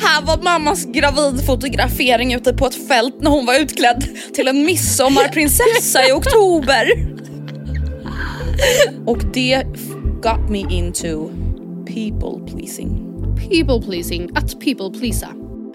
Här 0.00 0.22
var 0.22 0.42
mammas 0.42 0.84
gravidfotografering 0.84 2.34
ute 2.34 2.52
på 2.54 2.66
ett 2.66 2.88
fält 2.88 3.14
när 3.20 3.30
hon 3.30 3.46
var 3.46 3.54
utklädd 3.60 4.04
till 4.34 4.48
en 4.48 4.64
midsommarprinsessa 4.64 6.08
i 6.08 6.12
oktober. 6.12 6.86
Och 9.06 9.18
det 9.34 9.62
got 10.22 10.50
me 10.50 10.58
into 10.58 11.30
people 11.86 12.52
pleasing. 12.52 13.02
People 13.50 13.86
pleasing, 13.86 14.30
att 14.36 14.60
people 14.60 14.90
pleasa. 15.00 15.28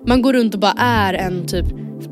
Man 0.07 0.21
går 0.21 0.33
runt 0.33 0.53
och 0.53 0.59
bara 0.59 0.73
är 0.77 1.13
en 1.13 1.47
typ 1.47 1.65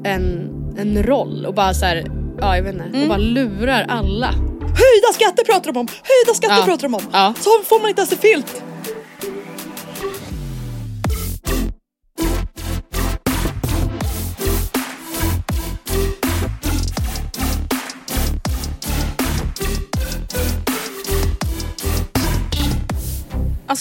en, 0.04 0.50
en 0.78 1.04
roll 1.04 1.46
och 1.46 1.54
bara 1.54 1.74
så 1.74 1.86
här, 1.86 2.04
ja 2.42 2.56
jag 2.56 2.64
vet 2.64 2.74
inte, 2.74 2.86
Mm. 2.86 3.02
och 3.02 3.08
bara 3.08 3.18
lurar 3.18 3.86
alla. 3.90 4.28
Höjda 4.62 5.14
skatter 5.14 5.44
pratar 5.44 5.72
de 5.74 5.80
om! 5.80 5.88
Höjda 5.88 6.36
skatter 6.38 6.56
Ja. 6.56 6.64
pratar 6.66 6.84
de 6.84 6.94
om! 6.96 7.02
Ja. 7.12 7.34
Så 7.40 7.50
får 7.66 7.80
man 7.81 7.90
inte 7.90 8.02
ens 8.02 8.12
en 8.12 8.18
filt! 8.18 8.64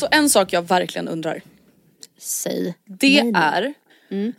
Alltså 0.03 0.17
en 0.19 0.31
sak 0.31 0.53
jag 0.53 0.63
verkligen 0.63 1.09
undrar. 1.09 1.43
Säg. 2.19 2.75
Det 2.87 3.23
Nej, 3.23 3.33
är, 3.35 3.75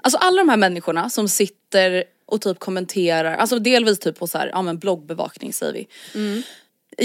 alltså 0.02 0.18
alla 0.18 0.38
de 0.42 0.50
här 0.50 0.58
människorna 0.58 1.09
som 1.09 1.30
sitter 1.30 2.03
och 2.25 2.42
typ 2.42 2.59
kommenterar, 2.59 3.36
alltså 3.38 3.59
delvis 3.59 4.00
typ 4.00 4.19
på 4.19 4.28
så 4.28 4.38
här, 4.38 4.48
ja 4.48 4.62
men 4.62 4.78
bloggbevakning 4.78 5.53
säger 5.53 5.74
vi. 5.74 5.88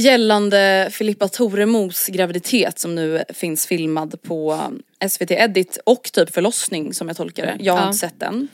Gällande 0.00 0.88
Filippa 0.92 1.28
Toremos 1.28 2.06
graviditet 2.06 2.78
som 2.78 2.94
nu 2.94 3.24
finns 3.28 3.66
filmad 3.66 4.22
på 4.22 4.60
SVT 5.08 5.30
Edit 5.30 5.78
och 5.86 6.10
typ 6.12 6.34
förlossning 6.34 6.94
som 6.94 7.08
jag 7.08 7.16
tolkar 7.16 7.46
det. 7.46 7.56
Jag 7.60 7.72
har 7.72 7.80
Ja. 7.80 7.86
inte 7.86 7.98
sett 7.98 8.20
den. 8.20 8.48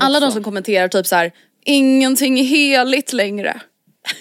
Alla 0.00 0.20
de 0.20 0.32
som 0.32 0.44
kommenterar 0.44 0.88
typ 0.88 1.06
så 1.06 1.16
här: 1.16 1.32
ingenting 1.64 2.40
är 2.40 2.44
heligt 2.44 3.12
längre. 3.12 3.60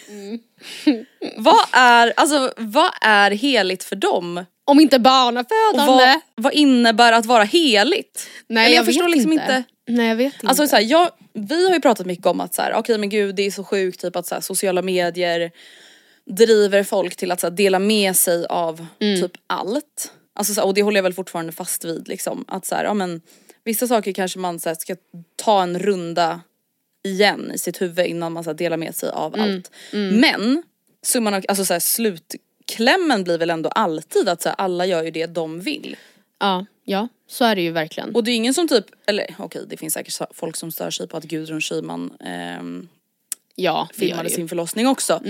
Mm. 0.09 0.39
vad 1.37 1.65
är, 1.71 2.13
alltså 2.17 2.53
vad 2.57 2.91
är 3.01 3.31
heligt 3.31 3.83
för 3.83 3.95
dem? 3.95 4.45
Om 4.71 4.79
inte 4.79 4.99
barnafödande. 4.99 5.91
vad, 5.91 6.19
vad 6.35 6.53
innebär 6.53 7.11
att 7.11 7.25
vara 7.25 7.43
heligt? 7.43 8.27
Nej 8.47 8.65
Eller 8.65 8.75
jag, 8.75 8.79
jag 8.81 8.85
förstår 8.85 9.07
liksom 9.09 9.31
inte. 9.31 9.43
inte. 9.43 9.63
Nej 9.87 10.07
jag 10.07 10.15
vet 10.15 10.33
inte. 10.33 10.47
Alltså 10.47 10.67
så 10.67 10.75
här, 10.75 10.83
jag, 10.83 11.09
vi 11.33 11.65
har 11.67 11.73
ju 11.73 11.81
pratat 11.81 12.05
mycket 12.05 12.25
om 12.25 12.41
att 12.41 12.53
så 12.53 12.61
här, 12.61 12.73
okej 12.75 12.97
men 12.97 13.09
gud 13.09 13.35
det 13.35 13.43
är 13.43 13.51
så 13.51 13.63
sjukt 13.63 14.01
typ 14.01 14.15
att 14.15 14.27
så 14.27 14.35
här, 14.35 14.41
sociala 14.41 14.81
medier 14.81 15.51
driver 16.25 16.83
folk 16.83 17.15
till 17.15 17.31
att 17.31 17.39
så 17.39 17.47
här, 17.47 17.51
dela 17.55 17.79
med 17.79 18.15
sig 18.15 18.45
av 18.45 18.85
Mm. 18.99 19.21
typ 19.21 19.31
allt. 19.47 20.11
Alltså, 20.35 20.53
så 20.53 20.63
och 20.63 20.73
det 20.73 20.83
håller 20.83 20.97
jag 20.97 21.03
väl 21.03 21.13
fortfarande 21.13 21.51
fast 21.51 21.85
vid 21.85 22.07
liksom. 22.07 22.45
Att 22.47 22.65
så 22.65 22.75
ja 22.83 22.93
men 22.93 23.21
vissa 23.63 23.87
saker 23.87 24.11
kanske 24.11 24.39
man 24.39 24.59
så 24.59 24.75
ska 24.75 24.95
ta 25.35 25.63
en 25.63 25.79
runda 25.79 26.41
igen 27.03 27.51
i 27.53 27.57
sitt 27.57 27.81
huvud 27.81 28.05
innan 28.05 28.31
man 28.33 28.43
så 28.43 28.53
delar 28.53 28.77
med 28.77 28.95
sig 28.95 29.09
av 29.09 29.35
Mm. 29.35 29.55
allt. 29.55 29.71
Men 29.91 30.63
summan 31.03 31.33
av, 31.33 31.43
alltså 31.47 31.65
så 31.65 31.73
här, 31.73 31.79
slutklämmen 32.71 33.23
blir 33.23 33.37
väl 33.37 33.49
ändå 33.49 33.69
alltid 33.69 34.29
att 34.29 34.41
så 34.41 34.49
här, 34.49 34.55
alla 34.57 34.85
gör 34.85 35.03
ju 35.03 35.11
det 35.11 35.25
de 35.25 35.61
vill. 35.61 35.95
ja, 36.39 36.65
ja, 36.85 37.07
så 37.27 37.45
är 37.45 37.55
det 37.55 37.61
ju 37.61 37.71
verkligen. 37.71 38.15
Och 38.15 38.23
det 38.23 38.31
är 38.31 38.35
ingen 38.35 38.53
som 38.53 38.67
typ, 38.67 38.85
eller 39.05 39.35
okej 39.37 39.65
det 39.69 39.77
finns 39.77 39.93
säkert 39.93 40.21
folk 40.31 40.55
som 40.55 40.71
stör 40.71 40.91
sig 40.91 41.07
på 41.07 41.17
att 41.17 41.23
Gudrun 41.23 41.61
Schyman 41.61 42.13
ehm, 42.19 42.87
ja, 43.55 43.89
filmade 43.93 44.29
sin 44.29 44.49
förlossning 44.49 44.87
också. 44.87 45.21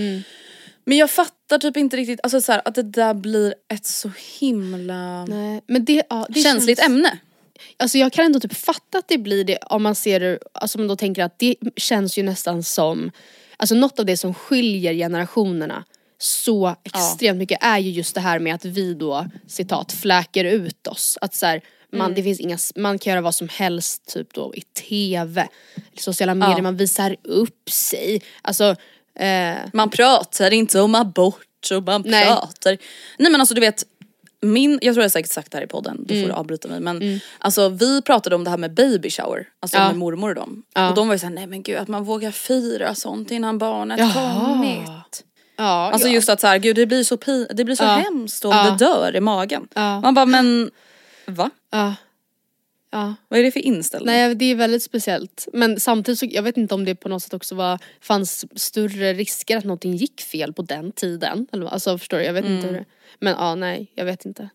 Men 0.85 0.97
jag 0.97 1.11
fattar 1.11 1.59
typ 1.59 1.77
inte 1.77 1.97
riktigt, 1.97 2.19
alltså 2.23 2.41
så 2.41 2.51
här, 2.51 2.61
att 2.65 2.75
det 2.75 2.83
där 2.83 3.13
blir 3.13 3.55
ett 3.73 3.85
så 3.85 4.11
himla 4.39 5.25
Nej, 5.25 5.61
men 5.67 5.85
det, 5.85 6.03
ja, 6.09 6.25
det 6.29 6.41
känsligt 6.41 6.79
känns, 6.79 6.89
ämne. 6.89 7.19
Alltså 7.77 7.97
jag 7.97 8.13
kan 8.13 8.25
ändå 8.25 8.39
typ 8.39 8.53
fatta 8.53 8.97
att 8.97 9.07
det 9.07 9.17
blir 9.17 9.43
det 9.43 9.57
om 9.57 9.83
man 9.83 9.95
ser 9.95 10.19
det, 10.19 10.39
alltså 10.53 10.77
man 10.77 10.87
då 10.87 10.95
tänker 10.95 11.23
att 11.23 11.39
det 11.39 11.55
känns 11.75 12.17
ju 12.17 12.23
nästan 12.23 12.63
som, 12.63 13.11
alltså 13.57 13.75
något 13.75 13.99
av 13.99 14.05
det 14.05 14.17
som 14.17 14.33
skiljer 14.33 14.93
generationerna 14.93 15.83
så 16.21 16.75
extremt 16.83 17.37
mycket 17.39 17.63
är 17.63 17.77
ju 17.79 17.89
just 17.91 18.15
det 18.15 18.21
här 18.21 18.39
med 18.39 18.55
att 18.55 18.65
vi 18.65 18.93
då 18.93 19.25
citat 19.47 19.91
fläker 19.91 20.45
ut 20.45 20.87
oss. 20.87 21.17
Att 21.21 21.35
så 21.35 21.45
här, 21.45 21.61
man, 21.91 22.01
Mm. 22.01 22.15
det 22.15 22.23
finns 22.23 22.39
inga, 22.39 22.57
man 22.75 22.99
kan 22.99 23.11
göra 23.11 23.21
vad 23.21 23.35
som 23.35 23.49
helst 23.49 24.05
typ 24.13 24.33
då 24.33 24.53
i 24.55 24.61
tv, 24.61 25.47
sociala 25.97 26.35
medier, 26.35 26.57
Ja. 26.57 26.61
man 26.63 26.77
visar 26.77 27.15
upp 27.23 27.69
sig. 27.69 28.21
Alltså, 28.41 28.75
eh, 29.19 29.55
Man 29.73 29.89
pratar 29.89 30.53
inte 30.53 30.81
om 30.81 30.95
abort 30.95 31.71
och 31.75 31.83
man 31.83 32.03
Nej. 32.05 32.25
pratar. 32.25 32.77
Nej 33.19 33.31
men 33.31 33.41
alltså 33.41 33.55
du 33.55 33.61
vet, 33.61 33.83
min, 34.41 34.79
jag 34.81 34.93
tror 34.95 35.03
jag 35.03 35.11
säkert 35.11 35.31
sagt 35.31 35.51
det 35.51 35.57
här 35.57 35.63
i 35.65 35.67
podden, 35.67 36.05
då 36.07 36.13
får 36.13 36.27
du 36.27 36.31
avbryta 36.31 36.67
mig 36.67 36.79
men 36.79 37.19
alltså 37.39 37.69
vi 37.69 38.01
pratade 38.01 38.35
om 38.35 38.43
det 38.43 38.49
här 38.49 38.57
med 38.57 38.73
baby 38.73 39.09
shower, 39.09 39.47
alltså 39.59 39.77
Ja. 39.77 39.87
med 39.87 39.97
mormor 39.97 40.29
och 40.29 40.35
dem. 40.35 40.63
Ja. 40.73 40.89
Och 40.89 40.95
de 40.95 41.07
var 41.07 41.15
ju 41.15 41.19
såhär, 41.19 41.33
nej 41.33 41.47
men 41.47 41.63
gud 41.63 41.77
att 41.77 41.87
man 41.87 42.03
vågar 42.03 42.31
fira 42.31 42.95
sånt 42.95 43.31
innan 43.31 43.57
barnet 43.57 43.99
Jaha. 43.99 44.45
kommit. 44.45 45.23
Ja, 45.63 45.91
Alltså 45.91 46.07
ja. 46.07 46.13
just 46.13 46.29
att 46.29 46.41
så 46.41 46.47
här, 46.47 46.57
gud 46.57 46.75
det 46.75 46.85
blir 46.85 47.03
så, 47.03 47.15
pi- 47.15 47.53
det 47.53 47.63
blir 47.65 47.75
så 47.75 47.83
Ja. 47.83 47.87
hemskt 47.95 48.45
om 48.45 48.51
Ja. 48.51 48.63
det 48.71 48.85
dör 48.85 49.15
i 49.15 49.19
magen. 49.19 49.67
Man 49.75 50.13
bara 50.13 50.25
men 50.25 50.71
va? 51.25 51.49
ja. 51.71 51.95
Ja. 52.93 53.15
Vad 53.27 53.39
är 53.39 53.43
det 53.43 53.51
för 53.51 53.59
inställning? 53.59 54.05
Nej 54.05 54.35
det 54.35 54.45
är 54.45 54.55
väldigt 54.55 54.83
speciellt. 54.83 55.47
Men 55.53 55.79
samtidigt 55.79 56.19
så, 56.19 56.25
jag 56.29 56.43
vet 56.43 56.57
inte 56.57 56.73
om 56.75 56.85
det 56.85 56.95
på 56.95 57.09
något 57.09 57.23
sätt 57.23 57.33
också 57.33 57.55
var, 57.55 57.79
fanns 58.01 58.45
större 58.61 59.13
risker 59.13 59.57
att 59.57 59.63
någonting 59.63 59.95
gick 59.95 60.21
fel 60.21 60.53
på 60.53 60.61
den 60.61 60.91
tiden. 60.91 61.47
Alltså 61.71 61.97
förstår 61.97 62.17
du, 62.17 62.23
jag 62.23 62.33
vet 62.33 62.45
inte 62.45 62.67
hur 62.67 62.73
det, 62.73 62.85
Men 63.19 63.33
ja 63.39 63.55
nej, 63.55 63.91
jag 63.95 64.05
vet 64.05 64.25
inte. 64.25 64.49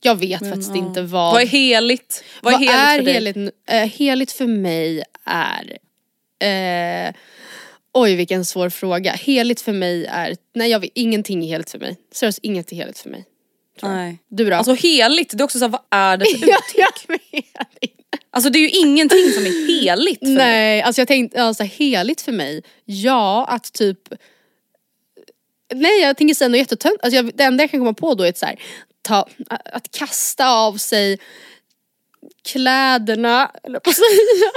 Jag 0.00 0.14
vet 0.14 0.40
faktiskt 0.40 0.68
Mm. 0.70 0.80
ja. 0.82 0.88
inte 0.88 1.02
vad, 1.02 1.32
Vad 1.32 1.42
är 1.42 1.46
heligt? 1.46 2.24
Vad 2.42 2.54
är 2.54 2.58
heligt 2.58 2.96
för 2.98 3.04
dig? 3.04 3.14
heligt, 3.14 3.54
eh, 3.68 3.76
heligt 3.88 4.32
för 4.32 4.46
mig 4.46 5.02
är 5.24 5.78
eh, 6.40 7.14
Oj 8.00 8.14
vilken 8.14 8.44
svår 8.44 8.70
fråga. 8.70 9.12
Heligt 9.12 9.60
för 9.60 9.72
mig 9.72 10.06
är, 10.06 10.36
nej 10.54 10.70
jag 10.70 10.80
vet, 10.80 10.90
ingenting 10.94 11.44
är 11.44 11.48
heligt 11.48 11.70
för 11.70 11.78
mig. 11.78 11.96
Seriöst 12.12 12.38
inget 12.42 12.72
är 12.72 12.76
heligt 12.76 12.98
för 12.98 13.10
mig. 13.10 13.24
Nej. 13.82 14.18
Du 14.28 14.50
då? 14.50 14.56
Alltså 14.56 14.74
heligt, 14.74 15.30
det 15.30 15.42
är 15.42 15.44
också 15.44 15.58
såhär, 15.58 15.72
vad 15.72 15.80
är 15.90 16.16
det 16.16 16.24
för 16.24 16.34
uttryck? 16.36 17.46
jag 17.52 17.66
vet. 17.80 17.92
Alltså 18.30 18.50
det 18.50 18.58
är 18.58 18.60
ju 18.60 18.70
ingenting 18.70 19.30
som 19.34 19.46
är 19.46 19.66
heligt 19.68 20.18
för 20.18 20.26
mig. 20.26 20.36
Nej, 20.36 20.82
alltså 20.82 21.00
jag 21.00 21.08
tänkte, 21.08 21.42
alltså 21.42 21.62
heligt 21.62 22.20
för 22.20 22.32
mig, 22.32 22.62
ja 22.84 23.46
att 23.48 23.72
typ 23.72 23.98
Nej 25.74 26.00
jag 26.00 26.16
tänker 26.16 26.34
säga 26.34 26.48
något 26.48 26.58
jättetönt, 26.58 27.00
alltså 27.02 27.16
jag, 27.16 27.30
det 27.34 27.44
enda 27.44 27.62
jag 27.62 27.70
kan 27.70 27.80
komma 27.80 27.92
på 27.92 28.14
då 28.14 28.24
är 28.24 28.28
att, 28.28 28.38
så 28.38 28.46
här, 28.46 28.60
ta, 29.02 29.28
att 29.48 29.90
kasta 29.90 30.48
av 30.48 30.76
sig 30.76 31.18
kläderna, 32.42 33.50
eller 33.62 33.80
på 33.80 33.90
att 33.90 33.96
säga. 33.96 34.50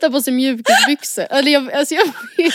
Ta 0.00 0.10
på 0.10 0.20
sig 0.22 0.32
mjukisbyxor. 0.32 1.26
Eller 1.30 1.52
jag, 1.52 1.72
alltså 1.72 1.94
jag 1.94 2.04
vet. 2.36 2.54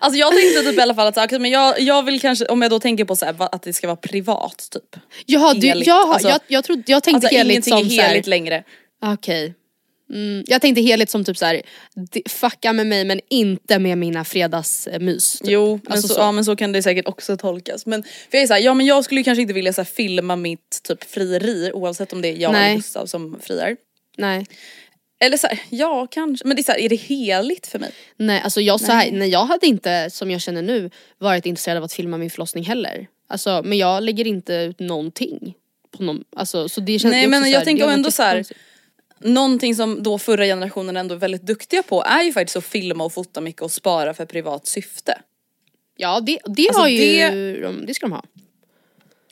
Alltså 0.00 0.18
jag 0.18 0.32
tänkte 0.32 0.62
typ 0.62 0.78
i 0.78 0.80
alla 0.80 0.94
fall 0.94 1.06
att 1.06 1.14
så 1.14 1.20
här, 1.20 1.38
men 1.38 1.50
jag, 1.50 1.80
jag 1.80 2.02
vill 2.02 2.20
kanske, 2.20 2.44
om 2.46 2.62
jag 2.62 2.70
då 2.70 2.80
tänker 2.80 3.04
på 3.04 3.16
så 3.16 3.24
här, 3.26 3.36
att 3.54 3.62
det 3.62 3.72
ska 3.72 3.86
vara 3.86 3.96
privat 3.96 4.68
typ. 4.70 5.02
Jaha, 5.26 5.54
du, 5.54 5.66
Heligt. 5.66 5.86
jaha 5.88 6.12
Alltså- 6.14 6.28
jag, 6.28 6.40
jag, 6.46 6.64
trodde, 6.64 6.82
jag 6.86 7.02
tänkte 7.02 7.26
Alltså 7.26 7.36
heligt 7.38 7.66
ingenting 7.66 7.72
som 7.72 7.86
är 7.86 7.96
så 7.96 8.02
här- 8.02 8.08
heligt 8.08 8.26
längre. 8.26 8.64
Okej. 9.02 9.54
Mm, 10.12 10.44
jag 10.46 10.60
tänkte 10.60 10.80
heligt 10.82 11.10
som 11.10 11.24
typ 11.24 11.36
såhär, 11.36 11.62
fucka 12.28 12.72
med 12.72 12.86
mig 12.86 13.04
men 13.04 13.20
inte 13.30 13.78
med 13.78 13.98
mina 13.98 14.24
fredagsmys. 14.24 15.38
Typ. 15.38 15.50
Jo 15.50 15.80
men, 15.84 15.92
Alltså 15.92 16.08
så, 16.08 16.14
så. 16.14 16.20
Ja, 16.20 16.32
men 16.32 16.44
så 16.44 16.56
kan 16.56 16.72
det 16.72 16.82
säkert 16.82 17.08
också 17.08 17.36
tolkas. 17.36 17.86
Men 17.86 18.02
för 18.02 18.08
jag 18.30 18.42
är 18.42 18.46
så 18.46 18.52
här, 18.54 18.60
ja 18.60 18.74
men 18.74 18.86
jag 18.86 19.04
skulle 19.04 19.22
kanske 19.22 19.42
inte 19.42 19.54
vilja 19.54 19.72
så 19.72 19.80
här, 19.80 19.86
filma 19.86 20.36
mitt 20.36 20.80
typ 20.82 21.04
frieri 21.10 21.70
oavsett 21.74 22.12
om 22.12 22.22
det 22.22 22.28
är 22.28 22.36
jag 22.36 22.52
Nej. 22.52 22.64
eller 22.66 22.76
Gustav 22.76 23.06
som 23.06 23.38
friar. 23.42 23.76
Nej. 24.16 24.46
Eller 25.20 25.36
så 25.36 25.46
här, 25.46 25.60
ja 25.70 26.06
kanske, 26.10 26.46
men 26.46 26.56
det 26.56 26.60
är, 26.60 26.64
så 26.64 26.72
här, 26.72 26.78
är 26.78 26.88
det 26.88 26.96
heligt 26.96 27.66
för 27.66 27.78
mig? 27.78 27.92
Nej 28.16 28.40
alltså 28.40 28.60
jag, 28.60 28.80
så 28.80 28.92
här, 28.92 29.10
nej, 29.12 29.28
jag 29.28 29.44
hade 29.44 29.66
inte 29.66 30.10
som 30.10 30.30
jag 30.30 30.40
känner 30.40 30.62
nu 30.62 30.90
varit 31.18 31.46
intresserad 31.46 31.76
av 31.76 31.84
att 31.84 31.92
filma 31.92 32.18
min 32.18 32.30
förlossning 32.30 32.64
heller. 32.64 33.06
Alltså, 33.28 33.62
men 33.64 33.78
jag 33.78 34.02
lägger 34.02 34.26
inte 34.26 34.54
ut 34.54 34.80
någonting. 34.80 35.54
På 35.96 36.02
någon, 36.02 36.24
alltså, 36.36 36.68
så 36.68 36.80
det 36.80 36.98
känns, 36.98 37.12
Nej, 37.12 37.28
men 37.28 37.50
jag 37.50 37.64
tänker 37.64 37.88
ändå 37.88 38.10
så 38.10 38.22
här. 38.22 38.44
Någonting 39.20 39.74
som 39.74 40.02
då 40.02 40.18
förra 40.18 40.44
generationen 40.44 40.96
ändå 40.96 41.14
är 41.14 41.18
väldigt 41.18 41.42
duktiga 41.42 41.82
på 41.82 42.02
är 42.04 42.22
ju 42.22 42.32
faktiskt 42.32 42.56
att 42.56 42.64
filma 42.64 43.04
och 43.04 43.12
fota 43.12 43.40
mycket 43.40 43.62
och 43.62 43.72
spara 43.72 44.14
för 44.14 44.24
privat 44.24 44.66
syfte. 44.66 45.20
Ja 45.96 46.20
det, 46.20 46.38
det 46.44 46.68
Alltså, 46.68 46.80
har 46.82 46.88
ju, 46.88 46.98
det- 47.00 47.60
de, 47.60 47.86
det 47.86 47.94
ska 47.94 48.06
de 48.06 48.12
ha. 48.12 48.24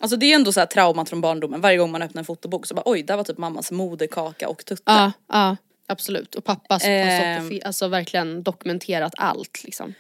Alltså 0.01 0.17
det 0.17 0.27
är 0.27 0.35
ändå 0.35 0.53
så 0.53 0.61
här 0.61 0.67
traumat 0.67 1.09
från 1.09 1.21
barndomen. 1.21 1.61
Varje 1.61 1.79
gång 1.79 1.91
man 1.91 2.03
öppnar 2.03 2.21
en 2.21 2.25
fotobok 2.25 2.67
så 2.67 2.75
bara 2.75 2.83
oj, 2.85 3.03
där 3.03 3.17
var 3.17 3.25
typ 3.25 3.39
mammas 3.39 3.71
moderkaka 3.71 4.49
och 4.49 4.65
tutte. 4.65 4.83
Ja, 4.87 5.13
ja 5.29 5.57
absolut. 5.87 6.35
Och 6.35 6.45
pappa 6.45 6.79
som 6.79 6.91
har 6.91 6.97
Ehm. 6.97 7.61
alltså, 7.65 7.89
verkligen 7.89 8.43
dokumenterat 8.43 9.13
allt 9.17 9.65
liksom. 9.65 9.95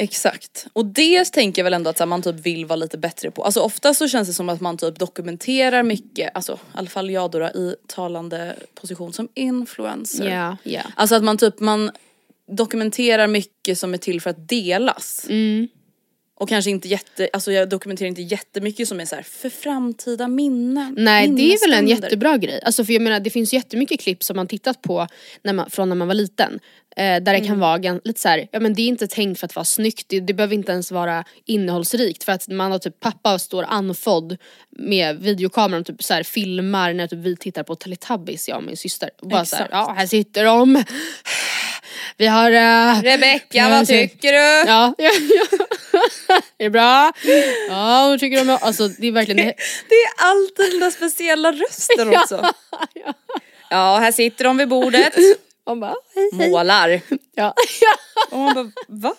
Exakt. 0.00 0.66
Och 0.72 0.86
det 0.86 1.24
tänker 1.24 1.62
jag 1.62 1.64
väl 1.64 1.74
ändå 1.74 1.90
att 1.90 1.98
här, 1.98 2.06
man 2.06 2.22
typ 2.22 2.34
vill 2.34 2.66
vara 2.66 2.76
lite 2.76 2.98
bättre 2.98 3.30
på. 3.30 3.44
Alltså 3.44 3.60
ofta 3.60 3.94
så 3.94 4.08
känns 4.08 4.28
det 4.28 4.34
som 4.34 4.48
att 4.48 4.60
man 4.60 4.76
typ 4.76 4.98
dokumenterar 4.98 5.82
mycket, 5.82 6.30
alltså 6.34 6.52
i 6.52 6.78
alla 6.78 6.88
fall 6.88 7.10
jag 7.10 7.30
då, 7.30 7.38
då 7.38 7.46
i 7.46 7.74
talande 7.86 8.54
position 8.74 9.12
som 9.12 9.28
influencer. 9.34 10.30
Ja, 10.30 10.56
ja. 10.62 10.82
Alltså 10.96 11.14
att 11.14 11.24
man 11.24 11.38
typ, 11.38 11.60
man 11.60 11.90
dokumenterar 12.46 13.26
mycket 13.26 13.78
som 13.78 13.94
är 13.94 13.98
till 13.98 14.20
för 14.20 14.30
att 14.30 14.48
delas. 14.48 15.26
Mm. 15.28 15.68
Och 16.40 16.48
kanske 16.48 16.70
inte 16.70 16.88
jätte, 16.88 17.28
alltså 17.32 17.52
jag 17.52 17.68
dokumenterar 17.68 18.08
inte 18.08 18.22
jättemycket 18.22 18.88
som 18.88 19.00
är 19.00 19.04
så 19.04 19.14
här 19.16 19.22
för 19.22 19.50
framtida 19.50 20.28
minnen. 20.28 20.94
Nej 20.98 21.28
det 21.28 21.52
är 21.52 21.68
väl 21.68 21.78
en 21.78 21.88
jättebra 21.88 22.36
grej. 22.36 22.60
Alltså 22.64 22.84
för 22.84 22.92
jag 22.92 23.02
menar 23.02 23.20
det 23.20 23.30
finns 23.30 23.52
jättemycket 23.52 24.00
klipp 24.00 24.22
som 24.22 24.36
man 24.36 24.46
tittat 24.46 24.82
på 24.82 25.06
när 25.42 25.52
man, 25.52 25.70
från 25.70 25.88
när 25.88 25.96
man 25.96 26.08
var 26.08 26.14
liten. 26.14 26.60
Eh, 26.96 27.02
där 27.04 27.20
det 27.20 27.30
Mm. 27.30 27.46
kan 27.46 27.60
vara 27.60 28.00
lite 28.04 28.20
så 28.20 28.28
här, 28.28 28.48
ja 28.52 28.60
men 28.60 28.74
det 28.74 28.82
är 28.82 28.86
inte 28.86 29.06
tänkt 29.06 29.40
för 29.40 29.46
att 29.46 29.54
vara 29.56 29.64
snyggt, 29.64 30.08
det, 30.08 30.20
det 30.20 30.34
behöver 30.34 30.54
inte 30.54 30.72
ens 30.72 30.90
vara 30.92 31.24
innehållsrikt 31.44 32.24
för 32.24 32.32
att 32.32 32.48
man 32.48 32.70
har 32.72 32.78
typ 32.78 33.00
pappa 33.00 33.38
står 33.38 33.62
anfodd 33.68 34.36
med 34.70 35.18
videokameran 35.18 35.80
och 35.80 35.86
typ 35.86 36.02
så 36.02 36.14
här, 36.14 36.22
filmar 36.22 36.92
när 36.92 37.06
typ 37.06 37.18
vi 37.18 37.36
tittar 37.36 37.62
på 37.62 37.74
Teletubbies 37.74 38.48
jag 38.48 38.56
och 38.56 38.64
min 38.64 38.76
syster. 38.76 39.10
Och 39.20 39.28
bara 39.28 39.44
så 39.44 39.56
här, 39.56 39.64
Exakt. 39.64 39.72
ja 39.88 39.94
här 39.98 40.06
sitter 40.06 40.44
de. 40.44 40.84
Vi 42.16 42.26
har... 42.26 42.50
Uh, 42.50 43.02
Rebecka 43.02 43.68
vad 43.68 43.86
tycker 43.86 44.32
du? 44.32 44.68
Ja, 44.70 44.94
ja, 44.98 45.10
ja. 45.30 46.40
är 46.58 46.64
det 46.64 46.70
bra? 46.70 47.12
Ja, 47.68 48.08
vad 48.08 48.20
tycker 48.20 48.44
du 48.44 48.52
om 48.52 48.58
Alltså 48.62 48.88
det 48.88 49.06
är 49.06 49.12
verkligen 49.12 49.46
det. 49.46 49.54
Det 49.88 49.94
är 49.94 50.10
alltid 50.16 50.70
den 50.70 50.80
där 50.80 50.90
speciella 50.90 51.52
rösten 51.52 52.08
också. 52.16 52.46
ja. 52.94 53.14
Ja 53.70 53.98
här 53.98 54.12
sitter 54.12 54.44
de 54.44 54.56
vid 54.56 54.68
bordet, 54.68 55.14
Man 55.66 55.80
bara, 55.80 55.94
hej, 56.14 56.30
hej. 56.38 56.50
målar. 56.50 57.00
Ja. 57.34 57.54
Och 58.30 58.38
man 58.38 58.54
bara 58.54 58.70
va? 58.88 59.14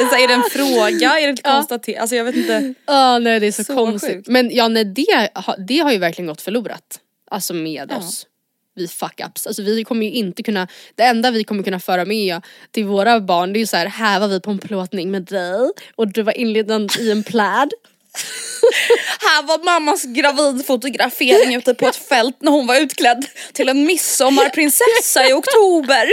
Är, 0.00 0.06
så 0.06 0.16
är 0.16 0.28
det 0.28 0.34
en 0.34 0.42
fråga? 0.50 1.18
Är 1.18 1.26
det 1.26 1.32
ett 1.32 1.42
konstaterande? 1.42 2.00
Alltså 2.00 2.16
jag 2.16 2.24
vet 2.24 2.36
inte. 2.36 2.74
Ja 2.86 3.18
nej 3.18 3.40
det 3.40 3.46
är 3.46 3.52
så, 3.52 3.64
Så 3.64 3.74
konstigt. 3.74 4.12
sjukt. 4.12 4.28
Men 4.28 4.50
ja 4.54 4.68
nej 4.68 4.84
det, 4.84 5.28
det 5.68 5.78
har 5.78 5.92
ju 5.92 5.98
verkligen 5.98 6.26
gått 6.26 6.40
förlorat. 6.42 7.00
Alltså 7.30 7.54
med 7.54 7.92
oss. 7.92 8.26
Vi 8.74 8.86
fuck-ups. 8.86 9.46
Alltså 9.46 9.62
vi 9.62 9.84
kommer 9.84 10.06
ju 10.06 10.12
inte 10.12 10.42
kunna, 10.42 10.68
det 10.94 11.02
enda 11.02 11.30
vi 11.30 11.44
kommer 11.44 11.62
kunna 11.62 11.80
föra 11.80 12.04
med 12.04 12.40
till 12.70 12.84
våra 12.84 13.20
barn 13.20 13.52
det 13.52 13.58
är 13.58 13.60
ju 13.60 13.66
så 13.66 13.76
här, 13.76 13.86
här 13.86 14.20
var 14.20 14.28
vi 14.28 14.40
på 14.40 14.50
en 14.50 14.58
plåtning 14.58 15.10
med 15.10 15.22
dig 15.22 15.70
och 15.94 16.08
du 16.08 16.22
var 16.22 16.38
inledande 16.38 17.00
i 17.00 17.10
en 17.10 17.24
pläd. 17.24 17.70
Här 19.20 19.42
var 19.42 19.64
mammas 19.64 20.04
gravidfotografering 20.04 21.54
ute 21.54 21.74
på 21.74 21.86
ett 21.86 21.96
fält 21.96 22.36
när 22.40 22.50
hon 22.50 22.66
var 22.66 22.76
utklädd 22.80 23.26
till 23.52 23.68
en 23.68 23.84
midsommarprinsessa 23.84 25.28
i 25.28 25.32
oktober. 25.32 26.08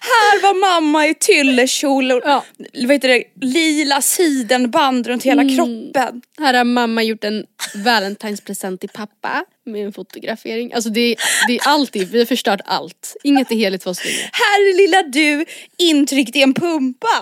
Här 0.00 0.42
var 0.42 0.54
mamma 0.54 1.06
i 1.06 1.14
tyllekjol 1.14 2.12
och 2.12 2.22
Ja. 2.24 2.44
vad 2.72 2.90
heter 2.90 3.08
det, 3.08 3.24
lila 3.40 4.02
sidenband 4.02 5.06
runt 5.06 5.22
hela 5.22 5.42
kroppen. 5.42 6.22
Här 6.38 6.54
har 6.54 6.64
mamma 6.64 7.02
gjort 7.02 7.24
en 7.24 7.46
valentinspresent 7.74 8.80
till 8.80 8.88
pappa 8.88 9.44
med 9.66 9.86
en 9.86 9.92
fotografering. 9.92 10.72
Alltså 10.72 10.90
det, 10.90 11.16
det 11.48 11.54
är 11.56 11.68
alltid, 11.68 12.08
vi 12.10 12.18
har 12.18 12.26
förstört 12.26 12.60
allt. 12.64 13.16
Inget 13.24 13.50
är 13.50 13.54
heligt 13.56 13.82
för 13.82 13.90
oss 13.90 14.04
längre. 14.04 14.30
Här 14.32 14.60
är 14.70 14.76
lilla 14.76 15.02
du 15.02 15.44
intryckt 15.78 16.36
i 16.36 16.42
en 16.42 16.54
pumpa. 16.54 17.20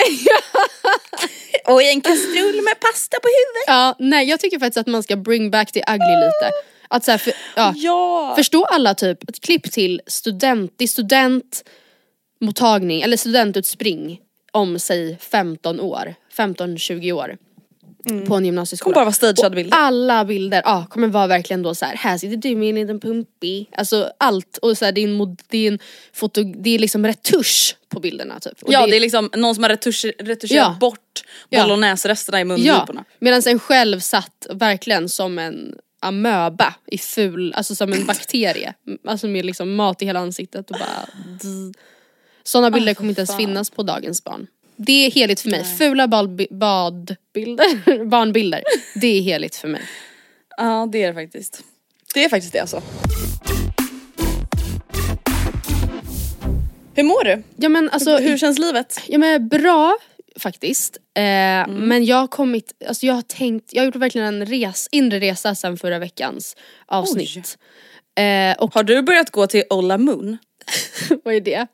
och 1.67 1.83
i 1.83 1.89
en 1.89 2.01
kastrull 2.01 2.63
med 2.63 2.81
pasta 2.81 3.17
på 3.21 3.29
huvudet. 3.29 3.65
Ja, 3.67 3.97
nej 3.99 4.29
jag 4.29 4.41
tycker 4.41 4.59
faktiskt 4.59 4.77
att 4.79 4.87
man 4.87 5.03
ska 5.03 5.17
bring 5.17 5.51
back 5.51 5.73
the 5.73 5.81
ugly 5.81 6.15
lite. 6.27 6.51
Att 6.89 7.05
så 7.05 7.11
här, 7.11 7.19
för, 7.19 7.33
ja, 7.57 7.73
Ja. 7.77 8.33
Förstå 8.37 8.65
alla 8.65 8.95
typ 8.95 9.29
ett 9.29 9.41
klipp 9.41 9.73
till 9.73 10.01
student, 10.07 10.73
det 10.77 10.85
är 10.85 10.89
studentmottagning 12.39 13.03
eller 13.03 13.17
studentutspring 13.17 14.21
om 14.53 14.79
säg 14.79 15.19
15 15.21 15.81
år, 15.81 16.15
15-20 16.37 17.13
år. 17.13 17.37
På 18.27 18.35
en 18.35 18.45
gymnasieskola. 18.45 18.95
Kommer 18.95 18.95
bara 18.95 19.05
vara 19.05 19.13
stagead 19.13 19.53
Och 19.53 19.57
bilder. 19.57 19.77
Alla 19.79 20.25
bilder 20.25 20.63
ja, 20.65 20.87
kommer 20.91 21.09
vara 21.09 21.27
verkligen 21.27 21.63
då 21.63 21.75
så 21.75 21.85
här. 21.85 21.97
här 21.97 22.19
sitter 22.19 22.37
du 22.37 22.57
med 22.57 22.69
en 22.69 22.75
liten 22.75 23.01
pumpi. 23.01 23.67
Alltså 23.77 24.11
allt 24.19 24.59
och 24.63 24.79
så 24.79 24.85
här, 24.85 24.93
det, 24.93 25.01
är 25.01 25.09
en 25.09 25.37
det, 25.49 25.67
är 25.67 25.79
foto, 26.13 26.43
det 26.45 26.71
är 26.71 26.79
liksom 26.79 27.07
retusch 27.07 27.77
på 27.89 28.01
bilderna 28.01 28.41
typ. 28.41 28.63
Och 28.63 28.73
Ja 28.73 28.87
det 28.87 28.97
är 28.97 29.01
liksom 29.01 29.31
någon 29.37 29.55
som 29.55 29.65
har 29.65 29.71
retusch, 29.71 30.05
retuscherat 30.19 30.67
Ja. 30.67 30.77
bort 30.81 31.25
Ja. 31.49 31.63
bolognese-resterna 31.63 32.39
i 32.39 32.41
Ja, 32.41 32.45
mungiporna. 32.45 33.05
medan 33.19 33.43
en 33.47 33.59
själv 33.59 34.01
satt 34.01 34.47
verkligen 34.51 35.09
som 35.09 35.39
en 35.39 35.75
amöba 36.01 36.75
i 36.87 36.99
ful, 36.99 37.53
alltså 37.55 37.75
som 37.75 37.93
en 37.93 38.07
bakterie. 38.07 38.75
Alltså 39.07 39.27
med 39.27 39.45
liksom 39.45 39.75
mat 39.75 40.03
i 40.03 40.07
hela 40.07 40.21
ansiktet 40.21 40.71
och 40.71 40.77
bara 40.79 41.09
Sådana 42.45 42.71
bilder 42.71 42.93
Ah, 42.93 42.95
kommer 42.95 43.09
inte 43.11 43.21
ens 43.21 43.37
finnas 43.37 43.71
på 43.71 43.83
dagens 43.83 44.25
barn. 44.25 44.47
Det 44.77 45.07
är 45.07 45.11
heligt 45.11 45.41
för 45.41 45.51
mig. 45.51 45.65
Fula 45.79 46.09
bad, 46.09 46.47
badbilder, 46.51 48.05
barnbilder, 48.11 48.63
det 48.95 49.07
är 49.07 49.21
heligt 49.23 49.57
för 49.57 49.69
mig. 49.69 49.83
Ja 50.57 50.89
det 50.93 51.03
är 51.03 51.09
det 51.09 51.15
faktiskt. 51.15 51.63
Det 52.15 52.25
är 52.25 52.29
faktiskt 52.29 52.53
det 52.53 52.59
alltså. 52.61 52.83
Hur 56.95 57.03
mår 57.03 57.25
du? 57.25 57.43
Ja 57.57 57.69
men 57.69 57.91
alltså, 57.91 58.17
Hur 58.17 58.39
känns 58.39 58.59
livet? 58.59 59.01
ja, 59.07 59.19
men 59.19 59.49
bra 59.49 59.97
faktiskt. 60.39 60.97
Eh, 61.17 61.23
Mm. 61.25 61.71
Men 61.89 62.05
jag 62.05 62.17
har 62.17 62.27
kommit, 62.27 62.73
alltså 62.89 63.07
jag 63.07 63.15
har 63.15 63.23
tänkt, 63.23 63.73
jag 63.73 63.81
har 63.83 63.87
gjort 63.87 63.97
verkligen 63.97 64.27
en 64.27 64.47
res, 64.47 64.89
inre 64.93 65.21
resa 65.21 65.55
sen 65.55 65.77
förra 65.77 65.99
veckans 65.99 66.57
avsnitt. 66.87 67.59
Eh, 68.19 68.57
och 68.59 68.75
Har 68.75 68.83
du 68.83 69.03
börjat 69.03 69.31
gå 69.31 69.47
till 69.47 69.63
Ola 69.71 69.99
Moon? 69.99 70.39
vad 71.25 71.35
är 71.35 71.41
det? 71.41 71.67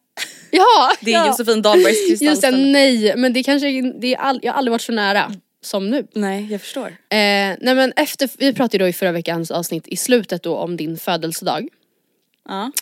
Ja! 0.51 0.93
Det 1.01 1.11
är 1.13 1.15
ja. 1.15 1.27
Josefin 1.27 1.63
Dahlbergs 1.63 1.87
Just 2.11 2.21
det, 2.21 2.27
kristallställe. 2.27 2.57
nej 2.73 3.17
men 3.17 3.33
det 3.33 3.43
kanske, 3.43 3.93
det 4.01 4.15
är 4.15 4.19
all, 4.19 4.41
jag 4.43 4.53
har 4.53 4.59
aldrig 4.59 4.71
varit 4.73 4.83
så 4.83 4.93
nära 4.93 5.33
som 5.63 5.91
nu. 5.91 6.07
Nej 6.15 6.49
jag 6.51 6.61
förstår. 6.61 6.87
Eh, 6.87 6.95
nej 7.11 7.57
men 7.75 7.93
efter, 7.97 8.31
vi 8.39 8.53
pratade 8.55 8.85
då 8.85 8.89
i 8.89 8.93
förra 8.93 9.13
veckans 9.13 9.51
avsnitt 9.51 9.89
i 9.89 9.97
slutet 9.97 10.43
då 10.43 10.57
om 10.57 10.77
din 10.77 10.97
födelsedag. 10.97 11.69
Ja. 12.49 12.73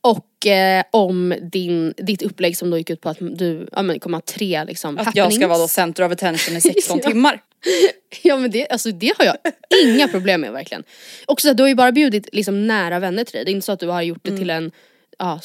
Och 0.00 0.46
eh, 0.46 0.84
om 0.90 1.34
din, 1.52 1.94
ditt 1.96 2.22
upplägg 2.22 2.56
som 2.56 2.70
då 2.70 2.78
gick 2.78 2.90
ut 2.90 3.00
på 3.00 3.08
att 3.08 3.18
du 3.20 3.68
ja, 3.72 3.82
men, 3.82 4.00
kommer 4.00 4.16
ha 4.16 4.22
tre 4.22 4.64
liksom 4.64 4.98
Att 4.98 5.04
jag 5.06 5.12
ska 5.12 5.22
happenings. 5.22 5.48
vara 5.48 5.58
då 5.58 5.68
center 5.68 6.04
of 6.06 6.12
attention 6.12 6.56
i 6.56 6.60
16 6.74 7.00
Ja. 7.02 7.08
timmar. 7.10 7.40
Ja 8.22 8.36
men 8.36 8.50
det, 8.50 8.68
alltså, 8.68 8.90
det 8.90 9.12
har 9.18 9.24
jag 9.24 9.36
inga 9.84 10.08
problem 10.08 10.40
med 10.40 10.52
verkligen. 10.52 10.82
Också 11.26 11.44
så 11.44 11.48
här, 11.48 11.54
du 11.54 11.62
har 11.62 11.68
ju 11.68 11.74
bara 11.74 11.92
bjudit 11.92 12.28
liksom, 12.32 12.66
nära 12.66 12.98
vänner 12.98 13.24
till 13.24 13.32
dig, 13.32 13.44
det 13.44 13.50
är 13.50 13.52
inte 13.52 13.64
så 13.64 13.72
att 13.72 13.80
du 13.80 13.88
har 13.88 14.02
gjort 14.02 14.18
det 14.22 14.36
till 14.36 14.50
en, 14.50 14.72
ja, 15.18 15.40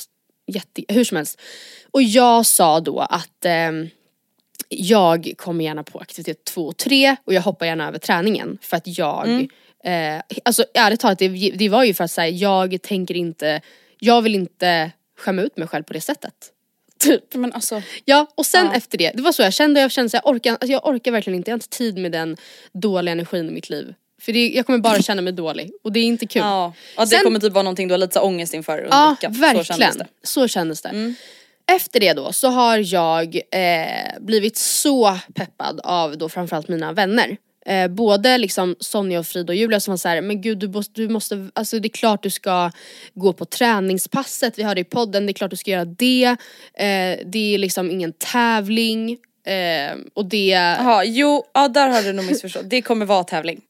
jätte, 0.48 0.84
hur 0.88 1.04
som 1.04 1.18
helst. 1.18 1.42
Och 1.92 2.01
jag 2.04 2.46
sa 2.46 2.80
då 2.80 3.00
att 3.00 3.46
ehm, 3.46 3.89
jag 4.70 5.34
kommer 5.38 5.66
gärna 5.66 5.84
på 5.84 6.00
aktivitet 6.00 6.44
två 6.44 6.68
och 6.68 6.77
tre 6.77 7.16
och 7.25 7.34
jag 7.34 7.42
hoppar 7.42 7.66
gärna 7.66 7.88
över 7.88 8.00
träningen 8.00 8.58
för 8.62 8.77
att 8.77 8.98
jag 8.98 9.48
eh, 9.84 10.22
alltså 10.46 10.66
ärligt 10.74 11.00
talat 11.00 11.20
det, 11.20 11.27
det 11.56 11.70
var 11.70 11.84
ju 11.84 11.94
för 11.94 12.04
att 12.04 12.12
säga 12.12 12.30
jag 12.30 12.82
tänker 12.82 13.16
inte, 13.16 13.62
jag 14.00 14.22
vill 14.22 14.36
inte 14.36 14.92
skämma 15.18 15.42
ut 15.42 15.58
mig 15.58 15.68
själv 15.68 15.84
på 15.84 15.94
det 15.94 16.01
sättet. 16.01 16.34
Typ. 17.00 17.34
Men 17.34 17.54
alltså, 17.54 17.82
Ja 18.06 18.27
och 18.36 18.46
sen 18.46 18.66
Ja. 18.66 18.74
efter 18.74 18.98
det, 18.98 19.12
det 19.16 19.22
var 19.22 19.32
så 19.32 19.42
jag 19.42 19.54
kände, 19.54 19.82
jag 19.82 19.92
kände 19.92 20.10
så 20.10 20.18
jag 20.18 20.27
orkar, 20.27 20.51
alltså 20.51 20.68
jag 20.68 20.86
orkar 20.88 21.12
verkligen 21.12 21.38
inte, 21.38 21.51
jag 21.51 21.54
har 21.54 21.58
inte 21.58 21.70
tid 21.77 21.98
med 21.98 22.12
den 22.12 22.38
dåliga 22.72 23.12
energin 23.12 23.50
i 23.50 23.51
mitt 23.51 23.70
liv. 23.70 23.94
För 24.21 24.33
det, 24.33 24.47
jag 24.50 24.65
kommer 24.65 24.79
bara 24.79 25.01
känna 25.01 25.21
mig 25.21 25.33
dålig 25.33 25.71
och 25.83 25.91
det 25.91 26.00
är 26.00 26.03
inte 26.03 26.25
kul. 26.27 26.41
ja. 26.41 26.74
ja 26.95 27.01
det 27.01 27.07
Sen- 27.07 27.24
kommer 27.24 27.39
typ 27.39 27.53
vara 27.53 27.63
någonting 27.63 27.88
du 27.88 27.93
har 27.93 27.97
lite 28.00 28.13
så 28.13 28.21
ångest 28.21 28.53
inför 28.53 28.77
under 28.77 28.89
Ja, 28.97 29.09
veckan. 29.09 29.33
Så 29.33 29.41
verkligen. 29.41 29.65
kändes 29.65 29.95
det. 29.97 30.03
Mm. 30.03 30.13
Så 30.24 30.47
kändes 30.47 30.81
det. 30.81 31.13
Efter 31.71 32.00
det 32.00 32.13
då 32.13 32.33
så 32.33 32.47
har 32.47 32.93
jag 32.93 33.36
eh, 33.36 34.19
blivit 34.21 34.57
så 34.57 35.17
peppad 35.36 35.79
av 35.83 36.17
då 36.17 36.29
framförallt 36.29 36.67
mina 36.67 36.93
vänner. 36.93 37.38
Eh, 37.65 37.88
både 37.88 38.38
liksom 38.38 38.75
Sonja 38.79 39.19
och 39.19 39.25
Frida 39.27 39.51
och 39.51 39.55
Julia 39.55 39.79
som 39.79 39.91
var 39.91 39.97
såhär, 39.97 40.21
men 40.21 40.41
gud 40.41 40.57
du 40.57 40.67
måste, 40.67 41.01
du 41.01 41.09
måste, 41.09 41.50
alltså 41.53 41.79
det 41.79 41.88
är 41.88 41.89
klart 41.89 42.24
du 42.24 42.29
ska 42.29 42.71
gå 43.13 43.33
på 43.33 43.45
träningspasset, 43.45 44.59
vi 44.59 44.63
hörde 44.63 44.81
i 44.81 44.83
podden, 44.83 45.25
det 45.25 45.31
är 45.31 45.33
klart 45.33 45.51
du 45.51 45.57
ska 45.57 45.71
göra 45.71 45.86
det. 45.86 46.24
Eh, 46.74 47.19
det 47.25 47.53
är 47.53 47.57
liksom 47.57 47.91
ingen 47.91 48.13
tävling. 48.13 49.17
Eh, 49.47 49.97
och 50.13 50.25
det... 50.25 50.47
Jaha, 50.47 51.03
jo, 51.05 51.43
ja 51.53 51.67
där 51.67 51.88
har 51.89 52.01
du 52.01 52.13
nog 52.13 52.25
missförstått. 52.25 52.69
Det 52.69 52.81
kommer 52.81 53.05
vara 53.05 53.24
tävling. 53.24 53.62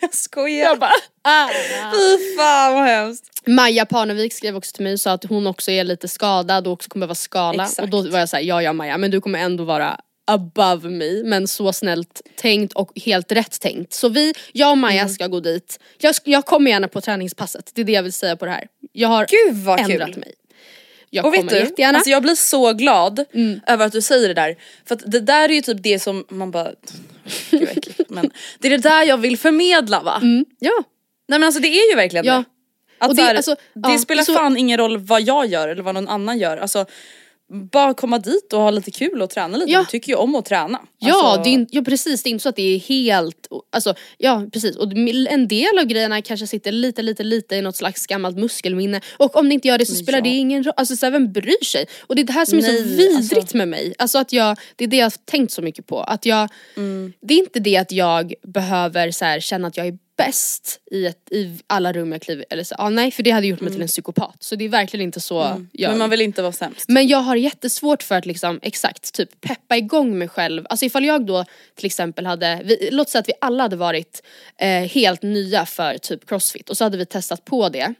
Jag 0.00 0.14
skojar. 0.14 0.64
Jag 0.64 0.78
bara, 0.78 0.90
ah. 1.22 1.48
Fy 1.92 2.36
fan 2.36 2.74
vad 2.74 2.84
hemskt. 2.84 3.24
Maja 3.46 3.86
Parnevik 3.86 4.32
skrev 4.32 4.56
också 4.56 4.72
till 4.72 4.84
mig 4.84 4.92
och 4.92 5.00
sa 5.00 5.12
att 5.12 5.24
hon 5.24 5.46
också 5.46 5.70
är 5.70 5.84
lite 5.84 6.08
skadad 6.08 6.66
och 6.66 6.72
också 6.72 6.88
kommer 6.90 7.06
behöva 7.06 7.14
skala. 7.14 7.62
Exakt. 7.62 7.80
Och 7.82 7.88
då 7.88 8.10
var 8.10 8.18
jag 8.18 8.28
såhär, 8.28 8.42
ja 8.44 8.62
ja 8.62 8.72
Maja 8.72 8.98
men 8.98 9.10
du 9.10 9.20
kommer 9.20 9.38
ändå 9.38 9.64
vara 9.64 10.00
above 10.26 10.88
me 10.90 11.22
men 11.24 11.48
så 11.48 11.72
snällt 11.72 12.20
tänkt 12.36 12.72
och 12.72 12.92
helt 13.04 13.32
rätt 13.32 13.60
tänkt. 13.60 13.92
Så 13.92 14.08
vi, 14.08 14.34
jag 14.52 14.70
och 14.70 14.78
Maja 14.78 15.00
Mm. 15.02 15.14
ska 15.14 15.26
gå 15.26 15.40
dit. 15.40 15.78
Jag, 15.98 16.14
jag 16.24 16.44
kommer 16.46 16.70
gärna 16.70 16.88
på 16.88 17.00
träningspasset, 17.00 17.70
det 17.74 17.80
är 17.80 17.84
det 17.84 17.92
jag 17.92 18.02
vill 18.02 18.12
säga 18.12 18.36
på 18.36 18.44
det 18.44 18.50
här. 18.50 18.66
Jag 18.92 19.08
har 19.08 19.26
Gud 19.28 19.56
vad 19.64 19.80
ändrat 19.80 20.08
kul. 20.08 20.18
mig. 20.20 20.32
Jag 21.10 21.26
Och 21.26 21.34
vet 21.34 21.48
du, 21.48 21.56
jättegärna. 21.56 21.98
alltså 21.98 22.10
jag 22.10 22.22
blir 22.22 22.34
så 22.34 22.72
glad 22.72 23.24
Mm. 23.34 23.60
över 23.66 23.86
att 23.86 23.92
du 23.92 24.02
säger 24.02 24.28
det 24.28 24.34
där. 24.34 24.56
För 24.88 24.94
att 24.94 25.02
det 25.10 25.20
där 25.20 25.48
är 25.48 25.52
ju 25.54 25.60
typ 25.60 25.82
det 25.82 25.98
som 25.98 26.24
man 26.28 26.50
bara, 26.50 26.70
gud 27.50 27.62
äckligt. 27.76 28.10
men 28.10 28.30
det 28.58 28.68
är 28.68 28.70
det 28.70 28.76
där 28.88 29.02
jag 29.02 29.16
vill 29.18 29.38
förmedla 29.38 30.00
va? 30.02 30.20
ja. 30.58 30.72
Nej 31.28 31.38
men 31.38 31.44
alltså 31.44 31.60
det 31.62 31.68
är 31.68 31.90
ju 31.90 31.96
verkligen 31.96 32.24
Ja. 32.26 32.32
det. 32.34 32.44
Att 33.00 33.10
Och 33.10 33.16
det, 33.16 33.22
här, 33.22 33.34
alltså, 33.34 33.54
det 33.74 33.92
ja, 33.92 33.98
spelar 33.98 34.22
så- 34.22 34.34
fan 34.34 34.56
ingen 34.56 34.78
roll 34.78 34.98
vad 34.98 35.22
jag 35.22 35.46
gör 35.46 35.68
eller 35.68 35.82
vad 35.82 35.94
någon 35.94 36.08
annan 36.08 36.38
gör. 36.38 36.56
Alltså, 36.56 36.86
bara 37.50 37.94
komma 37.94 38.18
dit 38.18 38.52
och 38.52 38.60
ha 38.60 38.70
lite 38.70 38.90
kul 38.90 39.22
och 39.22 39.30
träna 39.30 39.56
lite. 39.56 39.70
Ja. 39.72 39.80
Du 39.80 39.86
tycker 39.86 40.08
ju 40.08 40.14
om 40.14 40.34
att 40.34 40.44
träna. 40.44 40.80
Ja, 40.98 41.24
Alltså, 41.24 41.42
det 41.42 41.54
är, 41.54 41.66
ja 41.70 41.82
precis, 41.82 42.22
det 42.22 42.28
är 42.28 42.30
inte 42.30 42.42
så 42.42 42.48
att 42.48 42.56
det 42.56 42.74
är 42.74 42.78
helt, 42.78 43.48
alltså 43.72 43.94
ja 44.18 44.46
precis 44.52 44.76
och 44.76 44.92
en 45.28 45.48
del 45.48 45.78
av 45.78 45.84
grejerna 45.84 46.22
kanske 46.22 46.46
sitter 46.46 46.72
lite 46.72 47.02
lite 47.02 47.22
lite 47.22 47.56
i 47.56 47.62
något 47.62 47.76
slags 47.76 48.06
gammalt 48.06 48.36
muskelminne 48.36 49.00
och 49.16 49.36
om 49.36 49.48
det 49.48 49.54
inte 49.54 49.68
gör 49.68 49.78
det 49.78 49.86
så 49.86 49.94
spelar 49.94 50.18
ja. 50.18 50.24
det 50.24 50.30
ingen 50.30 50.64
roll, 50.64 50.74
alltså 50.76 50.96
så 50.96 51.06
här, 51.06 51.10
vem 51.10 51.32
bryr 51.32 51.64
sig? 51.64 51.86
Och 52.06 52.16
det 52.16 52.22
är 52.22 52.26
det 52.26 52.32
här 52.32 52.44
som 52.44 52.58
är 52.58 52.62
så 52.62 52.72
Nej, 52.72 52.82
vidrigt 52.82 53.36
alltså. 53.36 53.56
med 53.56 53.68
mig, 53.68 53.94
alltså 53.98 54.18
att 54.18 54.32
jag, 54.32 54.56
det 54.76 54.84
är 54.84 54.88
det 54.88 54.96
jag 54.96 55.04
har 55.04 55.12
tänkt 55.24 55.52
så 55.52 55.62
mycket 55.62 55.86
på, 55.86 56.00
att 56.00 56.26
jag, 56.26 56.48
det 57.20 57.34
är 57.34 57.38
inte 57.38 57.60
det 57.60 57.76
att 57.76 57.92
jag 57.92 58.34
behöver 58.42 59.10
så 59.10 59.24
här, 59.24 59.40
känna 59.40 59.68
att 59.68 59.76
jag 59.76 59.86
är 59.86 59.98
bäst 60.18 60.80
i, 60.90 61.06
ett, 61.06 61.32
i 61.32 61.58
alla 61.66 61.92
rum 61.92 62.12
jag 62.12 62.22
kliver 62.22 62.44
eller 62.50 62.64
så, 62.64 62.74
ah, 62.78 62.88
nej 62.88 63.10
för 63.10 63.22
det 63.22 63.30
hade 63.30 63.46
gjort 63.46 63.60
mig 63.60 63.72
till 63.72 63.82
en 63.82 63.88
psykopat 63.88 64.36
så 64.40 64.56
det 64.56 64.64
är 64.64 64.68
verkligen 64.68 65.04
inte 65.04 65.20
så 65.20 65.66
jag 65.72 65.90
Men 65.90 65.98
man 65.98 66.10
vill 66.10 66.20
inte 66.20 66.42
vara 66.42 66.52
sämst. 66.52 66.88
men 66.88 67.08
jag 67.08 67.18
har 67.18 67.36
jättesvårt 67.36 68.02
för 68.02 68.14
att 68.14 68.26
liksom 68.26 68.58
exakt 68.62 69.14
typ 69.14 69.40
peppa 69.40 69.76
igång 69.76 70.18
mig 70.18 70.28
själv. 70.28 70.66
Alltså 70.70 70.86
ifall 70.86 71.04
jag 71.04 71.26
då 71.26 71.44
till 71.74 71.86
exempel 71.86 72.26
hade, 72.26 72.60
vi, 72.64 72.88
låt 72.92 73.08
säga 73.08 73.20
att 73.20 73.28
vi 73.28 73.32
alla 73.40 73.62
hade 73.62 73.76
varit 73.76 74.22
eh, 74.58 74.68
helt 74.68 75.22
nya 75.22 75.66
för 75.66 75.98
typ 75.98 76.28
crossfit 76.28 76.70
och 76.70 76.76
så 76.76 76.84
hade 76.84 76.96
vi 76.96 77.06
testat 77.06 77.44
på 77.44 77.68
det 77.68 77.94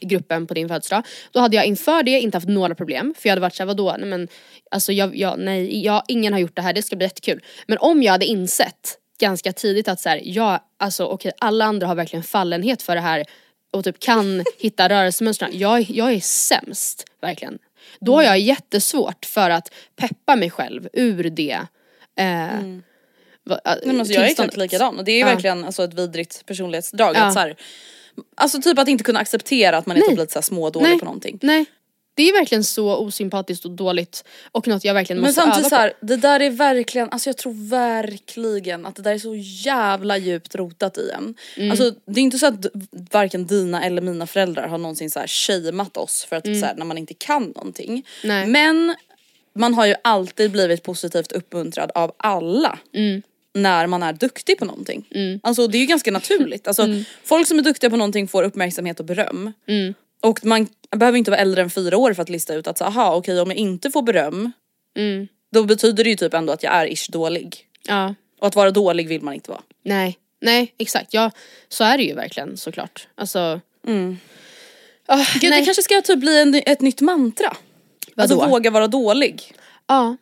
i 0.00 0.06
gruppen 0.06 0.46
på 0.46 0.54
din 0.54 0.68
födelsedag. 0.68 1.06
Då 1.32 1.40
hade 1.40 1.56
jag 1.56 1.66
inför 1.66 2.02
det 2.02 2.20
inte 2.20 2.36
haft 2.36 2.48
några 2.48 2.74
problem 2.74 3.14
för 3.18 3.28
jag 3.28 3.32
hade 3.32 3.40
varit 3.40 3.54
såhär 3.54 3.66
vadå, 3.66 3.96
nej 3.98 4.08
men 4.08 4.28
alltså 4.70 4.92
jag, 4.92 5.16
jag, 5.16 5.38
nej, 5.38 5.84
jag, 5.84 6.02
ingen 6.08 6.32
har 6.32 6.40
gjort 6.40 6.56
det 6.56 6.62
här, 6.62 6.72
det 6.72 6.82
ska 6.82 6.96
bli 6.96 7.06
jättekul. 7.06 7.40
Men 7.66 7.78
om 7.78 8.02
jag 8.02 8.12
hade 8.12 8.26
insett 8.26 8.98
ganska 9.22 9.52
tidigt 9.52 9.88
att 9.88 10.00
såhär, 10.00 10.20
jag, 10.24 10.60
alltså 10.78 11.04
okej 11.04 11.32
alla 11.38 11.64
andra 11.64 11.86
har 11.86 11.94
verkligen 11.94 12.22
fallenhet 12.22 12.82
för 12.82 12.94
det 12.94 13.00
här 13.00 13.24
och 13.72 13.84
typ 13.84 13.98
kan 13.98 14.44
hitta 14.58 14.88
rörelsemönstren. 14.88 15.50
Jag, 15.54 15.80
jag 15.90 16.12
är 16.12 16.20
sämst, 16.20 17.04
verkligen. 17.20 17.58
Då 18.00 18.14
har 18.14 18.22
jag 18.22 18.38
jättesvårt 18.38 19.24
för 19.26 19.50
att 19.50 19.72
peppa 19.96 20.36
mig 20.36 20.50
själv 20.50 20.88
ur 20.92 21.30
det. 21.30 21.58
Eh, 22.18 22.26
va- 23.44 23.60
äh, 23.64 23.74
Nej, 23.74 23.80
men 23.84 24.00
alltså, 24.00 24.14
jag 24.14 24.24
är 24.24 24.30
exakt 24.30 24.56
likadan 24.56 24.98
och 24.98 25.04
det 25.04 25.12
är 25.12 25.16
ju 25.16 25.20
Ja. 25.20 25.26
verkligen 25.26 25.64
alltså, 25.64 25.84
ett 25.84 25.94
vidrigt 25.94 26.46
personlighetsdrag. 26.46 27.16
Ja. 27.16 27.22
Att, 27.24 27.32
så 27.34 27.38
här, 27.40 27.56
alltså 28.36 28.62
typ 28.62 28.78
att 28.78 28.88
inte 28.88 29.04
kunna 29.04 29.18
acceptera 29.18 29.76
att 29.76 29.86
man 29.86 29.96
är 29.96 30.00
Nej. 30.00 30.08
typ 30.08 30.18
lite 30.18 30.32
så 30.32 30.38
här 30.38 30.42
smådålig 30.42 30.88
Nej. 30.88 30.98
på 30.98 31.04
någonting. 31.04 31.38
Nej. 31.42 31.64
Det 32.14 32.28
är 32.28 32.32
verkligen 32.32 32.64
så 32.64 32.96
osympatiskt 32.96 33.64
och 33.64 33.70
dåligt 33.70 34.24
och 34.52 34.68
något 34.68 34.84
jag 34.84 34.94
verkligen 34.94 35.20
Men 35.20 35.28
måste 35.28 35.40
samtidigt 35.40 35.72
öva 35.72 35.76
på. 35.76 35.82
här, 35.82 35.92
det 36.00 36.16
där 36.16 36.40
är 36.40 36.50
verkligen, 36.50 37.10
alltså 37.10 37.28
jag 37.28 37.36
tror 37.36 37.68
verkligen 37.70 38.86
att 38.86 38.96
det 38.96 39.02
där 39.02 39.14
är 39.14 39.18
så 39.18 39.34
jävla 39.36 40.16
djupt 40.18 40.54
rotat 40.54 40.98
i 40.98 41.10
en. 41.10 41.34
Mm. 41.56 41.70
Alltså 41.70 41.94
det 42.06 42.20
är 42.20 42.24
inte 42.24 42.38
så 42.38 42.46
att 42.46 42.66
varken 42.90 43.46
dina 43.46 43.84
eller 43.84 44.02
mina 44.02 44.26
föräldrar 44.26 44.68
har 44.68 44.78
någonsin 44.78 45.10
så 45.10 45.20
här 45.20 45.26
shameat 45.26 45.96
oss 45.96 46.26
för 46.28 46.36
att 46.36 46.44
så 46.44 46.66
här, 46.66 46.74
när 46.74 46.84
man 46.84 46.98
inte 46.98 47.14
kan 47.14 47.42
någonting. 47.42 47.90
Mm. 47.90 48.02
Nej. 48.24 48.46
Men 48.46 48.94
man 49.54 49.74
har 49.74 49.86
ju 49.86 49.94
alltid 50.04 50.50
blivit 50.50 50.82
positivt 50.82 51.32
uppmuntrad 51.32 51.90
av 51.94 52.12
alla. 52.16 52.78
Mm. 52.94 53.22
När 53.54 53.86
man 53.86 54.02
är 54.02 54.12
duktig 54.12 54.58
på 54.58 54.64
någonting. 54.64 55.04
Alltså 55.42 55.66
det 55.66 55.78
är 55.78 55.80
ju 55.80 55.86
ganska 55.86 56.10
naturligt. 56.10 56.68
Alltså, 56.68 56.82
Mm. 56.82 57.04
Folk 57.24 57.48
som 57.48 57.58
är 57.58 57.62
duktiga 57.62 57.90
på 57.90 57.96
någonting 57.96 58.28
får 58.28 58.42
uppmärksamhet 58.42 59.00
och 59.00 59.06
beröm. 59.06 59.52
Och 60.22 60.44
man 60.44 60.66
behöver 60.96 61.18
inte 61.18 61.30
vara 61.30 61.40
äldre 61.40 61.62
än 61.62 61.70
fyra 61.70 61.96
år 61.96 62.14
för 62.14 62.22
att 62.22 62.28
lista 62.28 62.54
ut 62.54 62.66
att 62.66 62.78
så, 62.78 62.84
aha 62.84 63.14
okej 63.16 63.40
om 63.40 63.50
jag 63.50 63.58
inte 63.58 63.90
får 63.90 64.02
beröm 64.02 64.52
Mm. 64.96 65.28
då 65.52 65.64
betyder 65.64 66.04
det 66.04 66.10
ju 66.10 66.16
typ 66.16 66.34
ändå 66.34 66.52
att 66.52 66.62
jag 66.62 66.72
är 66.74 66.86
ish 66.92 67.10
dålig. 67.10 67.66
Ja, 67.82 68.14
Och 68.40 68.46
att 68.46 68.56
vara 68.56 68.70
dålig 68.70 69.08
vill 69.08 69.22
man 69.22 69.34
inte 69.34 69.50
vara. 69.50 69.62
nej, 69.84 70.18
nej 70.40 70.74
exakt. 70.78 71.14
Ja, 71.14 71.30
så 71.68 71.84
är 71.84 71.98
det 71.98 72.04
ju 72.04 72.14
verkligen 72.14 72.56
såklart. 72.56 73.08
Alltså. 73.14 73.60
Ah, 75.06 75.24
Gud 75.40 75.50
nej. 75.50 75.60
det 75.60 75.64
kanske 75.64 75.82
ska 75.82 76.00
typ 76.00 76.18
bli 76.20 76.40
en, 76.40 76.54
ett 76.66 76.80
nytt 76.80 77.00
mantra. 77.00 77.56
Vadå? 78.14 78.34
Alltså 78.34 78.48
våga 78.48 78.70
vara 78.70 78.86
dålig. 78.86 79.54
Ja. 79.86 80.16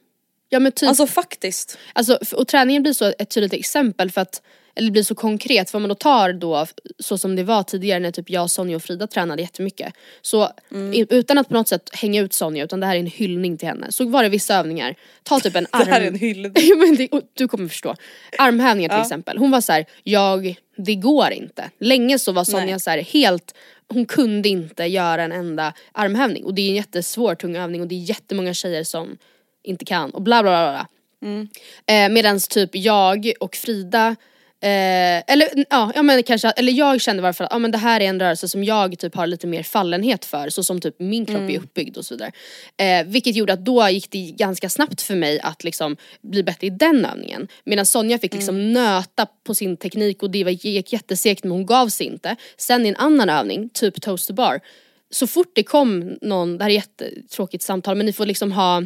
Ja 0.48 0.58
men 0.60 0.72
typ. 0.72 0.88
Alltså 0.88 1.06
faktiskt. 1.06 1.78
Alltså, 1.92 2.18
och 2.32 2.48
träningen 2.48 2.82
blir 2.82 2.92
så 2.92 3.12
ett 3.18 3.30
tydligt 3.30 3.52
exempel 3.52 4.10
för 4.10 4.20
att 4.20 4.42
eller 4.74 4.86
det 4.86 4.92
blir 4.92 5.02
så 5.02 5.14
konkret 5.14 5.70
för 5.70 5.78
om 5.78 5.82
man 5.82 5.88
då 5.88 5.94
tar 5.94 6.32
då 6.32 6.66
så 6.98 7.18
som 7.18 7.36
det 7.36 7.42
var 7.42 7.62
tidigare 7.62 8.00
när 8.00 8.10
typ 8.10 8.30
jag, 8.30 8.50
Sonja 8.50 8.76
och 8.76 8.82
Frida 8.82 9.06
tränade 9.06 9.42
jättemycket. 9.42 9.94
Så 10.22 10.48
i, 10.92 11.06
utan 11.10 11.38
att 11.38 11.48
på 11.48 11.54
något 11.54 11.68
sätt 11.68 11.90
hänga 11.92 12.20
ut 12.20 12.32
Sonja 12.32 12.64
utan 12.64 12.80
det 12.80 12.86
här 12.86 12.94
är 12.94 13.00
en 13.00 13.06
hyllning 13.06 13.56
till 13.56 13.68
henne. 13.68 13.92
Så 13.92 14.04
var 14.04 14.22
det 14.22 14.28
vissa 14.28 14.54
övningar, 14.54 14.94
ta 15.22 15.40
typ 15.40 15.56
en 15.56 15.66
arm... 15.70 15.84
Det 15.84 15.90
här 15.90 16.00
är 16.00 16.06
en 16.06 16.14
hyllning. 16.14 17.08
Du 17.34 17.48
kommer 17.48 17.68
förstå. 17.68 17.94
Armhävningar 18.38 18.88
till 18.88 19.00
exempel. 19.00 19.38
Hon 19.38 19.50
var 19.50 19.60
så 19.60 19.72
här: 19.72 19.86
jag, 20.02 20.54
det 20.76 20.94
går 20.94 21.30
inte. 21.30 21.70
Länge 21.78 22.18
så 22.18 22.32
var 22.32 22.44
Sonja 22.44 22.66
Nej. 22.66 22.80
så 22.80 22.90
här 22.90 22.98
helt, 22.98 23.54
hon 23.88 24.06
kunde 24.06 24.48
inte 24.48 24.84
göra 24.84 25.22
en 25.22 25.32
enda 25.32 25.72
armhävning. 25.92 26.44
Och 26.44 26.54
det 26.54 26.62
är 26.62 26.68
en 26.68 26.74
jättesvår 26.74 27.34
tung 27.34 27.56
övning 27.56 27.80
och 27.80 27.86
det 27.86 27.94
är 27.94 28.04
jättemånga 28.04 28.54
tjejer 28.54 28.84
som 28.84 29.18
inte 29.62 29.84
kan 29.84 30.10
och 30.10 30.22
bla 30.22 30.42
bla 30.42 30.50
bla. 30.50 30.70
bla. 30.72 30.86
Eh, 31.86 32.08
Medan 32.08 32.40
typ 32.40 32.70
jag 32.72 33.32
och 33.40 33.56
Frida 33.56 34.16
Eh, 34.62 35.22
eller 35.26 35.64
ja, 35.70 35.92
ja 35.94 36.02
men 36.02 36.22
kanske, 36.22 36.50
eller 36.50 36.72
jag 36.72 37.00
kände 37.00 37.22
varför 37.22 37.44
att 37.44 37.50
ja, 37.52 37.58
men 37.58 37.70
det 37.70 37.78
här 37.78 38.00
är 38.00 38.04
en 38.04 38.20
rörelse 38.20 38.48
som 38.48 38.64
jag 38.64 38.98
typ 38.98 39.14
har 39.14 39.26
lite 39.26 39.46
mer 39.46 39.62
fallenhet 39.62 40.24
för, 40.24 40.48
så 40.48 40.64
som 40.64 40.80
typ 40.80 40.94
min 40.98 41.26
kropp 41.26 41.50
är 41.50 41.58
uppbyggd 41.58 41.96
och 41.96 42.04
så 42.04 42.14
vidare. 42.14 42.32
Eh, 42.76 43.06
vilket 43.06 43.36
gjorde 43.36 43.52
att 43.52 43.64
då 43.64 43.88
gick 43.88 44.10
det 44.10 44.18
ganska 44.18 44.68
snabbt 44.68 45.02
för 45.02 45.14
mig 45.14 45.40
att 45.40 45.64
liksom 45.64 45.96
bli 46.22 46.42
bättre 46.42 46.66
i 46.66 46.70
den 46.70 47.04
övningen. 47.04 47.48
Medan 47.64 47.86
Sonja 47.86 48.18
fick 48.18 48.34
liksom 48.34 48.72
nöta 48.72 49.26
på 49.44 49.54
sin 49.54 49.76
teknik 49.76 50.22
och 50.22 50.30
det 50.30 50.44
var, 50.44 50.50
gick 50.50 50.92
jättesegt 50.92 51.44
men 51.44 51.52
hon 51.52 51.66
gav 51.66 51.88
sig 51.88 52.06
inte. 52.06 52.36
Sen 52.56 52.86
i 52.86 52.88
en 52.88 52.96
annan 52.96 53.30
övning, 53.30 53.68
typ 53.68 54.02
toast 54.02 54.28
to 54.28 54.34
bar, 54.34 54.60
så 55.10 55.26
fort 55.26 55.52
det 55.54 55.62
kom 55.62 56.18
någon, 56.22 56.58
det 56.58 56.64
här 56.64 56.70
är 56.70 56.74
jättetråkigt 56.74 57.62
samtal 57.62 57.96
men 57.96 58.06
ni 58.06 58.12
får 58.12 58.26
liksom 58.26 58.52
ha 58.52 58.82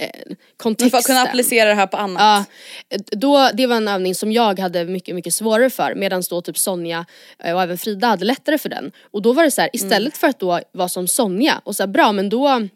eh, 0.00 0.10
Men 0.26 0.36
kontexten. 0.56 0.90
för 0.90 0.98
att 0.98 1.04
kunna 1.04 1.22
applicera 1.22 1.68
det 1.68 1.74
här 1.74 1.86
på 1.86 1.96
annat. 1.96 2.48
Ja, 2.90 2.98
då, 3.12 3.50
det 3.54 3.66
var 3.66 3.76
en 3.76 3.88
övning 3.88 4.14
som 4.14 4.32
jag 4.32 4.58
hade 4.58 4.84
mycket, 4.84 5.14
mycket 5.14 5.34
svårare 5.34 5.70
för 5.70 5.94
medan 5.94 6.22
då 6.30 6.42
typ 6.42 6.58
Sonja 6.58 7.06
eh, 7.44 7.54
och 7.54 7.62
även 7.62 7.78
Frida 7.78 8.06
hade 8.06 8.24
lättare 8.24 8.58
för 8.58 8.68
den. 8.68 8.92
Och 9.10 9.22
då 9.22 9.32
var 9.32 9.42
det 9.44 9.50
så 9.50 9.60
här, 9.60 9.70
istället 9.72 10.16
för 10.16 10.26
att 10.28 10.40
då 10.40 10.60
vara 10.72 10.88
som 10.88 11.08
Sonja 11.08 11.60
och 11.64 11.76
så 11.76 11.82
här, 11.82 11.88
bra 11.88 12.12
men 12.12 12.28
då 12.28 12.68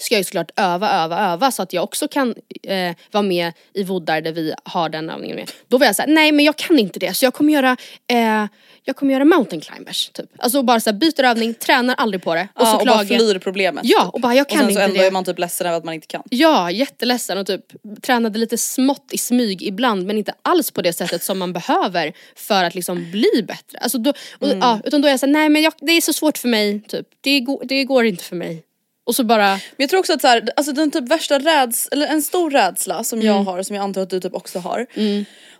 ska 0.00 0.14
jag 0.14 0.20
ju 0.20 0.24
såklart 0.24 0.50
öva, 0.56 0.90
öva, 0.90 1.32
öva 1.32 1.50
så 1.50 1.62
att 1.62 1.72
jag 1.72 1.84
också 1.84 2.08
kan 2.08 2.34
eh, 2.62 2.96
vara 3.10 3.22
med 3.22 3.52
i 3.74 3.84
voddar 3.84 4.20
där 4.20 4.32
vi 4.32 4.54
har 4.64 4.88
den 4.88 5.10
övningen 5.10 5.36
med. 5.36 5.50
Då 5.68 5.78
var 5.78 5.86
jag 5.86 5.96
såhär, 5.96 6.08
nej 6.08 6.32
men 6.32 6.44
jag 6.44 6.56
kan 6.56 6.78
inte 6.78 6.98
det 6.98 7.14
så 7.14 7.24
jag 7.24 7.34
kommer 7.34 7.52
göra, 7.52 7.76
eh, 8.10 8.46
jag 8.84 8.96
kommer 8.96 9.12
göra 9.12 9.24
mountain 9.24 9.60
climbers 9.60 10.10
typ. 10.14 10.26
Alltså 10.38 10.62
bara 10.62 10.80
såhär 10.80 10.98
byter 10.98 11.24
övning, 11.24 11.54
tränar 11.54 11.94
aldrig 11.94 12.22
på 12.22 12.34
det. 12.34 12.48
Och 12.54 12.62
Ja, 12.62 12.66
så 12.66 12.78
och 12.80 12.86
bara 12.86 13.04
flyr 13.04 13.38
problemet. 13.38 13.84
Ja 13.86 14.10
och 14.12 14.20
bara 14.20 14.34
jag 14.34 14.44
och 14.44 14.48
kan 14.50 14.58
sen 14.58 14.66
så 14.66 14.70
inte 14.70 14.82
ändå 14.82 14.96
det. 15.00 15.06
är 15.06 15.10
man 15.10 15.24
typ 15.24 15.38
ledsen 15.38 15.66
över 15.66 15.76
att 15.78 15.84
man 15.84 15.94
inte 15.94 16.06
kan. 16.06 16.22
Ja, 16.30 16.70
jätteledsen 16.70 17.38
och 17.38 17.46
typ 17.46 17.64
tränade 18.02 18.38
lite 18.38 18.58
smått 18.58 19.08
i 19.12 19.18
smyg 19.18 19.62
ibland 19.62 20.06
men 20.06 20.18
inte 20.18 20.34
alls 20.42 20.70
på 20.70 20.82
det 20.82 20.92
sättet 20.92 21.22
som 21.22 21.38
man 21.38 21.52
behöver 21.52 22.12
för 22.36 22.64
att 22.64 22.74
liksom 22.74 23.10
bli 23.10 23.42
bättre. 23.48 23.78
Alltså 23.78 23.98
då, 23.98 24.12
och, 24.38 24.46
Mm. 24.46 24.58
ja, 24.58 24.80
utan 24.84 25.00
då 25.02 25.08
är 25.08 25.12
jag 25.12 25.20
såhär, 25.20 25.32
nej 25.32 25.48
men 25.48 25.62
jag, 25.62 25.72
det 25.80 25.92
är 25.92 26.00
så 26.00 26.12
svårt 26.12 26.38
för 26.38 26.48
mig, 26.48 26.80
typ. 26.88 27.06
det, 27.20 27.46
det 27.64 27.84
går 27.84 28.04
inte 28.04 28.24
för 28.24 28.36
mig. 28.36 28.62
Och 29.06 29.14
så 29.14 29.24
bara, 29.24 29.48
Men 29.48 29.60
jag 29.76 29.90
tror 29.90 30.00
också 30.00 30.12
att 30.12 30.20
så 30.20 30.28
här, 30.28 30.48
alltså 30.56 30.72
den 30.72 30.90
typ 30.90 31.08
värsta 31.08 31.38
räds 31.38 31.88
eller 31.92 32.06
en 32.06 32.22
stor 32.22 32.50
rädsla 32.50 33.04
som 33.04 33.18
Mm. 33.20 33.26
jag 33.34 33.42
har, 33.42 33.62
som 33.62 33.76
jag 33.76 33.82
antar 33.82 34.00
att 34.02 34.10
du 34.10 34.20
typ 34.20 34.34
också 34.34 34.58
har. 34.58 34.86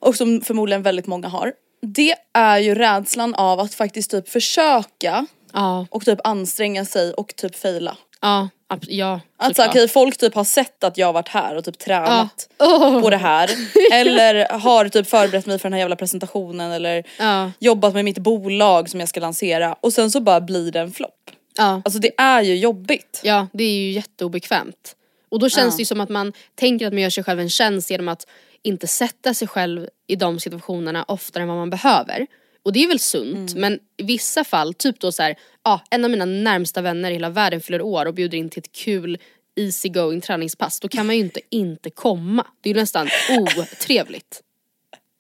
Och 0.01 0.15
som 0.17 0.41
förmodligen 0.41 0.83
väldigt 0.83 1.07
många 1.07 1.29
har. 1.29 1.53
Det 1.87 2.15
är 2.35 2.59
ju 2.59 2.75
rädslan 2.75 3.35
av 3.35 3.61
att 3.61 3.75
faktiskt 3.75 4.11
typ 4.11 4.29
försöka 4.29 5.27
ja, 5.53 5.87
och 5.91 6.05
typ 6.05 6.19
anstränga 6.25 6.85
sig 6.85 7.13
och 7.13 7.37
typ 7.37 7.57
faila. 7.57 7.97
ja, 8.21 8.49
ja. 8.89 9.21
Att 9.37 9.49
så, 9.49 9.55
såklart. 9.55 9.69
okej, 9.69 9.89
folk 9.89 10.17
typ 10.19 10.35
har 10.35 10.45
sett 10.45 10.85
att 10.85 10.99
jag 10.99 11.07
har 11.07 11.13
varit 11.13 11.29
här 11.29 11.57
och 11.57 11.65
typ 11.65 11.79
tränat 11.79 12.49
Åh. 12.59 13.01
på 13.01 13.11
det 13.11 13.17
här. 13.17 13.51
Eller 13.93 14.49
har 14.59 14.89
typ 14.89 15.09
förberett 15.09 15.47
mig 15.47 15.59
för 15.59 15.69
den 15.69 15.73
här 15.73 15.81
jävla 15.81 15.97
presentationen 15.97 16.73
eller 16.73 17.05
Ja. 17.19 17.51
jobbat 17.59 17.95
med 17.95 18.05
mitt 18.05 18.19
bolag 18.19 18.91
som 18.91 19.01
jag 19.01 19.09
ska 19.09 19.21
lansera 19.21 19.77
och 19.81 19.93
sen 19.93 20.11
så 20.11 20.21
bara 20.21 20.41
blir 20.41 20.73
det 20.73 20.81
en 20.81 20.93
flopp. 20.93 21.22
Ja. 21.57 21.83
Alltså 21.85 21.99
det 22.01 22.11
är 22.19 22.43
ju 22.43 22.57
jobbigt. 22.57 23.21
ja, 23.25 23.49
det 23.53 23.65
är 23.65 23.75
ju 23.75 23.91
jätteobekvämt. 23.93 24.97
Och 25.29 25.39
då 25.39 25.49
känns 25.49 25.75
Ja. 25.75 25.77
det 25.77 25.81
ju 25.81 25.85
som 25.85 26.01
att 26.01 26.09
man 26.09 26.33
tänker 26.55 26.87
att 26.87 26.93
man 26.93 27.03
gör 27.03 27.11
sig 27.11 27.25
själv 27.25 27.41
en 27.41 27.51
tjänst 27.51 27.91
genom 27.91 28.09
att 28.09 28.27
inte 28.63 28.87
sätta 28.87 29.35
sig 29.35 29.49
själv 29.49 29.89
i 30.07 30.17
de 30.17 30.41
situationerna 30.41 31.05
oftare 31.09 31.43
än 31.43 31.49
vad 31.49 31.57
man 31.59 31.71
behöver. 31.71 32.27
Och 32.63 32.73
det 32.73 32.85
är 32.85 32.89
väl 32.89 32.99
sunt 32.99 33.55
men 33.55 33.79
i 33.97 34.03
vissa 34.03 34.45
fall, 34.45 34.75
typ 34.75 35.01
då 35.01 35.13
så 35.13 35.23
här, 35.23 35.37
ja, 35.65 35.81
en 35.91 36.05
av 36.05 36.11
mina 36.11 36.25
närmsta 36.25 36.81
vänner 36.81 37.11
i 37.11 37.13
hela 37.15 37.31
världen 37.31 37.61
fyller 37.61 37.83
år 37.83 38.07
och 38.07 38.15
bjuder 38.15 38.39
in 38.39 38.49
till 38.51 38.61
ett 38.61 38.73
kul 38.73 39.19
easy 39.57 39.89
going 39.89 40.21
träningspass. 40.21 40.81
Då 40.81 40.89
kan 40.89 41.07
man 41.07 41.17
ju 41.17 41.21
inte 41.23 41.41
inte 41.51 41.91
komma. 41.91 42.47
Det 42.61 42.71
är 42.71 42.75
ju 42.75 42.81
nästan 42.81 43.09
otrevligt. 43.39 44.43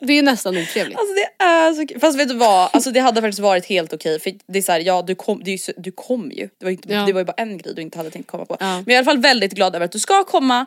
Det 0.06 0.18
är 0.18 0.22
nästan 0.22 0.56
otrevligt. 0.56 0.98
Alltså 0.98 1.14
det 1.14 1.44
är 1.44 1.72
så 1.74 1.86
kul. 1.86 2.00
Fast 2.00 2.18
vet 2.18 2.28
du 2.28 2.34
vad, 2.34 2.70
alltså 2.72 2.90
det 2.90 3.00
hade 3.00 3.20
faktiskt 3.20 3.38
varit 3.40 3.66
helt 3.66 3.92
okej 3.92 4.20
för 4.20 4.32
det 4.46 4.58
är 4.58 4.62
såhär, 4.62 4.80
ja 4.80 5.02
du 5.06 5.14
kom, 5.14 5.44
det 5.44 5.50
är 5.50 5.68
ju 5.68 5.74
du 5.76 5.92
kom 5.92 6.30
ju. 6.30 6.48
Det 6.58 6.64
var, 6.64 6.70
inte, 6.70 6.92
Ja. 6.92 7.04
det 7.06 7.12
var 7.12 7.20
ju 7.20 7.24
bara 7.24 7.32
en 7.36 7.58
grej 7.58 7.74
du 7.74 7.82
inte 7.82 7.98
hade 7.98 8.10
tänkt 8.10 8.26
komma 8.30 8.44
på. 8.46 8.56
Ja. 8.60 8.66
Mm. 8.66 8.84
Men 8.86 8.94
jag 8.94 8.94
är 8.94 8.94
i 8.94 8.96
alla 8.96 9.04
fall 9.04 9.18
väldigt 9.18 9.52
glad 9.52 9.74
över 9.76 9.84
att 9.84 9.92
du 9.92 9.98
ska 9.98 10.24
komma 10.24 10.66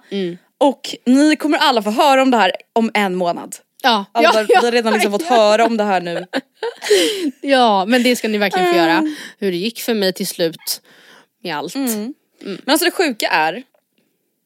och 0.57 0.95
ni 1.05 1.35
kommer 1.35 1.57
alla 1.57 1.81
få 1.83 1.89
höra 1.89 2.21
om 2.21 2.31
det 2.31 2.37
här 2.37 2.51
om 2.73 2.91
en 2.93 3.15
månad. 3.15 3.55
Ja, 3.83 4.05
Alltså, 4.11 4.39
ja, 4.39 4.45
vi 4.49 4.55
har 4.55 4.71
redan 4.71 4.93
liksom 4.93 5.11
fått 5.11 5.23
höra 5.23 5.65
om 5.65 5.77
det 5.77 5.83
här 5.83 6.01
nu. 6.01 6.25
ja, 7.41 7.85
men 7.85 8.03
det 8.03 8.15
ska 8.15 8.27
ni 8.27 8.37
verkligen 8.37 8.65
få 8.73 8.79
Mm. 8.79 8.87
göra. 8.89 9.13
Hur 9.39 9.51
det 9.51 9.57
gick 9.57 9.79
för 9.81 9.93
mig 9.93 10.13
till 10.13 10.27
slut 10.27 10.81
med 11.43 11.55
allt. 11.57 11.75
Men 11.75 12.13
alltså 12.67 12.85
det 12.85 12.91
sjuka 12.91 13.27
är, 13.27 13.63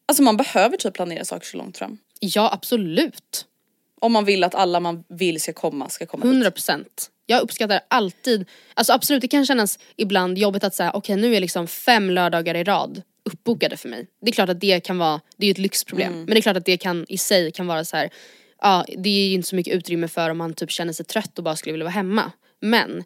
alltså 0.07 0.23
man 0.23 0.37
behöver 0.37 0.77
typ 0.77 0.93
planera 0.93 1.25
saker 1.25 1.45
så 1.47 1.57
långt 1.57 1.77
fram. 1.77 1.97
Ja, 2.19 2.49
absolut. 2.53 3.45
Om 4.01 4.11
man 4.11 4.25
vill 4.25 4.43
att 4.43 4.55
alla 4.55 4.79
man 4.79 5.03
vill 5.07 5.41
ska 5.41 5.53
komma 5.53 5.89
ska 5.89 6.05
komma 6.05 6.23
dit. 6.23 6.31
100 6.31 6.51
procent. 6.51 7.09
Jag 7.25 7.41
uppskattar 7.41 7.81
alltid, 7.87 8.45
alltså 8.73 8.93
absolut 8.93 9.21
det 9.21 9.27
kan 9.27 9.45
kännas 9.45 9.79
ibland 9.95 10.37
jobbigt 10.37 10.63
att 10.63 10.75
säga 10.75 10.91
okej 10.93 11.15
nu 11.15 11.35
är 11.35 11.39
liksom 11.39 11.67
fem 11.67 12.09
lördagar 12.09 12.55
i 12.55 12.63
rad 12.63 13.01
uppbokade 13.23 13.77
för 13.77 13.89
mig. 13.89 14.07
Det 14.21 14.29
är 14.29 14.33
klart 14.33 14.49
att 14.49 14.61
det 14.61 14.79
kan 14.79 14.97
vara, 14.97 15.21
det 15.37 15.45
är 15.45 15.47
ju 15.47 15.51
ett 15.51 15.57
lyxproblem. 15.57 16.13
Men 16.13 16.25
det 16.25 16.37
är 16.37 16.41
klart 16.41 16.57
att 16.57 16.65
det 16.65 16.77
kan 16.77 17.05
i 17.09 17.17
sig 17.17 17.51
kan 17.51 17.67
vara 17.67 17.85
så 17.85 17.97
här. 17.97 18.09
ja 18.61 18.85
det 18.97 19.09
är 19.09 19.27
ju 19.27 19.33
inte 19.33 19.47
så 19.47 19.55
mycket 19.55 19.73
utrymme 19.73 20.07
för 20.07 20.29
om 20.29 20.37
man 20.37 20.53
typ 20.53 20.71
känner 20.71 20.93
sig 20.93 21.05
trött 21.05 21.37
och 21.37 21.43
bara 21.43 21.55
skulle 21.55 21.73
vilja 21.73 21.85
vara 21.85 21.93
hemma. 21.93 22.31
Men 22.59 23.03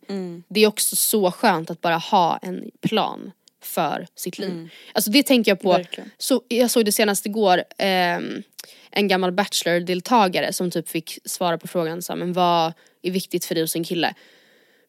det 0.47 0.63
är 0.63 0.67
också 0.67 0.95
så 0.95 1.31
skönt 1.31 1.71
att 1.71 1.81
bara 1.81 1.97
ha 1.97 2.37
en 2.37 2.71
plan 2.81 3.31
för 3.65 4.07
sitt 4.15 4.37
liv. 4.39 4.69
Alltså 4.93 5.11
det 5.11 5.23
tänker 5.23 5.51
jag 5.51 5.59
på, 5.61 5.71
Verkligen. 5.71 6.11
så, 6.17 6.41
jag 6.47 6.71
såg 6.71 6.85
det 6.85 6.91
senast 6.91 7.25
igår, 7.25 7.63
ehm, 7.77 8.43
en 8.91 9.07
gammal 9.07 9.31
bachelor-deltagare 9.31 10.53
som 10.53 10.71
typ 10.71 10.89
fick 10.89 11.19
svara 11.25 11.57
på 11.57 11.67
frågan 11.67 12.01
så 12.01 12.13
här, 12.13 12.17
men 12.19 12.33
vad 12.33 12.73
är 13.01 13.11
viktigt 13.11 13.45
för 13.45 13.55
dig 13.55 13.63
hos 13.63 13.75
en 13.75 13.83
kille? 13.83 14.13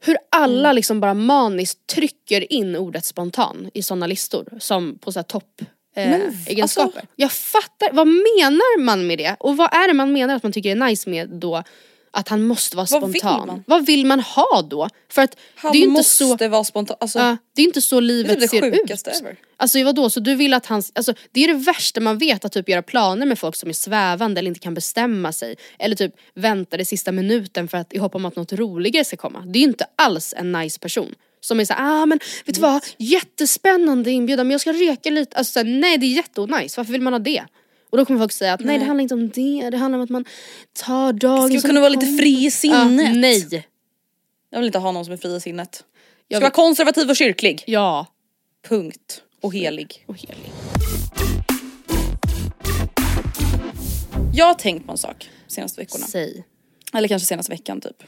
Hur 0.00 0.16
alla 0.30 0.68
Mm. 0.68 0.76
liksom 0.76 1.00
bara 1.00 1.14
maniskt 1.14 1.86
trycker 1.86 2.52
in 2.52 2.76
ordet 2.76 3.04
spontan 3.04 3.70
i 3.74 3.82
sådana 3.82 4.06
listor 4.06 4.48
som 4.58 4.98
på 4.98 5.12
så 5.12 5.18
här 5.18 5.24
topp 5.24 5.60
eh, 5.96 6.10
Men 6.10 6.38
egenskaper. 6.46 6.86
alltså- 6.98 7.06
Jag 7.16 7.32
fattar, 7.32 7.92
vad 7.92 8.06
menar 8.06 8.78
man 8.80 9.06
med 9.06 9.18
det? 9.18 9.36
Och 9.40 9.56
vad 9.56 9.74
är 9.74 9.88
det 9.88 9.94
man 9.94 10.12
menar 10.12 10.34
att 10.36 10.42
man 10.42 10.52
tycker 10.52 10.70
är 10.70 10.74
nice 10.88 11.10
med 11.10 11.28
då? 11.30 11.62
Att 12.16 12.28
han 12.28 12.42
måste 12.42 12.76
vara 12.76 12.86
Vad 12.90 13.12
vill 13.12 13.20
spontan. 13.20 13.46
man? 13.46 13.64
Vad 13.66 13.86
vill 13.86 14.06
man 14.06 14.20
ha 14.20 14.62
då? 14.70 14.88
För 15.08 15.22
att 15.22 15.36
Han 15.56 15.72
det 15.72 15.78
är 15.78 15.80
ju 15.80 15.84
inte 15.84 15.92
måste 15.98 16.24
så, 16.24 16.48
vara 16.48 16.64
spontan. 16.64 16.96
Alltså, 17.00 17.18
ja, 17.18 17.36
det 17.54 17.62
är 17.62 17.66
inte 17.66 17.82
så 17.82 18.00
det 18.00 18.04
är 18.04 18.06
livet 18.06 18.32
typ 18.32 18.40
det 18.40 18.48
ser 18.48 18.70
sjukaste 18.72 19.10
ut. 19.10 19.20
ever. 19.20 19.36
Alltså 19.56 19.84
vadå, 19.84 20.10
så 20.10 20.20
du 20.20 20.34
vill 20.34 20.54
att 20.54 20.66
han, 20.66 20.82
alltså 20.94 21.14
det 21.32 21.44
är 21.44 21.48
det 21.48 21.54
värsta 21.54 22.00
man 22.00 22.18
vet 22.18 22.44
att 22.44 22.52
typ 22.52 22.68
göra 22.68 22.82
planer 22.82 23.26
med 23.26 23.38
folk 23.38 23.56
som 23.56 23.68
är 23.68 23.72
svävande 23.72 24.38
eller 24.38 24.48
inte 24.48 24.60
kan 24.60 24.74
bestämma 24.74 25.32
sig. 25.32 25.56
Eller 25.78 25.96
typ 25.96 26.14
vänta 26.34 26.76
det 26.76 26.84
sista 26.84 27.12
minuten 27.12 27.68
för 27.68 27.78
att 27.78 27.92
i 27.92 27.98
hopp 27.98 28.14
om 28.14 28.24
att 28.24 28.36
något 28.36 28.52
roligare 28.52 29.04
ska 29.04 29.16
komma. 29.16 29.44
Det 29.46 29.58
är 29.58 29.60
ju 29.60 29.68
inte 29.68 29.86
alls 29.96 30.34
en 30.36 30.52
nice 30.52 30.78
person. 30.78 31.14
Som 31.40 31.60
är 31.60 31.64
såhär, 31.64 32.02
ah 32.02 32.06
men 32.06 32.18
vet 32.46 32.54
du 32.54 32.60
vad, 32.60 32.84
jättespännande 32.98 34.10
inbjudan 34.10 34.46
men 34.46 34.52
jag 34.52 34.60
ska 34.60 34.72
reka 34.72 35.10
lite. 35.10 35.36
Alltså 35.36 35.62
nej 35.62 35.98
det 35.98 36.06
är 36.06 36.14
jätteonajs, 36.16 36.76
varför 36.76 36.92
vill 36.92 37.02
man 37.02 37.12
ha 37.12 37.20
det? 37.20 37.42
Och 37.94 37.98
då 37.98 38.04
kommer 38.04 38.20
folk 38.20 38.32
säga 38.32 38.52
att 38.52 38.60
nej, 38.60 38.78
det 38.78 38.84
handlar 38.84 39.02
inte 39.02 39.14
om 39.14 39.30
det, 39.30 39.70
det 39.70 39.76
handlar 39.76 39.98
om 39.98 40.04
att 40.04 40.10
man 40.10 40.24
tar 40.72 41.12
dagen 41.12 41.48
Ska 41.48 41.56
vi 41.56 41.60
kunna 41.60 41.80
vara 41.80 41.88
lite 41.88 42.06
fri 42.06 42.46
i 42.46 42.50
sinnet? 42.50 43.06
Ja, 43.06 43.14
nej. 43.14 43.66
Jag 44.50 44.58
vill 44.58 44.66
inte 44.66 44.78
ha 44.78 44.92
någon 44.92 45.04
som 45.04 45.12
är 45.12 45.16
fri 45.16 45.36
i 45.36 45.40
sinnet. 45.40 45.74
Ska 45.74 45.84
Jag 46.28 46.40
vara 46.40 46.50
konservativ 46.50 47.10
och 47.10 47.16
kyrklig. 47.16 47.64
Ja. 47.66 48.06
Punkt. 48.68 49.22
Och 49.40 49.54
helig. 49.54 50.04
Och 50.08 50.16
helig. 50.16 50.52
Jag 54.34 54.46
har 54.46 54.54
tänkt 54.54 54.86
på 54.86 54.92
en 54.92 54.98
sak 54.98 55.30
senaste 55.46 55.80
veckorna. 55.80 56.06
Säg. 56.06 56.44
Eller 56.94 57.08
kanske 57.08 57.26
senaste 57.26 57.52
veckan 57.52 57.80
typ. 57.80 58.02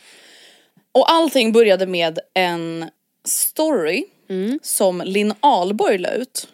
Och 0.93 1.11
allting 1.11 1.53
började 1.53 1.87
med 1.87 2.19
en 2.35 2.91
story 3.25 4.05
som 4.63 5.03
Linn 5.05 5.35
Ahlborg 5.41 5.99
la 5.99 6.11
ut. 6.11 6.49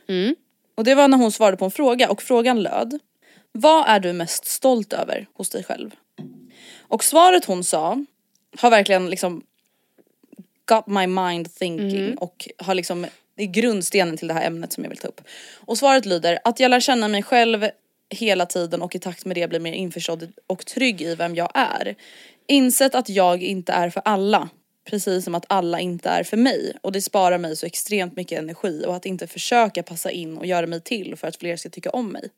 Och 0.75 0.85
det 0.85 0.95
var 0.95 1.09
när 1.09 1.18
hon 1.18 1.33
svarade 1.33 1.57
på 1.57 1.64
en 1.64 1.71
fråga 1.71 2.11
och 2.11 2.23
frågan 2.23 2.62
löd. 2.62 2.99
Vad 3.52 3.88
är 3.88 4.00
du 4.00 4.12
mest 4.12 4.44
stolt 4.44 4.92
över 4.92 5.26
hos 5.34 5.50
dig 5.50 5.64
själv? 5.64 5.90
Och 6.78 7.04
svaret 7.04 7.44
hon 7.44 7.64
sa 7.64 8.04
har 8.58 8.70
verkligen 8.70 9.10
liksom 9.10 9.42
got 10.64 10.86
my 10.86 11.06
mind 11.06 11.54
thinking 11.54 12.18
och 12.18 12.48
har 12.58 12.74
liksom 12.74 13.06
det 13.36 13.42
är 13.42 13.46
grundstenen 13.46 14.16
till 14.16 14.28
det 14.28 14.34
här 14.34 14.46
ämnet 14.46 14.72
som 14.72 14.84
jag 14.84 14.88
vill 14.88 14.98
ta 14.98 15.08
upp. 15.08 15.20
Och 15.54 15.78
svaret 15.78 16.06
lyder 16.06 16.38
att 16.44 16.60
jag 16.60 16.70
lär 16.70 16.80
känna 16.80 17.08
mig 17.08 17.22
själv 17.22 17.68
hela 18.10 18.46
tiden 18.46 18.82
och 18.82 18.94
i 18.94 18.98
takt 18.98 19.24
med 19.24 19.36
det 19.36 19.48
blir 19.48 19.60
mer 19.60 19.72
införstådd 19.72 20.32
och 20.46 20.66
trygg 20.66 21.02
i 21.02 21.14
vem 21.14 21.34
jag 21.34 21.50
är. 21.54 21.94
Insett 22.46 22.94
att 22.94 23.08
jag 23.08 23.42
inte 23.42 23.72
är 23.72 23.90
för 23.90 24.02
alla. 24.04 24.48
Precis 24.84 25.24
som 25.24 25.34
att 25.34 25.44
alla 25.48 25.80
inte 25.80 26.08
är 26.08 26.22
för 26.22 26.36
mig 26.36 26.76
och 26.80 26.92
det 26.92 27.02
sparar 27.02 27.38
mig 27.38 27.56
så 27.56 27.66
extremt 27.66 28.16
mycket 28.16 28.38
energi 28.38 28.84
och 28.86 28.96
att 28.96 29.06
inte 29.06 29.26
försöka 29.26 29.82
passa 29.82 30.10
in 30.10 30.38
och 30.38 30.46
göra 30.46 30.66
mig 30.66 30.80
till 30.80 31.16
för 31.16 31.28
att 31.28 31.36
fler 31.36 31.56
ska 31.56 31.68
tycka 31.68 31.90
om 31.90 32.08
mig. 32.08 32.28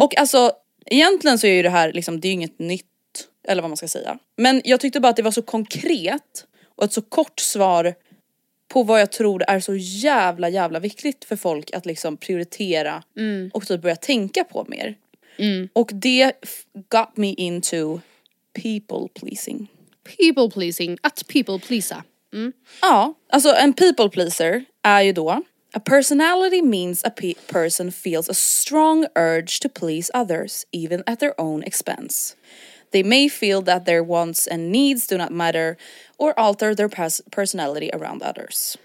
Och 0.00 0.18
alltså 0.18 0.52
egentligen 0.86 1.38
så 1.38 1.46
är 1.46 1.52
ju 1.52 1.62
det 1.62 1.70
här 1.70 1.92
liksom, 1.92 2.20
det 2.20 2.28
är 2.28 2.30
ju 2.30 2.34
inget 2.34 2.58
nytt 2.58 2.84
eller 3.48 3.62
vad 3.62 3.70
man 3.70 3.76
ska 3.76 3.88
säga. 3.88 4.18
Men 4.36 4.62
jag 4.64 4.80
tyckte 4.80 5.00
bara 5.00 5.08
att 5.08 5.16
det 5.16 5.22
var 5.22 5.30
så 5.30 5.42
konkret 5.42 6.46
och 6.76 6.84
ett 6.84 6.92
så 6.92 7.02
kort 7.02 7.40
svar 7.40 7.94
på 8.68 8.82
vad 8.82 9.00
jag 9.00 9.12
tror 9.12 9.42
är 9.42 9.60
så 9.60 9.74
jävla 9.76 10.48
jävla 10.48 10.78
viktigt 10.80 11.24
för 11.24 11.36
folk 11.36 11.74
att 11.74 11.86
liksom 11.86 12.16
prioritera 12.16 13.02
och 13.52 13.66
typ 13.66 13.82
börja 13.82 13.96
tänka 13.96 14.44
på 14.44 14.66
mer. 14.68 14.94
Och 15.72 15.90
det 15.94 16.32
got 16.88 17.16
me 17.16 17.34
into 17.34 18.00
people 18.52 19.08
pleasing. 19.20 19.68
People 20.18 20.50
pleasing, 20.50 20.98
att 21.02 21.26
people 21.28 21.58
pleasa. 21.58 22.04
Ja, 22.82 23.14
alltså 23.28 23.54
en 23.54 23.72
people 23.72 24.08
pleaser 24.08 24.64
är 24.82 25.02
ju 25.02 25.12
då 25.12 25.42
A 25.74 25.80
personality 25.80 26.62
means 26.62 27.02
a 27.04 27.10
pe- 27.10 27.34
person 27.46 27.90
feels 27.90 28.28
a 28.28 28.34
strong 28.34 29.06
urge 29.16 29.60
to 29.60 29.68
please 29.68 30.10
others, 30.14 30.66
even 30.72 31.02
at 31.06 31.20
their 31.20 31.40
own 31.40 31.62
expense. 31.62 32.36
They 32.92 33.02
may 33.04 33.28
feel 33.28 33.62
that 33.62 33.84
their 33.86 34.02
wants 34.02 34.48
and 34.48 34.72
needs 34.72 35.06
do 35.06 35.16
not 35.16 35.30
matter 35.32 35.76
or 36.18 36.32
alter 36.36 36.74
their 36.74 36.88
pers- 36.88 37.22
personality 37.30 37.90
around 37.92 38.22
others. 38.22 38.76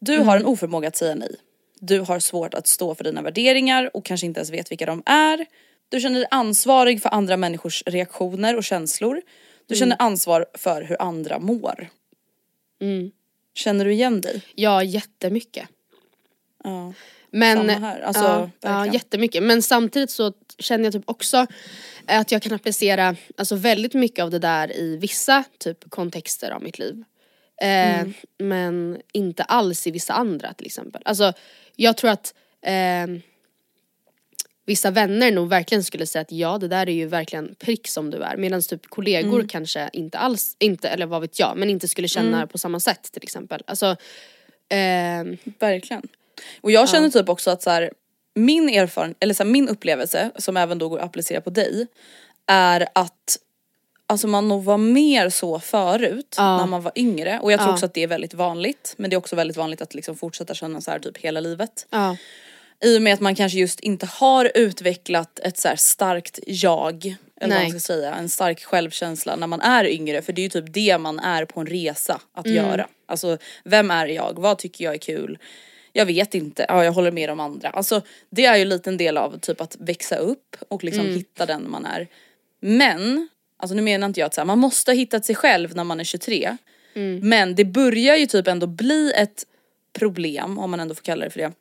Du 0.00 0.18
har 0.18 0.36
en 0.36 0.46
oförmåga 0.46 0.88
att 0.88 0.96
säga 0.96 1.14
nej. 1.14 1.36
Du 1.80 2.00
har 2.00 2.18
svårt 2.20 2.54
att 2.54 2.66
stå 2.66 2.94
för 2.94 3.04
dina 3.04 3.22
värderingar 3.22 3.96
och 3.96 4.04
kanske 4.04 4.26
inte 4.26 4.40
ens 4.40 4.50
vet 4.50 4.70
vilka 4.70 4.86
de 4.86 5.02
är. 5.06 5.46
Du 5.88 6.00
känner 6.00 6.18
dig 6.18 6.28
ansvarig 6.30 7.02
för 7.02 7.08
andra 7.08 7.36
människors 7.36 7.82
reaktioner 7.86 8.56
och 8.56 8.64
känslor. 8.64 9.22
Du 9.66 9.74
känner 9.76 9.96
ansvar 9.98 10.46
för 10.54 10.82
hur 10.82 11.02
andra 11.02 11.38
mår. 11.38 11.88
Känner 13.54 13.84
du 13.84 13.92
igen 13.92 14.20
dig? 14.20 14.42
Ja, 14.54 14.82
jättemycket. 14.82 15.68
Ja. 16.64 16.92
Men, 17.30 17.56
Samma 17.58 17.72
här, 17.72 18.00
alltså, 18.00 18.22
ja, 18.22 18.50
ja, 18.60 18.86
jättemycket. 18.86 19.42
Men 19.42 19.62
samtidigt 19.62 20.10
så 20.10 20.32
känner 20.58 20.84
jag 20.84 20.92
typ 20.92 21.02
också 21.04 21.46
att 22.06 22.32
jag 22.32 22.42
kan 22.42 22.52
applicera 22.52 23.16
alltså 23.36 23.56
väldigt 23.56 23.94
mycket 23.94 24.22
av 24.22 24.30
det 24.30 24.38
där 24.38 24.76
i 24.76 24.96
vissa 24.96 25.44
typ 25.58 25.90
kontexter 25.90 26.50
av 26.50 26.62
mitt 26.62 26.78
liv. 26.78 27.04
Eh, 27.62 28.00
Mm. 28.00 28.12
Men 28.38 29.00
inte 29.12 29.42
alls 29.42 29.86
i 29.86 29.90
vissa 29.90 30.12
andra 30.12 30.52
till 30.52 30.66
exempel. 30.66 31.02
Alltså 31.04 31.32
jag 31.76 31.96
tror 31.96 32.10
att 32.10 32.34
eh, 32.62 33.06
vissa 34.66 34.90
vänner 34.90 35.32
nog 35.32 35.48
verkligen 35.48 35.84
skulle 35.84 36.06
säga 36.06 36.22
att 36.22 36.32
ja 36.32 36.58
det 36.58 36.68
där 36.68 36.88
är 36.88 36.92
ju 36.92 37.06
verkligen 37.06 37.54
prick 37.58 37.88
som 37.88 38.10
du 38.10 38.22
är. 38.22 38.36
Medan 38.36 38.62
typ 38.62 38.86
kollegor 38.86 39.34
Mm. 39.34 39.48
kanske 39.48 39.90
inte 39.92 40.18
alls, 40.18 40.56
inte, 40.58 40.88
eller 40.88 41.06
vad 41.06 41.20
vet 41.20 41.38
jag, 41.38 41.56
men 41.56 41.70
inte 41.70 41.88
skulle 41.88 42.08
känna 42.08 42.46
på 42.46 42.58
samma 42.58 42.80
sätt 42.80 43.02
till 43.12 43.22
exempel. 43.22 43.62
Alltså, 43.66 43.96
ehm, 44.68 45.36
Verkligen. 45.58 46.08
Och 46.60 46.70
jag 46.72 46.88
känner 46.88 47.10
typ 47.10 47.28
också 47.28 47.50
att 47.50 47.62
så 47.62 47.70
här, 47.70 47.92
min 48.34 48.68
erfarenhet, 48.68 49.16
eller 49.20 49.34
så 49.34 49.42
här, 49.42 49.50
min 49.50 49.68
upplevelse 49.68 50.30
som 50.36 50.56
även 50.56 50.78
då 50.78 50.88
går 50.88 50.98
att 50.98 51.04
applicera 51.04 51.40
på 51.40 51.50
dig 51.50 51.86
är 52.46 52.88
att 52.92 53.38
Alltså 54.06 54.26
man 54.26 54.48
nog 54.48 54.64
var 54.64 54.78
mer 54.78 55.28
så 55.30 55.60
förut 55.60 56.34
Ja. 56.36 56.56
när 56.58 56.66
man 56.66 56.82
var 56.82 56.92
yngre 56.96 57.38
och 57.42 57.52
jag 57.52 57.60
tror 57.60 57.68
Ja. 57.70 57.74
också 57.74 57.86
att 57.86 57.94
det 57.94 58.02
är 58.02 58.06
väldigt 58.06 58.34
vanligt 58.34 58.94
men 58.96 59.10
det 59.10 59.14
är 59.14 59.18
också 59.18 59.36
väldigt 59.36 59.56
vanligt 59.56 59.82
att 59.82 59.94
liksom 59.94 60.16
fortsätta 60.16 60.54
känna 60.54 60.80
så 60.80 60.90
här 60.90 60.98
typ 60.98 61.18
hela 61.18 61.40
livet. 61.40 61.86
ja. 61.90 62.16
I 62.84 62.98
och 62.98 63.02
med 63.02 63.14
att 63.14 63.20
man 63.20 63.34
kanske 63.34 63.58
just 63.58 63.80
inte 63.80 64.06
har 64.06 64.52
utvecklat 64.54 65.38
ett 65.38 65.58
så 65.58 65.68
starkt 65.76 66.38
jag, 66.46 67.04
eller 67.04 67.16
vad 67.40 67.48
Nej. 67.48 67.62
man 67.72 67.80
ska 67.80 67.92
säga, 67.92 68.14
en 68.14 68.28
stark 68.28 68.64
självkänsla 68.64 69.36
när 69.36 69.46
man 69.46 69.60
är 69.60 69.84
yngre 69.88 70.22
för 70.22 70.32
det 70.32 70.40
är 70.40 70.42
ju 70.42 70.48
typ 70.48 70.72
det 70.74 70.98
man 70.98 71.18
är 71.18 71.44
på 71.44 71.60
en 71.60 71.66
resa 71.66 72.20
att 72.34 72.46
Mm. 72.46 72.56
göra. 72.56 72.88
Alltså 73.06 73.38
vem 73.64 73.90
är 73.90 74.06
jag, 74.06 74.32
vad 74.36 74.58
tycker 74.58 74.84
jag 74.84 74.94
är 74.94 74.98
kul? 74.98 75.38
Jag 75.92 76.06
vet 76.06 76.34
inte, 76.34 76.66
ja 76.68 76.84
jag 76.84 76.92
håller 76.92 77.10
med 77.10 77.28
de 77.28 77.40
andra. 77.40 77.68
Alltså 77.68 78.02
det 78.30 78.44
är 78.44 78.56
ju 78.56 78.62
en 78.62 78.68
liten 78.68 78.96
del 78.96 79.16
av 79.16 79.38
typ 79.38 79.60
att 79.60 79.76
växa 79.80 80.16
upp 80.16 80.56
och 80.68 80.84
liksom 80.84 81.04
Mm. 81.04 81.16
hitta 81.16 81.46
den 81.46 81.70
man 81.70 81.86
är. 81.86 82.08
Men, 82.60 83.28
alltså 83.56 83.74
nu 83.74 83.82
menar 83.82 84.06
inte 84.06 84.20
jag 84.20 84.26
att 84.26 84.34
så 84.34 84.40
här, 84.40 84.46
man 84.46 84.58
måste 84.58 84.90
ha 84.90 84.96
hittat 84.96 85.24
sig 85.24 85.34
själv 85.34 85.76
när 85.76 85.84
man 85.84 86.00
är 86.00 86.04
23. 86.04 86.56
Mm. 86.94 87.28
Men 87.28 87.54
det 87.54 87.64
börjar 87.64 88.16
ju 88.16 88.26
typ 88.26 88.48
ändå 88.48 88.66
bli 88.66 89.12
ett 89.16 89.46
problem, 89.98 90.58
om 90.58 90.70
man 90.70 90.80
ändå 90.80 90.94
får 90.94 91.02
kalla 91.02 91.24
det 91.24 91.30
för 91.30 91.38
det 91.40 91.52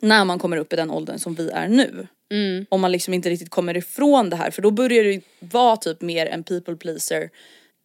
när 0.00 0.24
man 0.24 0.38
kommer 0.38 0.56
upp 0.56 0.72
i 0.72 0.76
den 0.76 0.90
åldern 0.90 1.18
som 1.18 1.34
vi 1.34 1.50
är 1.50 1.68
nu. 1.68 2.06
Mm. 2.30 2.66
Om 2.68 2.80
man 2.80 2.92
liksom 2.92 3.14
inte 3.14 3.30
riktigt 3.30 3.50
kommer 3.50 3.76
ifrån 3.76 4.30
det 4.30 4.36
här 4.36 4.50
för 4.50 4.62
då 4.62 4.70
börjar 4.70 5.04
det 5.04 5.20
vara 5.40 5.76
typ 5.76 6.00
mer 6.00 6.26
en 6.26 6.44
people 6.44 6.76
pleaser 6.76 7.30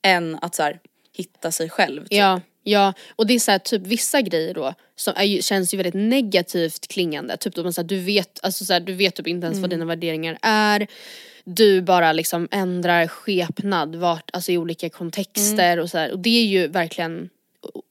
än 0.01 0.38
att 0.41 0.55
så 0.55 0.63
här, 0.63 0.79
hitta 1.15 1.51
sig 1.51 1.69
själv. 1.69 2.01
Typ. 2.01 2.13
Ja, 2.13 2.41
ja. 2.71 2.93
Och 3.15 3.27
det 3.27 3.34
är 3.34 3.39
så 3.39 3.51
här, 3.51 3.60
typ 3.60 3.88
vissa 3.88 4.21
grejer 4.21 4.53
då 4.53 4.73
som 4.95 5.13
är 5.17 5.41
känns 5.41 5.73
ju 5.73 5.77
väldigt 5.77 6.10
negativt 6.10 6.88
klingande. 6.88 7.38
Typ 7.38 7.55
då 7.55 7.63
man 7.63 7.73
så 7.73 7.82
här, 7.82 7.88
du 7.88 7.99
vet, 7.99 8.39
alltså 8.43 8.65
så 8.65 8.73
här, 8.73 8.79
du 8.79 8.93
vet 8.93 9.15
typ 9.15 9.27
inte 9.27 9.45
ens 9.45 9.60
vad 9.60 9.69
dina 9.69 9.86
värderingar 9.86 10.38
är. 10.41 10.88
Du 11.43 11.82
bara 11.82 12.13
liksom 12.13 12.47
ändrar 12.51 13.08
skepnad 13.08 13.95
vart, 13.95 14.29
alltså 14.34 14.51
i 14.51 14.58
olika 14.58 14.89
kontexter 14.89 15.79
och 15.79 15.89
så 15.89 15.97
här. 15.97 16.12
Och 16.12 16.19
det 16.19 16.29
är 16.29 16.45
ju 16.45 16.67
verkligen 16.67 17.29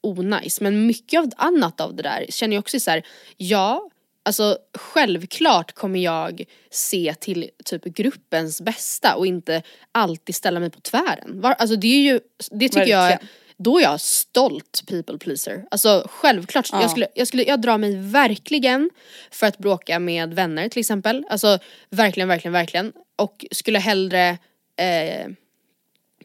onajs. 0.02 0.60
Men 0.60 0.86
mycket 0.86 1.20
av 1.20 1.30
annat 1.36 1.80
av 1.80 1.94
det 1.94 2.02
där 2.02 2.26
känner 2.28 2.56
jag 2.56 2.60
också 2.60 2.80
så 2.80 2.90
här, 2.90 3.02
ja 3.36 3.90
Alltså 4.28 4.58
självklart 4.74 5.72
kommer 5.72 6.00
jag 6.00 6.44
se 6.70 7.14
till 7.20 7.50
typ 7.64 7.84
gruppens 7.84 8.60
bästa 8.60 9.16
och 9.16 9.26
inte 9.26 9.62
alltid 9.92 10.34
ställa 10.34 10.60
mig 10.60 10.70
på 10.70 10.80
tvären. 10.80 11.40
Var, 11.40 11.52
alltså 11.52 11.76
det 11.76 11.86
är 11.86 12.00
ju, 12.00 12.20
det 12.50 12.68
tycker 12.68 12.86
jag, 12.86 13.08
Verkligen. 13.08 13.28
Då 13.58 13.78
är 13.78 13.82
jag 13.82 14.00
stolt 14.00 14.82
people 14.86 15.18
pleaser. 15.18 15.64
Alltså 15.70 16.06
självklart, 16.10 16.68
jag, 16.72 16.90
skulle, 16.90 17.06
jag, 17.14 17.28
skulle, 17.28 17.42
jag 17.44 17.60
drar 17.60 17.78
mig 17.78 17.96
verkligen 17.96 18.90
för 19.30 19.46
att 19.46 19.58
bråka 19.58 19.98
med 19.98 20.34
vänner 20.34 20.68
till 20.68 20.80
exempel. 20.80 21.24
Alltså 21.30 21.58
verkligen, 21.90 22.28
verkligen, 22.28 22.52
verkligen. 22.52 22.92
Och 23.16 23.46
skulle 23.50 23.78
hellre 23.78 24.38
eh, 24.76 25.26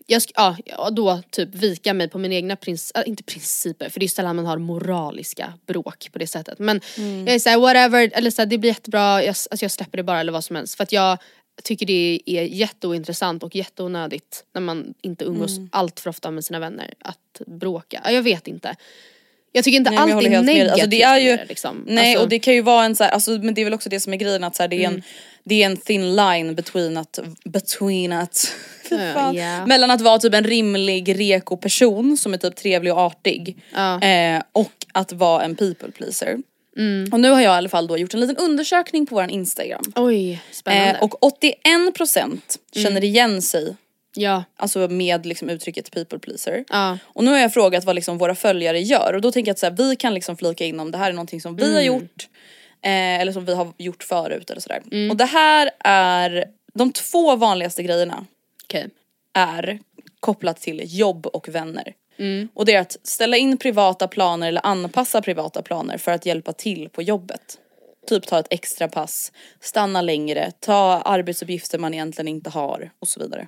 jag 0.08 0.20
sk- 0.20 0.32
ja, 0.36 0.58
ja, 0.66 0.90
då 0.90 1.22
typ 1.30 1.56
vika 1.56 1.94
mig 1.94 2.10
på 2.10 2.18
mina 2.18 2.36
egna 2.36 2.56
principer, 2.56 3.08
inte 3.08 3.24
principer 3.24 3.90
för 3.90 4.00
det 4.00 4.06
är 4.06 4.08
sällan 4.08 4.36
man 4.36 4.46
har 4.46 4.58
moraliska 4.58 5.54
bråk 5.68 6.10
på 6.12 6.20
det 6.20 6.28
sättet. 6.28 6.60
Men 6.60 6.82
Mm. 6.98 7.28
jag 7.28 7.36
är 7.36 7.40
såhär 7.40 7.58
whatever, 7.60 8.10
eller 8.14 8.32
såhär 8.32 8.46
det 8.46 8.58
blir 8.58 8.70
jättebra, 8.70 9.24
jag, 9.24 9.28
alltså 9.30 9.64
jag 9.64 9.72
släpper 9.72 9.98
det 9.98 10.04
bara 10.04 10.20
eller 10.20 10.32
vad 10.32 10.44
som 10.44 10.56
helst. 10.56 10.76
För 10.76 10.84
att 10.84 10.92
jag 10.92 11.18
tycker 11.64 11.86
det 11.86 12.20
är 12.26 12.44
jätteointressant 12.44 13.44
och 13.44 13.56
jätteonödigt 13.56 14.46
när 14.54 14.62
man 14.62 14.94
inte 15.02 15.26
umgås 15.26 15.58
Mm. 15.58 15.70
allt 15.72 16.00
för 16.00 16.10
ofta 16.10 16.32
med 16.32 16.46
sina 16.46 16.60
vänner 16.60 16.94
att 17.00 17.42
bråka. 17.48 18.02
Ja, 18.06 18.12
jag 18.12 18.24
vet 18.24 18.48
inte. 18.48 18.76
Jag 19.56 19.64
tycker 19.64 19.78
inte 19.78 19.92
Nej, 19.92 20.00
allt 20.00 20.12
är 20.26 20.30
negativt 20.30 20.72
Alltså, 20.72 20.88
det 20.88 21.02
är 21.02 21.18
ju, 21.18 21.38
liksom. 21.50 21.84
Nej 21.88 22.10
alltså, 22.12 22.24
och 22.24 22.30
det 22.30 22.40
kan 22.40 22.54
ju 22.54 22.62
vara 22.62 22.86
en 22.86 22.96
så 22.96 23.04
här, 23.04 23.12
alltså, 23.12 23.32
men 23.32 23.54
det 23.54 23.62
är 23.62 23.66
väl 23.66 23.74
också 23.74 23.90
det 23.90 24.00
som 24.00 24.14
är 24.14 24.18
grejen 24.18 24.44
att 24.44 24.56
så 24.56 24.64
här, 24.64 24.68
det, 24.68 24.84
är 24.84 24.88
en, 24.88 25.04
det 25.44 25.64
är 25.64 25.66
en 25.66 25.78
thin 25.78 26.16
line 26.16 26.56
between 26.56 26.98
att, 26.98 27.20
between 27.46 28.12
att 28.12 28.56
fan, 29.14 29.36
ja. 29.36 29.66
mellan 29.66 29.92
att 29.92 30.02
vara 30.02 30.20
typ 30.20 30.34
en 30.34 30.44
rimlig 30.44 31.20
reko 31.20 31.58
person 31.58 32.18
som 32.18 32.34
är 32.34 32.38
typ 32.38 32.56
trevlig 32.56 32.94
och 32.94 33.00
artig 33.00 33.58
Ja. 33.74 34.02
eh, 34.02 34.42
och 34.52 34.72
att 34.94 35.12
vara 35.12 35.44
en 35.44 35.56
people 35.56 35.92
pleaser. 35.92 36.38
Mm. 36.78 37.10
Och 37.14 37.20
nu 37.20 37.30
har 37.30 37.42
jag 37.42 37.54
i 37.54 37.58
alla 37.58 37.70
fall 37.70 37.88
då 37.88 37.98
gjort 37.98 38.14
en 38.14 38.20
liten 38.20 38.38
undersökning 38.38 39.06
på 39.06 39.16
våran 39.16 39.30
instagram. 39.30 39.84
Oj, 39.96 40.42
spännande. 40.52 40.92
Eh, 40.92 41.04
och 41.04 41.34
81% 41.66 42.40
känner 42.76 43.04
igen 43.04 43.42
sig 43.42 43.76
ja, 44.16 44.44
Alltså 44.58 44.88
med 44.88 45.26
liksom 45.26 45.50
uttrycket 45.50 45.92
people 45.92 46.20
pleaser. 46.20 46.64
Ja. 46.70 46.98
Och 47.06 47.24
nu 47.24 47.32
har 47.32 47.38
jag 47.38 47.54
frågat 47.54 47.84
vad 47.84 47.96
liksom 47.96 48.18
våra 48.18 48.36
följare 48.36 48.80
gör 48.80 49.14
och 49.14 49.22
då 49.22 49.32
tänker 49.32 49.50
jag 49.50 49.54
att 49.54 49.60
så 49.60 49.66
här, 49.66 49.74
vi 49.74 49.96
kan 49.96 50.14
liksom 50.14 50.38
flika 50.38 50.66
in 50.66 50.80
om 50.80 50.92
det 50.92 50.98
här 50.98 51.10
är 51.10 51.14
någonting 51.14 51.42
som 51.42 51.56
vi 51.56 51.64
Mm. 51.64 51.76
har 51.76 51.82
gjort 51.82 52.28
eh, 52.82 53.20
eller 53.22 53.32
som 53.32 53.46
vi 53.46 53.54
har 53.56 53.74
gjort 53.78 54.04
förut 54.04 54.50
eller 54.50 54.62
sådär. 54.62 54.82
Mm. 54.92 55.12
Och 55.12 55.18
det 55.18 55.26
här 55.26 55.70
är 55.80 56.46
de 56.74 56.92
två 56.92 57.36
vanligaste 57.36 57.84
grejerna 57.84 58.26
okej. 58.64 58.90
är 59.34 59.80
kopplat 60.20 60.62
till 60.62 60.82
jobb 61.00 61.26
och 61.26 61.50
vänner. 61.50 61.94
Mm. 62.18 62.48
Och 62.54 62.66
det 62.66 62.74
är 62.74 62.82
att 62.82 62.98
ställa 63.04 63.38
in 63.38 63.58
privata 63.58 64.08
planer 64.08 64.48
eller 64.48 64.66
anpassa 64.66 65.22
privata 65.22 65.62
planer 65.62 65.98
för 65.98 66.12
att 66.12 66.26
hjälpa 66.26 66.54
till 66.54 66.90
på 66.90 67.02
jobbet. 67.02 67.60
Typ 68.08 68.28
ta 68.28 68.40
ett 68.40 68.48
extra 68.50 68.88
pass, 68.88 69.32
stanna 69.60 70.02
längre, 70.02 70.52
ta 70.60 71.02
arbetsuppgifter 71.06 71.80
man 71.80 71.94
egentligen 71.94 72.28
inte 72.28 72.50
har 72.50 72.92
och 73.00 73.08
så 73.08 73.20
vidare. 73.20 73.48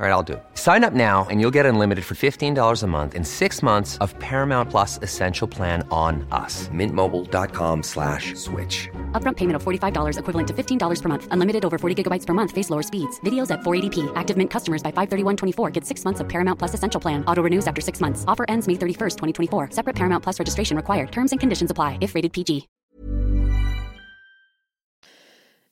All 0.00 0.06
right, 0.06 0.12
I'll 0.12 0.24
do 0.24 0.32
it. 0.32 0.42
Sign 0.54 0.82
up 0.82 0.94
now 0.94 1.28
and 1.30 1.40
you'll 1.40 1.52
get 1.52 1.64
unlimited 1.64 2.04
for 2.04 2.16
$15 2.16 2.82
a 2.82 2.86
month 2.88 3.14
in 3.14 3.22
six 3.22 3.62
months 3.62 3.98
of 3.98 4.18
Paramount 4.18 4.68
Plus 4.68 4.98
Essential 5.02 5.46
Plan 5.46 5.86
on 5.92 6.26
us. 6.32 6.68
Mintmobile.com 6.70 7.84
slash 7.84 8.34
switch. 8.34 8.88
Upfront 9.12 9.36
payment 9.36 9.54
of 9.54 9.62
$45 9.62 10.18
equivalent 10.18 10.48
to 10.48 10.54
$15 10.54 11.02
per 11.02 11.08
month. 11.08 11.28
Unlimited 11.30 11.64
over 11.64 11.78
40 11.78 12.02
gigabytes 12.02 12.26
per 12.26 12.34
month. 12.34 12.50
Face 12.50 12.68
lower 12.68 12.82
speeds. 12.82 13.20
Videos 13.20 13.52
at 13.52 13.60
480p. 13.60 14.10
Active 14.16 14.36
Mint 14.36 14.50
customers 14.50 14.82
by 14.82 14.90
531.24 14.90 15.72
get 15.72 15.84
six 15.84 16.04
months 16.04 16.18
of 16.20 16.28
Paramount 16.28 16.58
Plus 16.58 16.74
Essential 16.74 17.00
Plan. 17.00 17.24
Auto 17.26 17.42
renews 17.42 17.68
after 17.68 17.80
six 17.80 18.00
months. 18.00 18.24
Offer 18.26 18.46
ends 18.48 18.66
May 18.66 18.74
31st, 18.74 19.18
2024. 19.50 19.68
Separate 19.70 19.94
Paramount 19.94 20.24
Plus 20.24 20.36
registration 20.36 20.76
required. 20.76 21.12
Terms 21.12 21.30
and 21.30 21.38
conditions 21.38 21.70
apply 21.70 21.98
if 22.00 22.16
rated 22.16 22.32
PG. 22.32 22.66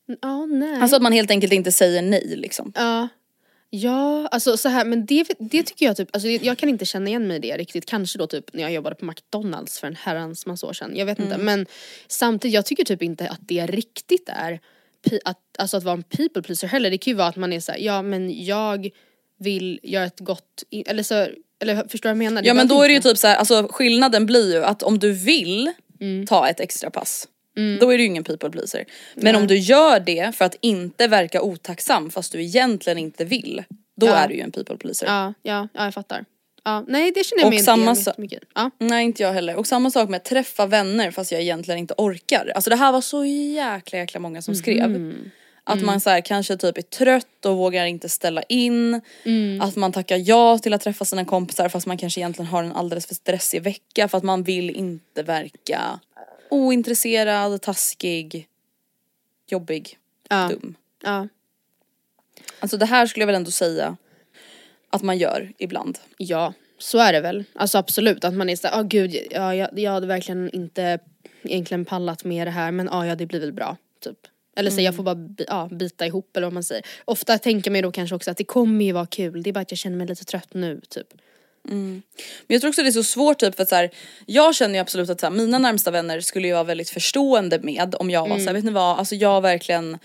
Ja, 0.07 0.15
mm, 0.15 0.43
ah, 0.43 0.47
nej. 0.47 0.81
Alltså 0.81 0.97
att 0.97 1.03
man 1.03 1.13
helt 1.13 1.31
enkelt 1.31 1.53
inte 1.53 1.73
säger 1.73 2.03
nej 2.03 2.37
liksom. 2.37 2.73
Ja. 2.75 3.09
Ja, 3.71 4.29
alltså 4.31 4.57
så 4.57 4.69
här, 4.69 4.85
men 4.85 5.07
det, 5.07 5.27
det 5.39 5.63
tycker 5.63 5.87
jag 5.87 5.97
typ, 5.97 6.09
alltså 6.13 6.29
jag 6.29 6.59
kan 6.59 6.69
inte 6.69 6.85
känna 6.85 7.09
igen 7.09 7.29
mig 7.29 7.37
i 7.37 7.41
det 7.41 7.57
riktigt. 7.57 7.87
Kanske 7.87 8.19
då 8.19 8.27
typ 8.27 8.53
när 8.53 8.63
jag 8.63 8.73
jobbade 8.73 8.97
på 8.97 9.05
McDonalds 9.05 9.79
för 9.79 9.87
en 9.87 9.97
herrans 9.97 10.47
massa 10.47 10.67
år 10.67 10.73
sedan. 10.73 10.93
Jag 10.97 11.07
vet 11.07 11.19
inte. 11.19 11.39
Men 11.39 11.67
samtidigt, 12.09 12.55
jag 12.55 12.67
tycker 12.67 12.85
typ 12.85 13.03
inte 13.03 13.29
att 13.29 13.41
det 13.41 13.67
riktigt 13.67 14.29
är 14.29 14.61
att, 15.25 15.39
alltså 15.59 15.77
att 15.77 15.83
vara 15.83 15.95
en 15.95 16.03
people 16.03 16.43
pleaser 16.43 16.69
heller. 16.69 16.91
Det 16.91 16.99
kan 16.99 17.11
ju 17.11 17.17
vara 17.17 17.29
att 17.29 17.37
man 17.37 17.53
är 17.53 17.61
så 17.61 17.73
här, 17.73 17.79
ja 17.79 18.03
men 18.03 18.45
jag 18.45 18.91
vill 19.39 19.81
göra 19.83 20.05
ett 20.05 20.21
gott, 20.21 20.63
eller 20.87 21.03
så, 21.03 21.15
eller 21.61 21.89
förstår 21.89 22.09
du 22.09 22.15
vad 22.15 22.25
jag 22.25 22.33
menar? 22.33 22.43
Ja 22.47 22.55
men 22.55 22.69
då 22.69 22.83
är 22.83 22.89
det 22.89 22.95
ju 22.95 23.01
typ 23.01 23.19
så 23.19 23.27
här, 23.27 23.37
alltså 23.37 23.69
skillnaden 23.71 24.27
blir 24.27 24.55
ju 24.55 24.65
att 24.65 24.83
om 24.83 24.99
du 24.99 25.13
vill 25.13 25.73
Mm. 26.01 26.27
ta 26.27 26.49
ett 26.49 26.61
extra 26.61 26.91
pass 26.91 27.29
Då 27.81 27.91
är 27.93 27.97
du 27.99 28.03
ju 28.03 28.09
ingen 28.09 28.25
people 28.25 28.51
pleaser. 28.51 28.85
Men 29.15 29.37
om 29.37 29.47
du 29.47 29.57
gör 29.59 30.01
det 30.01 30.37
för 30.37 30.45
att 30.45 30.57
inte 30.61 31.09
verka 31.09 31.43
otacksam 31.43 32.11
fast 32.11 32.33
du 32.33 32.43
egentligen 32.43 32.99
inte 32.99 33.25
vill. 33.25 33.65
Då 33.97 34.07
Ja. 34.07 34.15
är 34.17 34.29
du 34.29 34.35
ju 34.35 34.41
en 34.41 34.53
people 34.53 34.77
pleaser. 34.77 35.07
Ja, 35.07 35.35
ja, 35.43 35.69
ja 35.75 35.85
jag 35.85 35.95
fattar. 35.95 36.25
Ja, 36.65 36.85
nej 36.89 37.13
det 37.15 37.25
känner 37.25 37.43
jag 37.43 37.49
mig 37.49 37.57
inte 37.59 37.65
samma 37.65 37.93
igen 37.93 38.15
mycket. 38.19 38.43
Ja. 38.55 38.71
Nej 38.79 39.05
inte 39.05 39.23
jag 39.23 39.33
heller. 39.33 39.57
Och 39.57 39.67
samma 39.67 39.91
sak 39.91 40.09
med 40.09 40.17
att 40.19 40.25
träffa 40.25 40.67
vänner 40.67 41.11
fast 41.11 41.33
jag 41.33 41.41
egentligen 41.41 41.79
inte 41.79 41.95
orkar. 41.97 42.53
Alltså 42.55 42.71
det 42.71 42.77
här 42.77 42.93
var 42.93 43.01
så 43.01 43.25
jäkla 43.25 43.99
jäkla 43.99 44.21
många 44.21 44.43
som 44.43 44.55
skrev. 44.55 44.91
Mhm. 44.91 45.31
Att 45.65 45.75
Mm. 45.75 45.87
man 45.87 46.01
så 46.01 46.11
här, 46.11 46.21
kanske 46.21 46.57
typ 46.57 46.79
är 46.79 46.83
trött 46.83 47.47
och 47.47 47.57
vågar 47.57 47.87
inte 47.87 48.09
ställa 48.09 48.43
in. 48.43 49.01
Mm. 49.25 49.61
Att 49.61 49.77
man 49.77 49.93
tackar 49.93 50.17
ja 50.25 50.59
till 50.59 50.75
att 50.75 50.81
träffa 50.81 51.05
sina 51.05 51.25
kompisar 51.25 51.69
fast 51.69 51.87
man 51.87 51.99
kanske 51.99 52.21
egentligen 52.21 52.47
har 52.47 52.63
en 52.63 52.73
alldeles 52.73 53.07
för 53.07 53.15
stressig 53.15 53.63
vecka 53.63 54.09
för 54.09 54.19
att 54.19 54.25
man 54.25 54.43
vill 54.43 54.71
inte 54.71 55.23
verka 55.23 56.01
ointresserad, 56.51 57.63
taskig, 57.63 58.49
jobbig, 59.47 59.99
Ja. 60.29 60.49
dum. 60.49 60.75
Ja. 61.03 61.29
Alltså 62.61 62.77
det 62.77 62.87
här 62.87 63.07
skulle 63.07 63.23
jag 63.23 63.27
väl 63.27 63.37
ändå 63.37 63.51
säga 63.51 63.97
att 64.91 65.03
man 65.03 65.19
gör 65.19 65.53
ibland. 65.59 65.99
ja, 66.17 66.53
så 66.79 66.99
är 66.99 67.13
det 67.13 67.21
väl. 67.21 67.45
Alltså 67.55 67.79
absolut 67.79 68.25
att 68.25 68.35
man 68.35 68.49
är 68.51 68.57
såhär, 68.57 68.81
åh 68.81 68.87
gud, 68.89 69.17
ja, 69.31 69.55
jag, 69.55 69.79
jag 69.79 69.91
hade 69.93 70.07
verkligen 70.07 70.51
inte 70.51 70.99
egentligen 71.43 71.85
pallat 71.85 72.25
med 72.25 72.47
det 72.47 72.51
här 72.51 72.73
men 72.73 72.87
ja, 72.93 73.07
ja 73.07 73.15
det 73.15 73.27
blir 73.27 73.41
väl 73.41 73.53
bra. 73.53 73.77
Typ. 74.01 74.19
Eller 74.57 74.71
så 74.71 74.81
jag 74.81 74.97
får 74.97 75.03
bara 75.03 75.15
bi- 75.15 75.45
ja, 75.49 75.69
bita 75.73 76.07
ihop 76.07 76.37
eller 76.37 76.47
vad 76.47 76.53
man 76.55 76.65
säger. 76.65 76.87
Ofta 77.05 77.39
tänker 77.39 77.71
man 77.71 77.77
ju 77.79 77.83
då 77.83 77.93
kanske 77.93 78.17
också 78.17 78.31
att 78.31 78.37
det 78.37 78.45
kommer 78.45 78.85
ju 78.85 78.93
vara 78.93 79.07
kul, 79.07 79.43
det 79.43 79.51
är 79.51 79.53
bara 79.53 79.61
att 79.61 79.71
jag 79.73 79.79
känner 79.79 79.97
mig 79.97 80.07
lite 80.07 80.25
trött 80.25 80.55
nu 80.55 80.81
typ. 80.89 81.07
Men 81.63 82.03
jag 82.47 82.61
tror 82.61 82.69
också 82.69 82.83
det 82.83 82.89
är 82.89 82.93
så 82.93 83.05
svårt 83.05 83.39
typ 83.39 83.57
för 83.57 83.63
att 83.63 83.69
så 83.69 83.75
här, 83.75 83.91
jag 84.27 84.55
känner 84.55 84.75
ju 84.75 84.81
absolut 84.81 85.11
att 85.11 85.21
så 85.21 85.27
här, 85.27 85.35
mina 85.35 85.59
närmsta 85.59 85.91
vänner 85.91 86.21
skulle 86.21 86.47
ju 86.47 86.53
vara 86.53 86.65
väldigt 86.65 86.91
förstående 86.91 87.59
med 87.59 87.95
om 87.95 88.11
jag 88.11 88.29
var 88.29 88.39
så 88.39 88.45
här, 88.45 88.55
vet 88.55 88.65
ni 88.65 88.73
vad, 88.73 88.99
alltså 88.99 89.15
jag 89.15 89.29
har 89.29 89.41
verkligen 89.41 89.99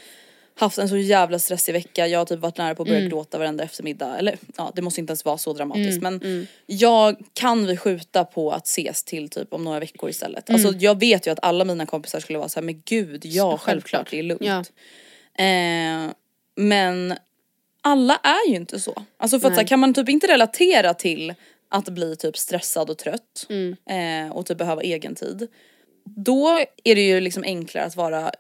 haft 0.58 0.78
en 0.78 0.90
så 0.90 0.98
jävla 0.98 1.40
stressig 1.40 1.74
vecka, 1.74 2.08
jag 2.08 2.20
har 2.20 2.26
typ 2.26 2.40
varit 2.40 2.58
nära 2.58 2.76
på 2.76 2.84
att 2.84 2.90
börja 2.90 3.08
gråta 3.08 3.38
varenda 3.38 3.64
eftermiddag. 3.64 4.18
Eller 4.18 4.38
ja, 4.58 4.72
det 4.76 4.82
måste 4.82 5.00
inte 5.00 5.12
ens 5.12 5.26
vara 5.26 5.38
så 5.38 5.54
dramatiskt 5.54 6.02
men 6.02 6.48
jag 6.66 7.16
kan 7.34 7.66
vi 7.68 7.78
skjuta 7.78 8.26
på 8.26 8.52
att 8.52 8.68
ses 8.68 9.04
till 9.04 9.30
typ 9.30 9.54
om 9.54 9.64
några 9.64 9.80
veckor 9.80 10.10
istället. 10.10 10.50
Alltså 10.50 10.74
jag 10.80 11.00
vet 11.00 11.28
ju 11.28 11.32
att 11.32 11.40
alla 11.42 11.66
mina 11.66 11.86
kompisar 11.86 12.20
skulle 12.20 12.40
vara 12.40 12.50
så 12.50 12.60
här, 12.60 12.66
men 12.66 12.82
gud 12.86 13.26
ja 13.26 13.58
självklart 13.58 14.12
det 14.12 14.20
är 14.20 14.24
lugnt. 14.24 14.42
Ja. 14.44 14.64
Eh, 15.44 16.12
men 16.56 17.16
alla 17.86 18.16
är 18.16 18.50
ju 18.50 18.56
inte 18.56 18.80
så. 18.80 19.04
Alltså 19.18 19.40
för 19.40 19.48
att 19.48 19.54
så 19.54 19.60
här, 19.60 19.68
kan 19.68 19.80
man 19.80 19.94
typ 19.94 20.10
inte 20.10 20.28
relatera 20.28 20.94
till 20.94 21.34
att 21.70 21.90
bli 21.90 22.16
typ 22.16 22.38
stressad 22.38 22.90
och 22.90 22.98
trött 22.98 23.48
Mm. 23.50 23.76
eh, 24.30 24.36
och 24.36 24.46
typ 24.46 24.58
behöva 24.58 24.82
egen 24.82 25.16
tid. 25.16 25.48
Då 26.04 26.50
är 26.84 26.96
det 26.96 27.02
ju 27.02 27.20
liksom 27.20 27.44
enklare 27.44 27.86
att 27.86 27.96
vara 27.96 28.32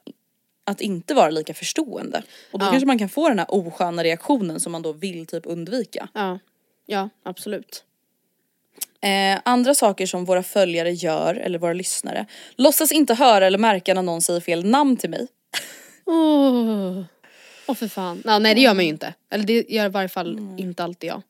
att 0.67 0.81
inte 0.81 1.13
vara 1.13 1.29
lika 1.29 1.53
förstående. 1.53 2.23
Och 2.51 2.59
då 2.59 2.65
Ja. 2.65 2.69
kanske 2.71 2.87
man 2.87 2.99
kan 2.99 3.09
få 3.09 3.29
den 3.29 3.39
här 3.39 3.47
osköna 3.49 4.03
reaktionen 4.03 4.59
som 4.59 4.71
man 4.71 4.81
då 4.81 4.91
vill 4.93 5.25
typ 5.25 5.43
undvika. 5.45 6.07
Ja, 6.13 6.39
ja 6.85 7.09
absolut. 7.23 7.83
Eh, 9.01 9.39
andra 9.45 9.75
saker 9.75 10.05
som 10.05 10.25
våra 10.25 10.43
följare 10.43 10.91
gör, 10.91 11.35
eller 11.35 11.59
våra 11.59 11.73
lyssnare, 11.73 12.25
låtsas 12.55 12.91
inte 12.91 13.13
höra 13.13 13.47
eller 13.47 13.57
märka 13.57 13.93
när 13.93 14.01
någon 14.01 14.21
säger 14.21 14.39
fel 14.39 14.65
namn 14.65 14.97
till 14.97 15.09
mig. 15.09 15.27
Åh, 17.67 17.71
Åh 17.71 17.75
för 17.75 17.87
fan. 17.87 18.21
Ja, 18.25 18.39
nej 18.39 18.55
det 18.55 18.61
gör 18.61 18.73
man 18.73 18.83
ju 18.83 18.89
inte. 18.89 19.13
Eller 19.29 19.43
det 19.43 19.69
gör 19.69 19.85
i 19.85 19.89
varje 19.89 20.09
fall 20.09 20.39
inte 20.57 20.83
alltid 20.83 21.09
jag. 21.09 21.21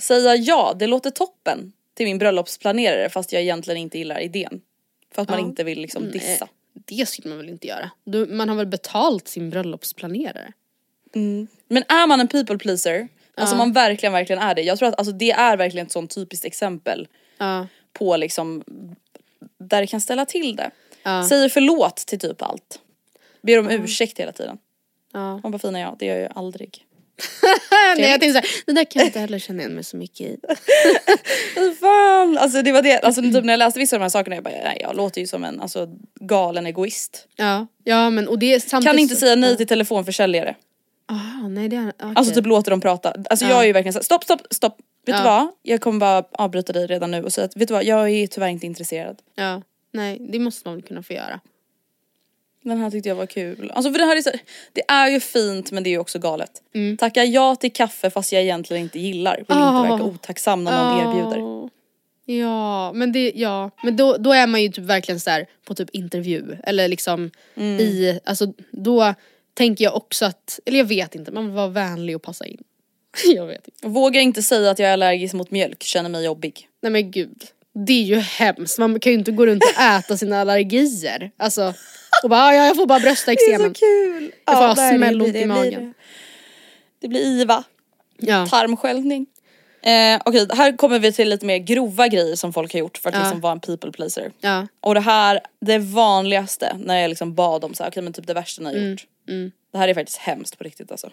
Säga 0.00 0.36
ja, 0.36 0.74
det 0.78 0.86
låter 0.86 1.10
toppen 1.10 1.72
till 1.94 2.06
min 2.06 2.18
bröllopsplanerare 2.18 3.08
fast 3.10 3.32
jag 3.32 3.42
egentligen 3.42 3.78
inte 3.80 3.98
gillar 3.98 4.20
idén. 4.20 4.60
För 5.14 5.22
att 5.22 5.28
man 5.28 5.38
Ja. 5.38 5.44
inte 5.46 5.64
vill 5.64 5.80
liksom 5.80 6.10
dissa. 6.10 6.48
Det 6.72 7.08
skulle 7.08 7.28
man 7.28 7.38
väl 7.38 7.48
inte 7.48 7.66
göra? 7.66 7.90
Du, 8.04 8.26
man 8.26 8.48
har 8.48 8.56
väl 8.56 8.66
betalt 8.66 9.28
sin 9.28 9.50
bröllopsplanerare? 9.50 10.52
Men 11.68 11.84
är 11.88 12.06
man 12.06 12.20
en 12.20 12.28
people 12.28 12.58
pleaser, 12.58 13.08
alltså 13.34 13.56
man 13.56 13.72
verkligen 13.72 14.12
verkligen 14.12 14.42
är 14.42 14.54
det. 14.54 14.62
Jag 14.62 14.78
tror 14.78 14.88
att 14.88 14.98
alltså, 14.98 15.12
det 15.12 15.30
är 15.30 15.56
verkligen 15.56 15.86
ett 15.86 15.92
sånt 15.92 16.14
typiskt 16.14 16.44
exempel 16.44 17.08
Ja. 17.38 17.66
på 17.92 18.16
liksom 18.16 18.64
där 19.58 19.80
det 19.80 19.86
kan 19.86 20.00
ställa 20.00 20.26
till 20.26 20.56
det. 20.56 20.70
Ja. 21.02 21.24
Säger 21.28 21.48
förlåt 21.48 21.96
till 21.96 22.18
typ 22.18 22.42
allt. 22.42 22.80
Ber 23.42 23.58
om 23.58 23.70
ursäkt 23.70 24.18
hela 24.20 24.32
tiden. 24.32 24.58
Ja. 25.12 25.40
Man 25.42 25.52
bara 25.52 25.58
fina 25.58 25.80
jag, 25.80 25.96
det 25.98 26.06
gör 26.06 26.16
jag 26.16 26.32
aldrig. 26.34 26.86
Nej 27.96 28.10
jag 28.10 28.20
tänkte 28.20 28.42
såhär, 28.42 28.64
det 28.66 28.72
där 28.72 28.84
kan 28.84 29.00
jag 29.00 29.08
inte 29.08 29.20
heller 29.20 29.38
känna 29.38 29.62
igen 29.62 29.74
mig 29.74 29.84
så 29.84 29.96
mycket 29.96 30.20
i. 30.20 30.38
Fan! 31.80 32.38
Alltså 32.38 32.62
det 32.62 32.72
var 32.72 32.82
det, 32.82 33.00
alltså 33.00 33.22
typ 33.22 33.44
när 33.44 33.52
jag 33.52 33.58
läste 33.58 33.80
vissa 33.80 33.96
av 33.96 34.00
de 34.00 34.04
här 34.04 34.08
sakerna 34.08 34.36
jag 34.36 34.44
bara 34.44 34.54
nej 34.54 34.78
jag 34.80 34.96
låter 34.96 35.20
ju 35.20 35.26
som 35.26 35.44
en 35.44 35.60
alltså, 35.60 35.88
galen 36.20 36.66
egoist. 36.66 37.28
Ja, 37.36 37.66
ja 37.84 38.10
men 38.10 38.28
och 38.28 38.38
det 38.38 38.54
är 38.54 38.60
samtidigt 38.60 38.90
Kan 38.92 38.98
inte 38.98 39.16
säga 39.16 39.36
nej 39.36 39.56
till 39.56 39.66
telefonförsäljare. 39.66 40.54
Ah, 41.06 41.48
nej 41.48 41.68
det 41.68 41.76
är, 41.76 41.88
okay. 41.88 42.12
Alltså 42.14 42.34
typ 42.34 42.46
låter 42.46 42.70
dem 42.70 42.80
prata. 42.80 43.14
Alltså 43.30 43.46
jag 43.46 43.60
är 43.60 43.64
ju 43.66 43.72
verkligen 43.72 43.92
såhär, 43.92 44.04
stopp 44.04 44.24
stopp 44.24 44.40
stopp. 44.50 44.78
Vet 45.06 45.16
du 45.16 45.22
Ja. 45.22 45.24
vad? 45.24 45.48
Jag 45.62 45.80
kommer 45.80 46.00
bara 46.00 46.24
avbryta 46.32 46.72
dig 46.72 46.86
redan 46.86 47.10
nu 47.10 47.22
och 47.22 47.32
säga 47.32 47.44
att 47.44 47.56
vet 47.56 47.68
du 47.68 47.74
vad, 47.74 47.84
jag 47.84 48.10
är 48.10 48.26
tyvärr 48.26 48.48
inte 48.48 48.66
intresserad. 48.66 49.22
Ja, 49.34 49.62
nej 49.92 50.18
det 50.30 50.38
måste 50.38 50.68
man 50.68 50.74
väl 50.74 50.82
kunna 50.82 51.02
få 51.02 51.12
göra. 51.12 51.40
Den 52.62 52.78
här 52.78 52.90
tyckte 52.90 53.08
jag 53.08 53.16
var 53.16 53.26
kul. 53.26 53.70
Alltså 53.74 53.92
för 53.92 53.98
det 53.98 54.04
här 54.04 54.16
är 54.16 54.22
så, 54.22 54.30
det 54.72 54.82
är 54.88 55.08
ju 55.08 55.20
fint 55.20 55.70
men 55.72 55.82
det 55.82 55.88
är 55.88 55.92
ju 55.92 55.98
också 55.98 56.18
galet. 56.18 56.50
Mm. 56.74 56.96
Tacka 56.96 57.24
ja 57.24 57.56
till 57.56 57.72
kaffe 57.72 58.10
fast 58.10 58.32
jag 58.32 58.42
egentligen 58.42 58.82
inte 58.82 58.98
gillar. 58.98 59.36
Vill 59.36 59.46
Ah. 59.48 59.78
inte 59.80 59.90
verka 59.92 60.04
otacksam 60.04 60.64
när 60.64 60.84
någon 60.84 61.00
erbjuder. 61.16 61.38
Åh. 61.42 61.68
Ja, 62.24 62.92
men 62.92 63.12
det, 63.12 63.32
ja, 63.34 63.70
men 63.84 63.96
då, 63.96 64.16
då 64.16 64.32
är 64.32 64.46
man 64.46 64.62
ju 64.62 64.68
typ 64.68 64.84
verkligen 64.84 65.20
så 65.20 65.30
här 65.30 65.46
på 65.64 65.74
typ 65.74 65.90
intervju 65.92 66.56
eller 66.64 66.88
liksom 66.88 67.30
Mm. 67.56 67.80
i, 67.80 68.20
alltså 68.24 68.52
då 68.70 69.14
tänker 69.54 69.84
jag 69.84 69.96
också 69.96 70.24
att, 70.24 70.60
eller 70.66 70.78
jag 70.78 70.84
vet 70.84 71.14
inte, 71.14 71.32
man 71.32 71.46
vill 71.46 71.54
vara 71.54 71.68
vänlig 71.68 72.16
och 72.16 72.22
passa 72.22 72.46
in. 72.46 72.62
jag 73.34 73.46
vet 73.46 73.68
inte. 73.68 73.88
Vågar 73.88 74.20
inte 74.20 74.42
säga 74.42 74.70
att 74.70 74.78
jag 74.78 74.88
är 74.88 74.92
allergisk 74.92 75.34
mot 75.34 75.50
mjölk, 75.50 75.82
känner 75.82 76.10
mig 76.10 76.24
jobbig. 76.24 76.68
Nej 76.80 76.92
men 76.92 77.10
gud, 77.10 77.42
det 77.74 77.92
är 77.92 78.02
ju 78.04 78.16
hemskt, 78.16 78.78
man 78.78 79.00
kan 79.00 79.12
ju 79.12 79.18
inte 79.18 79.32
gå 79.32 79.46
runt 79.46 79.62
och 79.64 79.82
äta 79.82 80.16
sina 80.16 80.40
allergier. 80.40 81.30
Alltså, 81.36 81.74
och 82.22 82.30
bara 82.30 82.40
"Ah, 82.42 82.54
ja, 82.54 82.66
jag 82.66 82.76
får 82.76 82.86
bara 82.86 83.00
brösteksemen. 83.00 83.74
kul! 83.74 84.32
Jag 84.44 84.56
får 84.58 84.66
ha 84.66 84.74
smällont 84.96 85.34
i 85.36 85.46
magen. 85.46 85.94
Det 87.00 87.08
blir 87.08 87.20
IVA, 87.20 87.64
Ja. 88.18 88.46
tarmsköljning. 88.46 89.26
Eh, 89.82 90.20
Okej, 90.24 90.46
här 90.52 90.76
kommer 90.76 90.98
vi 90.98 91.12
till 91.12 91.28
lite 91.28 91.46
mer 91.46 91.58
grova 91.58 92.08
grejer 92.08 92.36
som 92.36 92.52
folk 92.52 92.72
har 92.72 92.80
gjort 92.80 92.98
för 92.98 93.08
att 93.08 93.14
Ja. 93.14 93.20
liksom 93.20 93.40
vara 93.40 93.52
en 93.52 93.60
people 93.60 93.92
pleaser. 93.92 94.32
Ja. 94.40 94.66
Och 94.80 94.94
det 94.94 95.00
här, 95.00 95.40
det 95.60 95.78
vanligaste 95.78 96.76
när 96.78 96.98
jag 96.98 97.08
liksom 97.08 97.34
bad 97.34 97.64
om 97.64 97.74
så 97.74 97.82
här, 97.82 97.90
okej 97.90 98.02
men 98.02 98.12
typ 98.12 98.26
det 98.26 98.34
värsta 98.34 98.62
ni 98.62 98.68
har 98.80 98.88
gjort. 98.90 99.06
Det 99.72 99.78
här 99.78 99.88
är 99.88 99.94
faktiskt 99.94 100.18
hemskt 100.18 100.58
på 100.58 100.64
riktigt 100.64 100.90
alltså. 100.90 101.10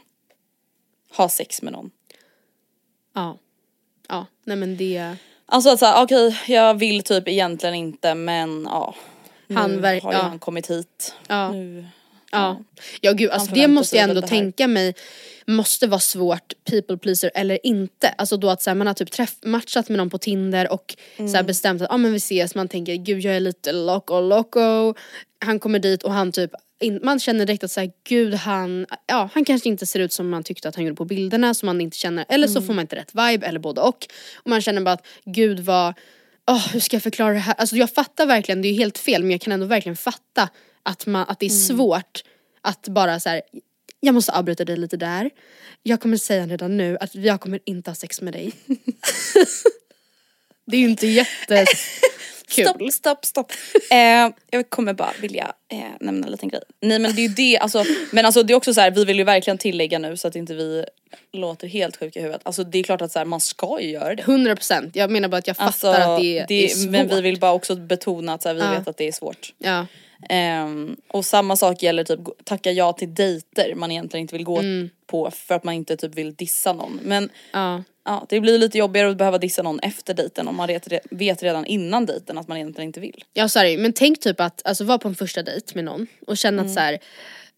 Ha 1.18 1.30
sex 1.30 1.62
med 1.62 1.74
någon. 1.74 1.92
Ja. 3.16 3.38
Ja, 4.10 4.26
nej 4.44 4.58
men 4.58 4.78
det, 4.78 5.16
Alltså 5.52 5.70
att 5.70 5.80
såhär, 5.80 6.04
okej 6.04 6.40
jag 6.48 6.74
vill 6.80 7.04
typ 7.04 7.28
egentligen 7.28 7.76
inte 7.76 8.16
men 8.16 8.68
ja. 8.70 8.96
Han 9.54 9.72
nu 9.72 9.82
har 9.82 9.94
ju 9.94 10.00
ja. 10.04 10.12
han 10.22 10.40
kommit 10.40 10.70
hit. 10.70 11.16
ja. 11.28 11.52
Nu. 11.52 11.86
Ja, 12.32 12.64
ja 13.02 13.12
gud 13.14 13.32
alltså 13.32 13.52
det 13.54 13.68
måste 13.68 13.96
jag 13.98 14.10
ändå 14.10 14.22
tänka 14.22 14.68
mig 14.68 14.94
måste 15.48 15.88
vara 15.88 16.00
svårt 16.00 16.54
people 16.70 16.98
pleaser 16.98 17.32
eller 17.36 17.66
inte. 17.66 18.10
Alltså 18.18 18.38
då 18.38 18.50
att 18.50 18.62
så 18.62 18.70
här, 18.70 18.76
man 18.76 18.88
har 18.88 18.94
typ 18.94 19.12
träff, 19.12 19.36
matchat 19.44 19.90
med 19.90 19.98
någon 19.98 20.10
på 20.10 20.18
Tinder 20.18 20.72
och 20.74 20.96
så 21.18 21.22
Mm. 21.24 21.34
här 21.34 21.44
bestämt 21.44 21.82
att 21.82 21.92
ah, 21.92 21.98
men 21.98 22.12
vi 22.12 22.18
ses, 22.18 22.56
man 22.56 22.68
tänker 22.68 22.96
gud 22.96 23.22
jag 23.22 23.36
är 23.36 23.40
lite 23.40 23.72
loco 23.72 24.20
loco. 24.22 24.94
Han 25.46 25.60
kommer 25.60 25.80
dit 25.80 26.04
och 26.04 26.14
han 26.14 26.32
typ 26.32 26.52
in, 26.80 27.00
man 27.04 27.20
känner 27.20 27.46
direkt 27.46 27.64
att 27.64 27.72
så 27.72 27.80
här, 27.80 27.92
gud 28.10 28.34
han, 28.34 28.86
ja 29.08 29.30
han 29.34 29.46
kanske 29.46 29.70
inte 29.70 29.86
ser 29.86 30.00
ut 30.00 30.14
som 30.14 30.30
man 30.30 30.44
tyckte 30.44 30.70
att 30.70 30.76
han 30.76 30.84
gjorde 30.84 30.96
på 30.96 31.06
bilderna 31.06 31.54
som 31.54 31.66
man 31.66 31.82
inte 31.82 31.98
känner, 31.98 32.26
eller 32.30 32.48
så 32.48 32.58
Mm. 32.58 32.68
får 32.68 32.74
man 32.74 32.82
inte 32.82 32.96
rätt 32.96 33.12
vibe 33.16 33.48
eller 33.48 33.60
både 33.60 33.82
och. 33.82 34.08
Och 34.36 34.50
man 34.50 34.62
känner 34.62 34.82
bara 34.82 34.92
att 34.92 35.06
gud 35.26 35.60
vad, 35.60 35.94
åh 36.52 36.68
hur 36.74 36.80
ska 36.80 36.96
jag 36.96 37.04
förklara 37.04 37.34
det 37.34 37.40
här? 37.40 37.54
Alltså 37.58 37.76
jag 37.76 37.94
fattar 37.94 38.26
verkligen, 38.26 38.62
det 38.62 38.68
är 38.68 38.72
ju 38.72 38.78
helt 38.78 38.98
fel 38.98 39.22
men 39.24 39.32
jag 39.32 39.42
kan 39.42 39.54
ändå 39.54 39.66
verkligen 39.66 39.98
fatta 39.98 40.50
att, 40.84 41.06
man, 41.06 41.26
att 41.28 41.40
det 41.40 41.46
är 41.46 41.50
Mm. 41.50 41.60
svårt 41.78 42.24
att 42.62 42.88
bara 42.88 43.20
så 43.20 43.30
här, 43.30 43.42
jag 44.00 44.16
måste 44.16 44.32
avbryta 44.32 44.66
dig 44.66 44.78
lite 44.78 44.98
där. 44.98 45.30
Jag 45.84 46.02
kommer 46.02 46.18
säga 46.18 46.48
redan 46.48 46.78
nu 46.78 46.98
att 47.02 47.16
jag 47.16 47.42
kommer 47.42 47.60
inte 47.66 47.90
ha 47.90 47.96
sex 47.96 48.22
med 48.22 48.34
dig. 48.34 48.52
det 50.66 50.78
är 50.78 50.82
ju 50.82 50.90
inte 50.90 51.08
jättekul. 52.58 52.92
Stopp, 52.92 53.26
stopp, 53.26 53.48
stopp. 53.50 53.52
eh, 53.92 54.30
jag 54.52 54.70
kommer 54.70 54.94
bara 54.94 55.14
vilja 55.22 55.54
eh, 55.72 55.80
nämna 56.00 56.26
en 56.26 56.32
liten 56.32 56.50
grej. 56.50 56.62
Nej 56.82 57.00
men 57.00 57.16
det 57.16 57.22
är 57.22 57.28
ju 57.28 57.34
det, 57.34 57.58
alltså, 57.58 57.84
men 58.12 58.26
alltså 58.26 58.44
det 58.44 58.54
är 58.54 58.56
också 58.56 58.74
så 58.74 58.82
här, 58.82 58.92
vi 58.92 59.06
vill 59.06 59.18
ju 59.18 59.24
verkligen 59.24 59.58
tillägga 59.58 60.00
nu 60.00 60.18
så 60.18 60.28
att 60.28 60.36
inte 60.36 60.54
vi 60.54 60.86
låter 61.34 61.68
helt 61.68 61.98
sjuka 61.98 62.20
i 62.20 62.24
huvudet. 62.24 62.42
Alltså 62.46 62.64
det 62.64 62.80
är 62.80 62.84
klart 62.84 63.02
att 63.02 63.12
så 63.12 63.20
här, 63.20 63.26
man 63.26 63.40
ska 63.42 63.78
ju 63.82 63.90
göra 63.90 64.16
det. 64.16 64.24
100% 64.24 64.92
jag 64.94 65.12
menar 65.12 65.30
bara 65.30 65.38
att 65.38 65.48
jag 65.48 65.58
fattar 65.58 65.68
Alltså, 65.68 65.88
att 65.88 66.20
det, 66.22 66.40
är- 66.40 66.46
det 66.48 66.66
är 66.66 66.68
svårt. 66.68 66.92
men 66.92 67.08
vi 67.08 67.22
vill 67.22 67.40
bara 67.40 67.52
också 67.54 67.76
betona 67.76 68.34
att 68.34 68.42
så 68.42 68.50
här, 68.50 68.56
vi 68.56 68.62
Ja. 68.62 68.72
vet 68.72 68.88
att 68.88 68.98
det 68.98 69.08
är 69.08 69.12
svårt. 69.12 69.54
Ja, 69.58 69.86
Ehm, 70.30 70.98
och 71.08 71.26
samma 71.26 71.56
sak 71.56 71.84
gäller 71.84 72.04
typ 72.04 72.20
tacka 72.44 72.72
ja 72.72 72.94
till 72.94 73.14
dejter 73.16 73.76
man 73.76 73.92
egentligen 73.92 74.22
inte 74.22 74.36
vill 74.36 74.44
gå 74.46 74.62
på 75.08 75.32
för 75.32 75.56
att 75.56 75.64
man 75.64 75.74
inte 75.74 75.98
typ 75.98 76.16
vill 76.16 76.34
dissa 76.36 76.74
någon. 76.74 77.00
Men 77.04 77.30
Ja. 77.54 77.84
Ja, 78.10 78.26
det 78.30 78.40
blir 78.40 78.58
lite 78.58 78.78
jobbigare 78.78 79.10
att 79.10 79.18
behöva 79.18 79.38
dissa 79.38 79.62
någon 79.62 79.80
efter 79.80 80.14
dejten 80.14 80.48
om 80.48 80.56
man 80.56 80.68
vet, 81.12 81.44
redan 81.44 81.66
innan 81.66 82.06
dejten 82.06 82.38
att 82.38 82.48
man 82.48 82.58
egentligen 82.58 82.88
inte 82.88 83.00
vill. 83.00 83.24
Ja 83.34 83.50
sorry 83.50 83.78
men 83.78 83.94
tänk 83.94 84.20
typ 84.20 84.40
att 84.40 84.62
alltså, 84.66 84.84
vara 84.84 84.98
på 84.98 85.08
en 85.08 85.16
första 85.16 85.44
dejt 85.44 85.76
med 85.76 85.84
någon 85.84 86.08
och 86.28 86.38
känna 86.38 86.62
att 86.62 86.74
så 86.74 86.80
här. 86.80 87.00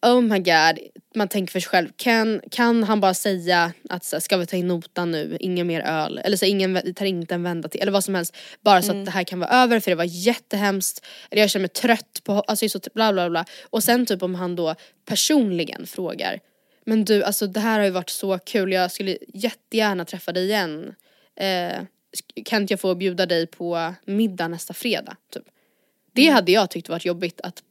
Oh 0.06 0.22
my 0.22 0.40
god, 0.40 0.80
man 1.16 1.28
tänker 1.28 1.52
för 1.52 1.60
sig 1.60 1.70
själv, 1.70 1.90
kan, 1.98 2.42
kan 2.52 2.84
han 2.84 3.00
bara 3.02 3.14
säga 3.14 3.74
att 3.90 4.06
så 4.06 4.16
här, 4.16 4.22
ska 4.22 4.38
vi 4.38 4.46
ta 4.46 4.58
in 4.58 4.68
notan 4.68 5.12
nu, 5.12 5.38
ingen 5.40 5.68
mer 5.68 5.82
öl, 5.82 6.22
eller 6.24 6.38
så 6.38 6.46
ingen 6.46 6.94
tar 6.94 7.06
inte 7.06 7.36
en 7.36 7.44
vända 7.44 7.70
till, 7.70 7.82
eller 7.82 7.92
vad 7.92 8.04
som 8.04 8.16
helst. 8.16 8.38
Bara 8.62 8.82
så 8.82 8.92
att 8.92 9.06
det 9.06 9.12
här 9.12 9.24
kan 9.24 9.40
vara 9.40 9.50
över 9.50 9.80
för 9.80 9.92
det 9.92 9.96
var 9.96 10.04
jättehemskt, 10.04 11.06
eller 11.32 11.42
jag 11.42 11.50
känner 11.50 11.62
mig 11.62 11.70
trött 11.70 12.22
på, 12.24 12.34
alltså 12.34 12.70
så 12.70 12.80
bla 12.94 13.14
bla 13.14 13.30
bla. 13.30 13.46
Och 13.70 13.84
sen 13.84 14.06
typ 14.06 14.24
om 14.24 14.36
han 14.36 14.56
då 14.56 14.76
personligen 15.06 15.86
frågar, 15.88 16.40
men 16.86 17.06
du 17.06 17.24
alltså 17.24 17.48
det 17.48 17.60
här 17.60 17.78
har 17.80 17.86
ju 17.86 17.92
varit 17.92 18.10
så 18.10 18.40
kul, 18.40 18.72
jag 18.72 18.92
skulle 18.92 19.18
jättegärna 19.34 20.06
träffa 20.06 20.32
dig 20.32 20.44
igen. 20.46 20.96
Eh, 21.36 21.78
kan 22.46 22.62
inte 22.62 22.74
jag 22.74 22.80
få 22.80 22.96
bjuda 22.96 23.26
dig 23.26 23.48
på 23.48 23.94
middag 24.06 24.48
nästa 24.48 24.74
fredag? 24.74 25.16
Typ. 25.34 25.44
Det 26.14 26.22
Mm. 26.24 26.34
hade 26.36 26.52
jag 26.52 26.70
tyckt 26.70 26.90
varit 26.90 27.06
jobbigt 27.06 27.42
att 27.42 27.64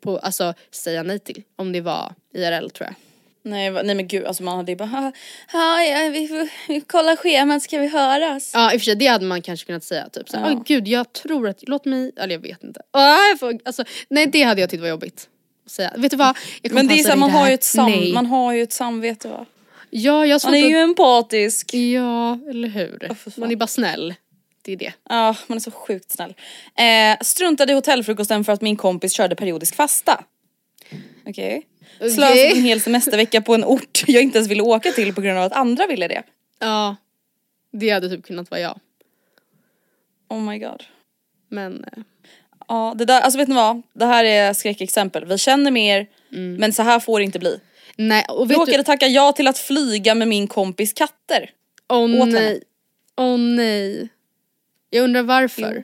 på, 0.00 0.18
alltså, 0.18 0.54
säga 0.70 1.02
nej 1.02 1.18
till. 1.18 1.42
Om 1.56 1.72
det 1.72 1.80
var 1.80 2.14
IRL 2.34 2.68
tror 2.70 2.86
jag. 2.86 2.94
Nej, 3.42 3.70
nej 3.70 3.94
men 3.94 4.08
gud 4.08 4.24
alltså 4.24 4.42
man 4.42 4.56
hade 4.56 4.72
ju 4.72 4.76
bara 4.76 4.88
"Ha, 4.88 5.12
ha, 5.52 5.82
ja, 5.84 6.08
vi 6.12 6.28
får 6.28 6.48
vi 6.72 6.80
kollar 6.80 7.16
schemat, 7.16 7.62
ska 7.62 7.78
vi 7.78 7.88
höras? 7.88 8.50
Ja 8.54 8.72
i 8.72 8.76
och 8.76 8.80
för 8.80 8.84
sig 8.84 8.94
det 8.94 9.06
hade 9.06 9.24
man 9.24 9.42
kanske 9.42 9.66
kunnat 9.66 9.84
säga 9.84 10.08
typ 10.08 10.28
såhär, 10.28 10.50
Ja. 10.50 10.56
"Åh, 10.56 10.62
gud 10.66 10.88
jag 10.88 11.12
tror 11.12 11.48
att, 11.48 11.68
låt 11.68 11.84
mig, 11.84 12.12
eller 12.16 12.34
jag 12.34 12.40
vet 12.40 12.64
inte. 12.64 12.80
Ah, 12.90 13.26
jag 13.28 13.38
får, 13.38 13.58
alltså, 13.64 13.84
nej 14.08 14.26
det 14.26 14.42
hade 14.42 14.60
jag 14.60 14.70
tyckt 14.70 14.80
var 14.80 14.88
jobbigt. 14.88 15.28
Säga. 15.68 15.92
Vet 15.96 16.10
du 16.10 16.16
vad? 16.16 16.36
Men 16.70 16.86
det 16.86 16.94
är 16.94 17.02
så 17.02 17.08
här, 17.08 17.16
man 17.16 17.30
har 17.30 17.48
ju 17.48 17.54
ett 17.54 17.64
sam, 17.64 17.90
Nej. 17.90 18.12
man 18.12 18.26
har 18.26 18.52
ju 18.52 18.62
ett 18.62 18.72
samvete 18.72 19.28
va? 19.28 19.46
Ja 19.90 20.26
jag 20.26 20.40
Man 20.44 20.54
är 20.54 20.68
ju 20.68 20.76
empatisk. 20.76 21.74
Ja 21.74 22.38
eller 22.50 22.68
hur. 22.68 23.14
fan. 23.14 23.32
man 23.36 23.50
är 23.50 23.56
bara 23.56 23.66
snäll. 23.66 24.14
Det 24.62 24.72
är 24.72 24.76
det. 24.76 24.92
Ja, 25.08 25.36
man 25.46 25.56
är 25.56 25.60
så 25.60 25.70
sjukt 25.70 26.10
snäll. 26.10 26.34
Eh, 26.74 27.18
struntade 27.20 27.72
i 27.72 27.74
hotellfrukosten 27.74 28.44
för 28.44 28.52
att 28.52 28.60
min 28.60 28.76
kompis 28.76 29.12
körde 29.12 29.36
periodisk 29.36 29.74
fasta. 29.74 30.24
Okej. 31.26 31.66
Okej. 32.00 32.10
Slösade 32.10 32.48
en 32.48 32.62
hel 32.62 32.80
semestervecka 32.80 33.40
på 33.40 33.54
en 33.54 33.64
ort 33.64 34.04
jag 34.06 34.22
inte 34.22 34.38
ens 34.38 34.50
ville 34.50 34.62
åka 34.62 34.92
till 34.92 35.14
på 35.14 35.20
grund 35.20 35.38
av 35.38 35.44
att 35.44 35.52
andra 35.52 35.86
ville 35.86 36.08
det. 36.08 36.22
Ja. 36.58 36.96
Det 37.72 37.90
hade 37.90 38.08
typ 38.08 38.26
kunnat 38.26 38.50
vara 38.50 38.60
jag. 38.60 38.80
Oh 40.28 40.40
my 40.40 40.58
god. 40.58 40.84
Men 41.48 41.84
eh, 41.84 42.02
Ja, 42.68 42.94
det 42.98 43.04
där, 43.04 43.20
alltså 43.20 43.38
vet 43.38 43.48
ni 43.48 43.54
vad? 43.54 43.82
Det 43.92 44.04
här 44.06 44.24
är 44.24 44.52
skräckexempel. 44.52 45.24
Vi 45.24 45.38
känner 45.38 45.70
mer, 45.70 46.06
men 46.58 46.72
så 46.72 46.82
här 46.82 47.00
får 47.00 47.18
det 47.18 47.24
inte 47.24 47.38
bli. 47.38 47.60
nej 47.96 48.24
och 48.28 48.42
Jag 48.42 48.46
vet 48.48 48.58
råkade 48.58 48.76
du. 48.76 48.82
tacka 48.82 49.06
ja 49.06 49.32
till 49.32 49.46
att 49.48 49.58
flyga 49.58 50.14
med 50.14 50.28
min 50.28 50.46
kompis 50.46 50.92
katter. 50.92 51.50
Åh 51.88 52.02
åt 52.04 52.10
henne. 52.10 52.40
nej. 52.40 52.62
Åh 53.16 53.38
nej. 53.38 54.08
Jag 54.90 55.04
undrar 55.04 55.22
varför. 55.22 55.72
Jo. 55.76 55.82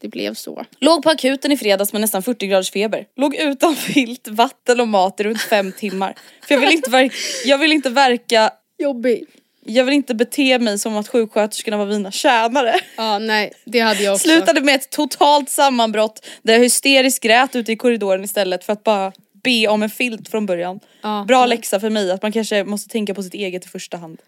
Det 0.00 0.08
blev 0.08 0.34
så. 0.34 0.64
Låg 0.80 1.02
på 1.02 1.10
akuten 1.10 1.52
i 1.52 1.56
fredags 1.56 1.92
med 1.92 2.00
nästan 2.00 2.22
40 2.22 2.46
graders 2.46 2.70
feber. 2.70 3.06
Låg 3.16 3.34
utan 3.34 3.76
filt, 3.76 4.28
vatten 4.28 4.80
och 4.80 4.88
mat 4.88 5.20
i 5.20 5.24
runt 5.24 5.40
fem 5.40 5.72
timmar. 5.72 6.14
För 6.48 6.54
jag 6.54 6.60
vill 6.60 6.72
inte, 6.72 6.90
verka, 6.90 7.14
jag 7.44 7.58
vill 7.58 7.72
inte 7.72 7.90
verka, 7.90 8.50
Jobbigt. 8.78 9.30
Jag 9.64 9.84
vill 9.84 9.94
inte 9.94 10.14
bete 10.14 10.58
mig 10.58 10.78
som 10.78 10.96
att 10.96 11.08
sjuksköterskorna 11.08 11.76
var 11.76 11.86
mina 11.86 12.10
tjänare. 12.10 12.74
Ja 12.96 13.18
nej 13.18 13.52
det 13.64 13.80
hade 13.80 14.02
jag 14.02 14.14
också. 14.14 14.28
Slutade 14.28 14.60
med 14.60 14.74
ett 14.74 14.90
totalt 14.90 15.50
sammanbrott 15.50 16.26
där 16.42 16.52
jag 16.52 16.60
hysteriskt 16.60 17.22
grät 17.22 17.56
ute 17.56 17.72
i 17.72 17.76
korridoren 17.76 18.24
istället 18.24 18.64
för 18.64 18.72
att 18.72 18.82
bara 18.84 19.12
be 19.44 19.68
om 19.68 19.82
en 19.82 19.90
filt 19.90 20.28
från 20.28 20.46
början. 20.46 20.80
Ja. 21.02 21.24
Bra 21.28 21.46
läxa 21.46 21.80
för 21.80 21.90
mig 21.90 22.10
att 22.10 22.22
man 22.22 22.32
kanske 22.32 22.64
måste 22.64 22.88
tänka 22.90 23.14
på 23.14 23.22
sitt 23.22 23.34
eget 23.34 23.64
i 23.64 23.68
första 23.68 23.96
hand. 23.96 24.20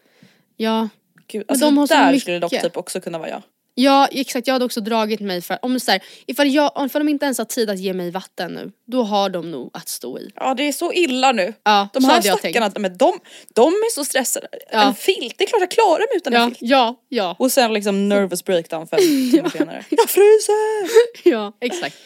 Ja. 0.57 0.89
Gud, 1.29 1.45
Men 1.49 1.53
alltså 1.55 1.67
de 1.67 1.75
det 1.75 1.81
har 1.81 1.87
så 1.87 1.95
där 1.95 2.07
mycket. 2.07 2.23
skulle 2.23 2.39
dock 2.39 2.63
typ 2.63 2.77
också 2.77 3.01
kunna 3.01 3.19
vara 3.19 3.29
jag. 3.29 3.43
Ja 3.79 4.09
exakt 4.11 4.47
jag 4.47 4.55
hade 4.55 4.65
också 4.65 4.81
dragit 4.81 5.21
mig 5.21 5.43
för 5.43 5.59
om 5.63 5.81
så 5.81 5.91
här, 5.91 6.03
ifall, 6.27 6.49
jag, 6.49 6.87
ifall 6.87 7.01
de 7.01 7.09
inte 7.09 7.25
ens 7.25 7.39
har 7.39 7.45
tid 7.45 7.71
att 7.71 7.79
ge 7.79 7.93
mig 7.93 8.11
vatten 8.11 8.53
nu 8.53 8.73
då 8.87 9.03
har 9.03 9.29
de 9.31 9.51
nog 9.51 9.71
att 9.73 9.89
stå 9.89 10.19
i. 10.19 10.31
Ja 10.35 10.55
det 10.55 10.63
är 10.69 10.73
så 10.73 10.93
illa 10.93 11.33
nu. 11.33 11.55
Ja, 11.63 11.89
de 11.93 12.05
här 12.05 12.21
stackarna, 12.21 12.71
men 12.77 12.97
de, 12.97 13.21
de 13.55 13.63
är 13.69 13.95
så 13.95 14.05
stressade. 14.05 14.49
Ja. 14.73 14.83
En 14.83 14.95
filt, 14.95 15.35
det 15.39 15.45
är 15.45 15.49
klart 15.49 15.61
jag 15.61 15.71
klarar 15.71 15.99
mig 15.99 16.17
utan 16.17 16.33
en 16.35 16.41
Ja 16.41 16.47
filt. 16.49 16.59
ja 16.61 16.97
ja 17.09 17.37
Och 17.39 17.53
sen 17.53 17.73
liksom 17.73 18.09
nervous 18.09 18.45
breakdown 18.45 18.87
fem 18.87 18.99
timmar 19.33 19.51
senare. 19.51 19.85
Jag 19.91 20.11
fryser! 20.11 20.89
ja 21.31 21.53
exakt. 21.61 21.97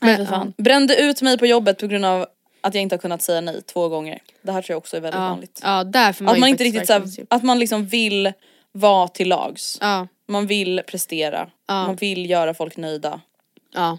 Men, 0.00 0.16
Men, 0.16 0.26
fan. 0.26 0.52
Brände 0.56 0.96
ut 0.96 1.22
mig 1.22 1.38
på 1.38 1.46
jobbet 1.46 1.78
på 1.78 1.86
grund 1.86 2.04
av 2.04 2.26
att 2.60 2.74
jag 2.74 2.82
inte 2.82 2.94
har 2.94 3.00
kunnat 3.00 3.22
säga 3.22 3.40
nej 3.40 3.62
två 3.62 3.88
gånger. 3.88 4.22
Det 4.42 4.52
här 4.52 4.62
tror 4.62 4.74
jag 4.74 4.78
också 4.78 4.96
är 4.96 5.00
väldigt 5.00 5.20
Ja, 5.20 5.28
vanligt. 5.28 5.60
ja 5.62 5.84
där 5.84 6.12
får 6.12 6.24
man 6.24 6.34
Att 6.34 6.40
man 6.40 6.48
inte 6.48 6.64
riktigt 6.64 6.86
såhär, 6.86 7.02
att 7.30 7.42
man 7.42 7.58
liksom 7.58 7.86
vill 7.86 8.32
vara 8.72 9.08
till 9.08 9.28
lags. 9.28 9.78
Ja 9.80 10.08
Man 10.32 10.46
vill 10.46 10.82
prestera. 10.86 11.50
Ja. 11.66 11.86
Man 11.86 11.96
vill 11.96 12.30
göra 12.30 12.54
folk 12.54 12.76
nöjda. 12.76 13.20
ja. 13.74 13.98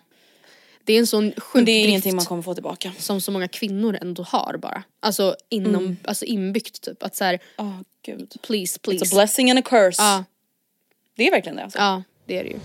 Det 0.85 0.93
är 0.93 0.99
en 0.99 1.07
sån 1.07 1.31
sjuk 1.37 1.53
Men 1.55 1.65
det 1.65 1.71
är 1.71 1.87
ingenting 1.87 2.15
man 2.15 2.25
kommer 2.25 2.41
få 2.41 2.53
tillbaka. 2.53 2.91
som 2.97 3.21
så 3.21 3.31
många 3.31 3.47
kvinnor 3.47 3.97
ändå 4.01 4.23
har 4.23 4.57
bara. 4.57 4.83
Alltså 4.99 5.35
inom, 5.49 5.75
Mm. 5.75 5.97
alltså 6.03 6.25
inbyggt 6.25 6.81
typ 6.81 7.03
att 7.03 7.15
såhär 7.15 7.39
Åh 7.57 7.79
gud. 8.05 8.33
please 8.41 8.77
It's 8.77 8.81
please. 8.81 9.05
a 9.05 9.17
blessing 9.17 9.49
and 9.51 9.59
a 9.59 9.61
curse. 9.65 10.01
Ja 10.01 10.23
Det 11.15 11.27
är 11.27 11.31
verkligen 11.31 11.55
det 11.55 11.63
alltså. 11.63 11.79
ja 11.79 12.03
det 12.25 12.37
är 12.39 12.43
det 12.43 12.49
ju. 12.49 12.59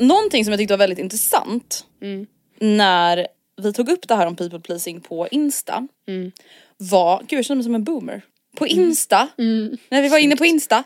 Någonting 0.00 0.44
som 0.44 0.52
jag 0.52 0.58
tyckte 0.58 0.72
var 0.74 0.78
väldigt 0.78 0.98
intressant 0.98 1.84
Mm. 2.02 2.26
när 2.60 3.26
vi 3.62 3.72
tog 3.72 3.88
upp 3.88 4.08
det 4.08 4.14
här 4.14 4.26
om 4.26 4.36
people 4.36 4.60
pleasing 4.60 5.00
på 5.00 5.28
Insta 5.30 5.88
Mm. 6.08 6.32
var, 6.76 7.20
gud 7.28 7.38
jag 7.38 7.44
känner 7.44 7.56
mig 7.56 7.64
som 7.64 7.74
en 7.74 7.84
boomer. 7.84 8.22
På 8.56 8.66
Insta, 8.66 9.28
när 9.88 10.02
vi 10.02 10.08
var 10.08 10.18
inne 10.18 10.36
på 10.36 10.46
Insta. 10.46 10.84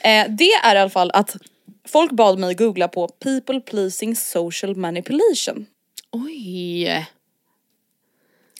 Eh, 0.00 0.26
det 0.28 0.44
är 0.44 0.74
i 0.74 0.78
alla 0.78 0.90
fall 0.90 1.10
att 1.14 1.36
folk 1.88 2.12
bad 2.12 2.38
mig 2.38 2.54
googla 2.54 2.88
på 2.88 3.08
people 3.08 3.60
pleasing 3.60 4.16
social 4.16 4.76
manipulation. 4.76 5.66
Oj. 6.10 7.06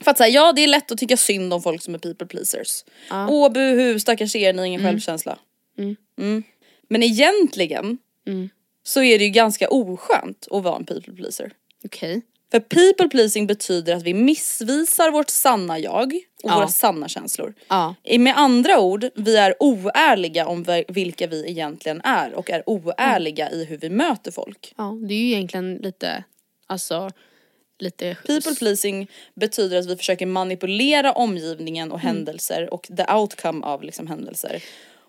För 0.05 0.11
att 0.11 0.19
säga, 0.19 0.29
ja 0.29 0.53
det 0.53 0.65
är 0.65 0.67
lätt 0.69 0.91
att 0.93 0.99
tycka 0.99 1.17
synd 1.17 1.55
om 1.55 1.63
folk 1.63 1.83
som 1.83 1.95
är 1.95 1.99
people 1.99 2.27
pleasers. 2.27 2.85
Ja. 3.11 3.29
Åh 3.31 3.53
buhu, 3.53 4.01
stackars 4.01 4.37
er, 4.37 4.53
ni 4.53 4.59
har 4.59 4.67
ingen 4.67 4.83
självkänsla. 4.83 5.39
Mm. 6.19 6.43
Men 6.89 7.03
egentligen 7.03 7.99
Mm. 8.27 8.49
så 8.83 9.03
är 9.03 9.19
det 9.19 9.25
ju 9.25 9.31
ganska 9.31 9.69
oskönt 9.69 10.49
att 10.51 10.63
vara 10.63 10.77
en 10.77 10.85
people 10.87 11.15
pleaser. 11.15 11.53
Okej. 11.85 12.23
För 12.51 12.61
people 12.61 13.09
pleasing 13.09 13.47
betyder 13.47 13.95
att 13.95 14.03
vi 14.03 14.15
missvisar 14.15 15.11
vårt 15.11 15.31
sanna 15.31 15.79
jag 15.79 16.07
och 16.43 16.51
Ja. 16.51 16.55
våra 16.55 16.69
sanna 16.69 17.09
känslor. 17.09 17.55
Ja. 17.69 17.95
Med 18.19 18.37
andra 18.39 18.81
ord, 18.81 19.07
vi 19.15 19.37
är 19.37 19.55
oärliga 19.61 20.47
om 20.47 20.63
vi- 20.63 20.85
vilka 20.89 21.27
vi 21.27 21.51
egentligen 21.51 22.01
är 22.05 22.35
och 22.35 22.51
är 22.51 22.63
oärliga 22.67 23.51
i 23.51 23.65
hur 23.65 23.79
vi 23.79 23.91
möter 23.91 24.31
folk. 24.33 24.75
Ja 24.77 24.99
det 25.09 25.15
är 25.15 25.19
ju 25.19 25.27
egentligen 25.33 25.75
lite, 25.75 26.25
alltså 26.67 27.11
lite 27.79 28.17
People 28.27 28.55
pleasing 28.55 29.11
betyder 29.35 29.79
att 29.79 29.87
vi 29.87 29.97
försöker 29.97 30.27
manipulera 30.27 31.13
omgivningen 31.13 31.93
och 31.93 32.01
Mm. 32.01 32.17
händelser 32.17 32.75
och 32.75 32.89
the 32.97 33.13
outcome 33.15 33.67
av 33.67 33.83
liksom 33.83 34.07
händelser. 34.07 34.63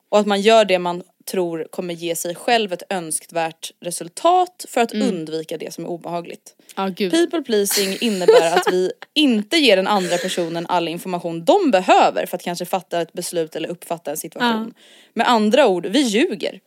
Och 0.10 0.20
att 0.20 0.28
man 0.28 0.42
gör 0.42 0.66
det 0.66 0.80
man 0.80 1.04
tror 1.32 1.68
kommer 1.72 1.94
ge 1.94 2.16
sig 2.16 2.36
själv 2.36 2.74
ett 2.74 2.84
önskvärt 2.90 3.72
resultat 3.82 4.66
för 4.70 4.82
att 4.82 4.94
Mm. 4.94 5.08
undvika 5.08 5.58
det 5.58 5.74
som 5.74 5.84
är 5.86 5.90
obehagligt. 5.90 6.56
Gud. 6.96 7.12
People 7.12 7.42
pleasing 7.42 7.98
innebär 8.02 8.56
att 8.58 8.68
vi 8.72 8.92
inte 9.14 9.58
ger 9.58 9.76
den 9.76 9.88
andra 9.88 10.18
personen 10.18 10.66
all 10.70 10.88
information 10.88 11.46
de 11.46 11.72
behöver 11.72 12.26
för 12.26 12.38
att 12.38 12.44
kanske 12.44 12.66
fatta 12.66 13.02
ett 13.02 13.14
beslut 13.14 13.56
eller 13.56 13.70
uppfatta 13.70 14.12
en 14.12 14.18
situation. 14.18 14.74
Med 15.14 15.30
andra 15.30 15.68
ord, 15.68 15.86
vi 15.86 16.00
ljuger. 16.02 16.60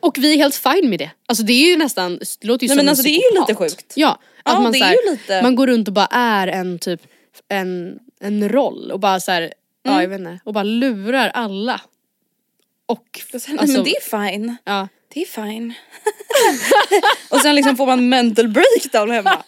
Och 0.00 0.18
vi 0.18 0.32
är 0.32 0.36
helt 0.36 0.54
fine 0.54 0.90
med 0.90 0.98
det. 0.98 1.10
Alltså 1.26 1.44
det 1.44 1.52
är 1.52 1.70
ju 1.70 1.76
nästan, 1.76 2.18
det 2.40 2.46
låter 2.46 2.66
ju 2.66 2.68
Nej, 2.68 2.76
som 2.76 2.76
men 2.76 2.84
en 2.84 2.88
alltså, 2.88 3.02
det 3.02 3.08
är 3.10 3.32
ju 3.34 3.40
lite 3.40 3.54
sjukt. 3.54 3.92
Ja, 3.96 4.10
att 4.42 4.52
Ja, 4.54 4.60
man, 4.60 4.72
det 4.72 4.78
så 4.78 4.84
är 4.84 4.88
här, 4.88 5.10
lite- 5.12 5.42
man 5.42 5.54
går 5.54 5.66
runt 5.66 5.88
och 5.88 5.94
bara 5.94 6.08
är 6.10 6.46
en 6.48 6.78
typ, 6.78 7.00
en, 7.48 7.98
en 8.20 8.48
roll 8.48 8.90
och 8.90 9.00
bara 9.00 9.20
så 9.20 9.30
här, 9.32 9.52
ja 9.82 9.90
Mm. 9.90 10.02
jag 10.02 10.08
vet 10.08 10.18
inte, 10.18 10.38
och 10.44 10.52
bara 10.54 10.64
lurar 10.64 11.28
alla. 11.28 11.80
Och 12.86 13.40
Sen, 13.40 13.58
alltså, 13.58 13.76
men 13.76 13.84
det 13.84 13.96
är 13.96 14.28
fine. 14.30 14.56
ja, 14.64 14.88
Det 15.14 15.22
är 15.22 15.26
fine. 15.26 15.74
och 17.30 17.40
sen 17.40 17.54
liksom 17.54 17.76
får 17.76 17.86
man 17.86 18.08
mental 18.08 18.48
breakdown 18.48 19.10
hemma. 19.10 19.42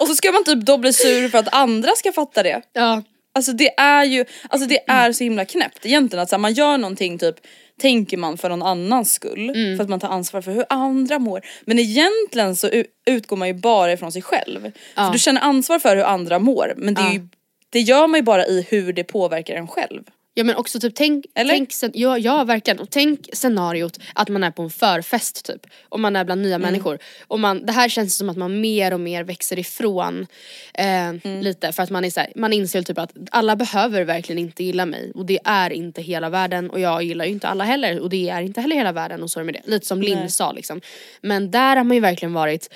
Och 0.00 0.06
så 0.08 0.14
ska 0.14 0.32
man 0.32 0.44
typ 0.44 0.58
då 0.66 0.78
bli 0.78 0.92
sur 0.92 1.28
för 1.28 1.38
att 1.38 1.54
andra 1.54 1.90
ska 1.96 2.12
fatta 2.12 2.42
det. 2.42 2.62
ja, 2.72 3.02
Alltså 3.32 3.52
det 3.52 3.78
är 3.80 4.04
ju, 4.04 4.24
alltså 4.48 4.68
det 4.68 4.78
är 4.90 5.12
så 5.12 5.24
himla 5.24 5.44
knäppt 5.44 5.86
egentligen 5.86 6.22
att 6.22 6.28
så 6.28 6.36
här, 6.36 6.40
man 6.40 6.52
gör 6.52 6.78
någonting 6.78 7.18
typ 7.18 7.34
tänker 7.80 8.16
man 8.16 8.38
för 8.38 8.48
någon 8.48 8.62
annans 8.62 9.12
skull 9.12 9.50
Mm. 9.50 9.76
för 9.76 9.84
att 9.84 9.90
man 9.90 10.00
tar 10.00 10.08
ansvar 10.08 10.40
för 10.42 10.52
hur 10.52 10.64
andra 10.68 11.18
mår. 11.18 11.42
Men 11.64 11.78
egentligen 11.78 12.56
så 12.56 12.70
utgår 13.06 13.36
man 13.36 13.48
ju 13.48 13.54
bara 13.54 13.92
ifrån 13.92 14.12
sig 14.12 14.22
själv. 14.22 14.72
Ja. 14.94 15.04
För 15.06 15.12
du 15.12 15.18
känner 15.18 15.40
ansvar 15.40 15.78
för 15.78 15.96
hur 15.96 16.04
andra 16.04 16.38
mår 16.38 16.74
men 16.76 16.94
det, 16.94 17.00
Ja. 17.02 17.12
ju, 17.12 17.28
det 17.70 17.80
gör 17.80 18.06
man 18.06 18.18
ju 18.20 18.24
bara 18.24 18.46
i 18.46 18.66
hur 18.70 18.92
det 18.92 19.04
påverkar 19.04 19.54
en 19.54 19.68
själv. 19.68 20.02
Ja 20.40 20.44
men 20.44 20.56
också 20.56 20.80
typ 20.80 20.94
tänk, 20.94 21.26
Eller? 21.34 21.54
tänk 21.54 21.72
sen, 21.72 21.90
ja, 21.94 22.18
ja 22.18 22.44
verkligen, 22.44 22.80
och 22.80 22.90
tänk 22.90 23.28
scenariot 23.32 23.98
att 24.14 24.28
man 24.28 24.44
är 24.44 24.50
på 24.50 24.62
en 24.62 24.70
förfest 24.70 25.44
typ. 25.44 25.66
Och 25.88 26.00
man 26.00 26.16
är 26.16 26.24
bland 26.24 26.42
nya 26.42 26.58
människor. 26.58 26.98
Och 27.26 27.40
man, 27.40 27.66
det 27.66 27.72
här 27.72 27.88
känns 27.88 28.16
som 28.16 28.28
att 28.28 28.36
man 28.36 28.60
mer 28.60 28.94
och 28.94 29.00
mer 29.00 29.24
växer 29.24 29.58
ifrån 29.58 30.26
eh, 30.74 31.12
lite. 31.42 31.72
För 31.72 31.82
att 31.82 31.90
man 31.90 32.04
är 32.04 32.10
så 32.10 32.20
här, 32.20 32.32
man 32.36 32.52
inser 32.52 32.82
typ 32.82 32.98
att 32.98 33.12
alla 33.30 33.56
behöver 33.56 34.04
verkligen 34.04 34.38
inte 34.38 34.64
gilla 34.64 34.86
mig. 34.86 35.12
Och 35.14 35.26
det 35.26 35.38
är 35.44 35.70
inte 35.70 36.02
hela 36.02 36.28
världen. 36.28 36.70
Och 36.70 36.80
jag 36.80 37.02
gillar 37.02 37.24
ju 37.24 37.30
inte 37.30 37.48
alla 37.48 37.64
heller. 37.64 38.00
Och 38.00 38.10
det 38.10 38.28
är 38.28 38.42
inte 38.42 38.60
heller 38.60 38.76
hela 38.76 38.92
världen. 38.92 39.22
Och 39.22 39.30
så 39.30 39.40
är 39.40 39.44
det 39.44 39.52
med 39.52 39.62
det. 39.64 39.70
Lite 39.70 39.86
som 39.86 40.02
Linn 40.02 40.30
sa 40.30 40.52
liksom. 40.52 40.80
Men 41.20 41.50
där 41.50 41.76
har 41.76 41.84
man 41.84 41.94
ju 41.94 42.00
verkligen 42.00 42.32
varit 42.32 42.68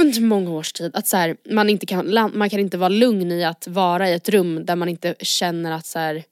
under 0.00 0.20
många 0.20 0.50
års 0.50 0.72
tid 0.72 0.90
att 0.94 1.06
så 1.06 1.16
här, 1.16 1.36
man, 1.50 1.70
inte 1.70 1.86
kan, 1.86 2.30
man 2.34 2.50
kan 2.50 2.60
inte 2.60 2.78
vara 2.78 2.88
lugn 2.88 3.32
i 3.32 3.44
att 3.44 3.66
vara 3.66 4.08
i 4.10 4.12
ett 4.12 4.28
rum 4.28 4.66
där 4.66 4.76
man 4.76 4.88
inte 4.88 5.14
känner 5.20 5.72
att 5.72 5.86
så 5.86 5.98
här, 5.98 6.24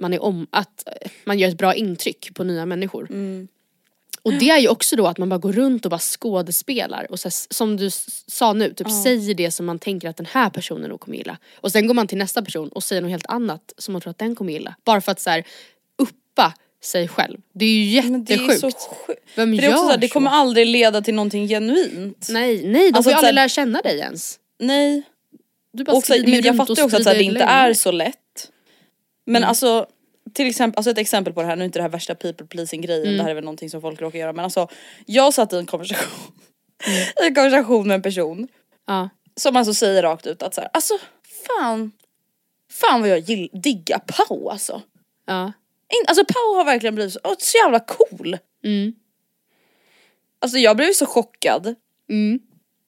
man 0.00 0.12
är 0.12 0.22
om, 0.22 0.46
att 0.50 0.88
man 1.24 1.38
gör 1.38 1.48
ett 1.48 1.58
bra 1.58 1.74
intryck 1.74 2.34
på 2.34 2.44
nya 2.44 2.66
människor. 2.66 3.08
Och 4.22 4.32
det 4.32 4.50
är 4.50 4.58
ju 4.58 4.68
också 4.68 4.96
då 4.96 5.06
att 5.06 5.18
man 5.18 5.28
bara 5.28 5.38
går 5.38 5.52
runt 5.52 5.84
och 5.84 5.90
bara 5.90 5.98
skådespelar 6.00 7.06
och 7.10 7.20
så 7.20 7.28
här, 7.28 7.54
som 7.54 7.76
du 7.76 7.90
sa 8.26 8.52
nu, 8.52 8.74
typ 8.74 8.90
säger 8.90 9.34
det 9.34 9.50
som 9.50 9.66
man 9.66 9.78
tänker 9.78 10.08
att 10.08 10.16
den 10.16 10.26
här 10.26 10.50
personen 10.50 10.90
nog 10.90 11.00
kommer 11.00 11.16
gilla. 11.16 11.38
Och 11.56 11.72
sen 11.72 11.86
går 11.86 11.94
man 11.94 12.06
till 12.06 12.18
nästa 12.18 12.42
person 12.42 12.68
och 12.68 12.84
säger 12.84 13.02
något 13.02 13.10
helt 13.10 13.26
annat 13.26 13.72
som 13.78 13.92
man 13.92 14.00
tror 14.00 14.10
att 14.10 14.18
den 14.18 14.36
kommer 14.36 14.52
gilla. 14.52 14.74
Bara 14.84 15.00
för 15.00 15.12
att 15.12 15.20
så 15.20 15.30
här, 15.30 15.44
uppa 15.98 16.54
sig 16.82 17.08
själv. 17.08 17.38
Det 17.52 17.64
är 17.64 17.84
ju 17.84 18.02
Men 18.02 18.24
det 18.24 18.34
är 18.34 18.38
jättesjukt. 18.38 18.80
så 18.80 18.88
sjukt. 19.06 19.20
Vem 19.36 19.54
För 19.56 19.62
det, 19.62 19.68
gör 19.68 19.76
så 19.76 19.88
här, 19.90 19.98
det 19.98 20.08
så? 20.08 20.12
kommer 20.12 20.30
aldrig 20.30 20.66
leda 20.66 21.02
till 21.02 21.14
någonting 21.14 21.48
genuint. 21.48 22.26
Nej, 22.30 22.66
nej 22.66 22.90
de 22.90 22.96
Alltså 22.96 23.02
får 23.02 23.12
ju 23.12 23.14
så 23.14 23.18
aldrig 23.18 23.34
lära 23.34 23.48
känna 23.48 23.80
dig 23.80 23.98
ens. 23.98 24.38
Nej. 24.58 25.02
Du 25.72 25.84
bara 25.84 25.96
Och 25.96 26.04
så, 26.04 26.14
men 26.26 26.42
jag 26.42 26.56
fattar 26.56 26.84
också 26.84 26.96
att 26.96 27.04
så 27.04 27.10
det 27.10 27.22
inte 27.22 27.44
är 27.44 27.74
så 27.74 27.90
lätt. 27.90 28.18
Men 29.26 29.44
alltså 29.44 29.86
till 30.32 30.46
exempel, 30.46 30.78
alltså 30.78 30.90
ett 30.90 30.98
exempel 30.98 31.32
på 31.32 31.40
det 31.40 31.46
här, 31.46 31.56
nu 31.56 31.62
är 31.62 31.66
inte 31.66 31.78
det 31.78 31.82
här 31.82 31.88
värsta 31.90 32.14
people 32.14 32.46
pleasing 32.46 32.80
grejen, 32.80 33.16
det 33.16 33.22
här 33.22 33.30
är 33.30 33.34
väl 33.34 33.44
någonting 33.44 33.70
som 33.70 33.80
folk 33.80 34.00
råkar 34.00 34.18
göra 34.18 34.32
men 34.32 34.44
alltså 34.44 34.68
jag 35.06 35.34
satt 35.34 35.52
i 35.52 35.56
en 35.56 35.66
konversation, 35.66 36.32
i 37.22 37.26
en 37.26 37.34
konversation 37.34 37.88
med 37.88 37.94
en 37.94 38.02
person 38.02 38.48
Ja. 38.86 39.08
som 39.36 39.56
alltså 39.56 39.74
säger 39.74 40.02
rakt 40.02 40.26
ut 40.26 40.42
att 40.42 40.54
så 40.54 40.60
här, 40.60 40.70
alltså 40.72 40.94
fan, 41.46 41.92
fan 42.72 43.00
vad 43.00 43.10
jag 43.10 43.18
gill, 43.18 43.50
diggar 43.52 43.98
Pau 43.98 44.48
alltså. 44.48 44.82
Ja. 45.26 45.44
In, 45.88 46.04
alltså 46.06 46.24
Pau 46.24 46.54
har 46.56 46.64
verkligen 46.64 46.94
blivit 46.94 47.12
så, 47.12 47.20
så 47.38 47.58
jävla 47.58 47.80
cool. 47.80 48.38
Mm. 48.64 48.92
Alltså 50.38 50.58
jag 50.58 50.76
blev 50.76 50.92
så 50.92 51.06
chockad. 51.06 51.74
Mm. 52.10 52.40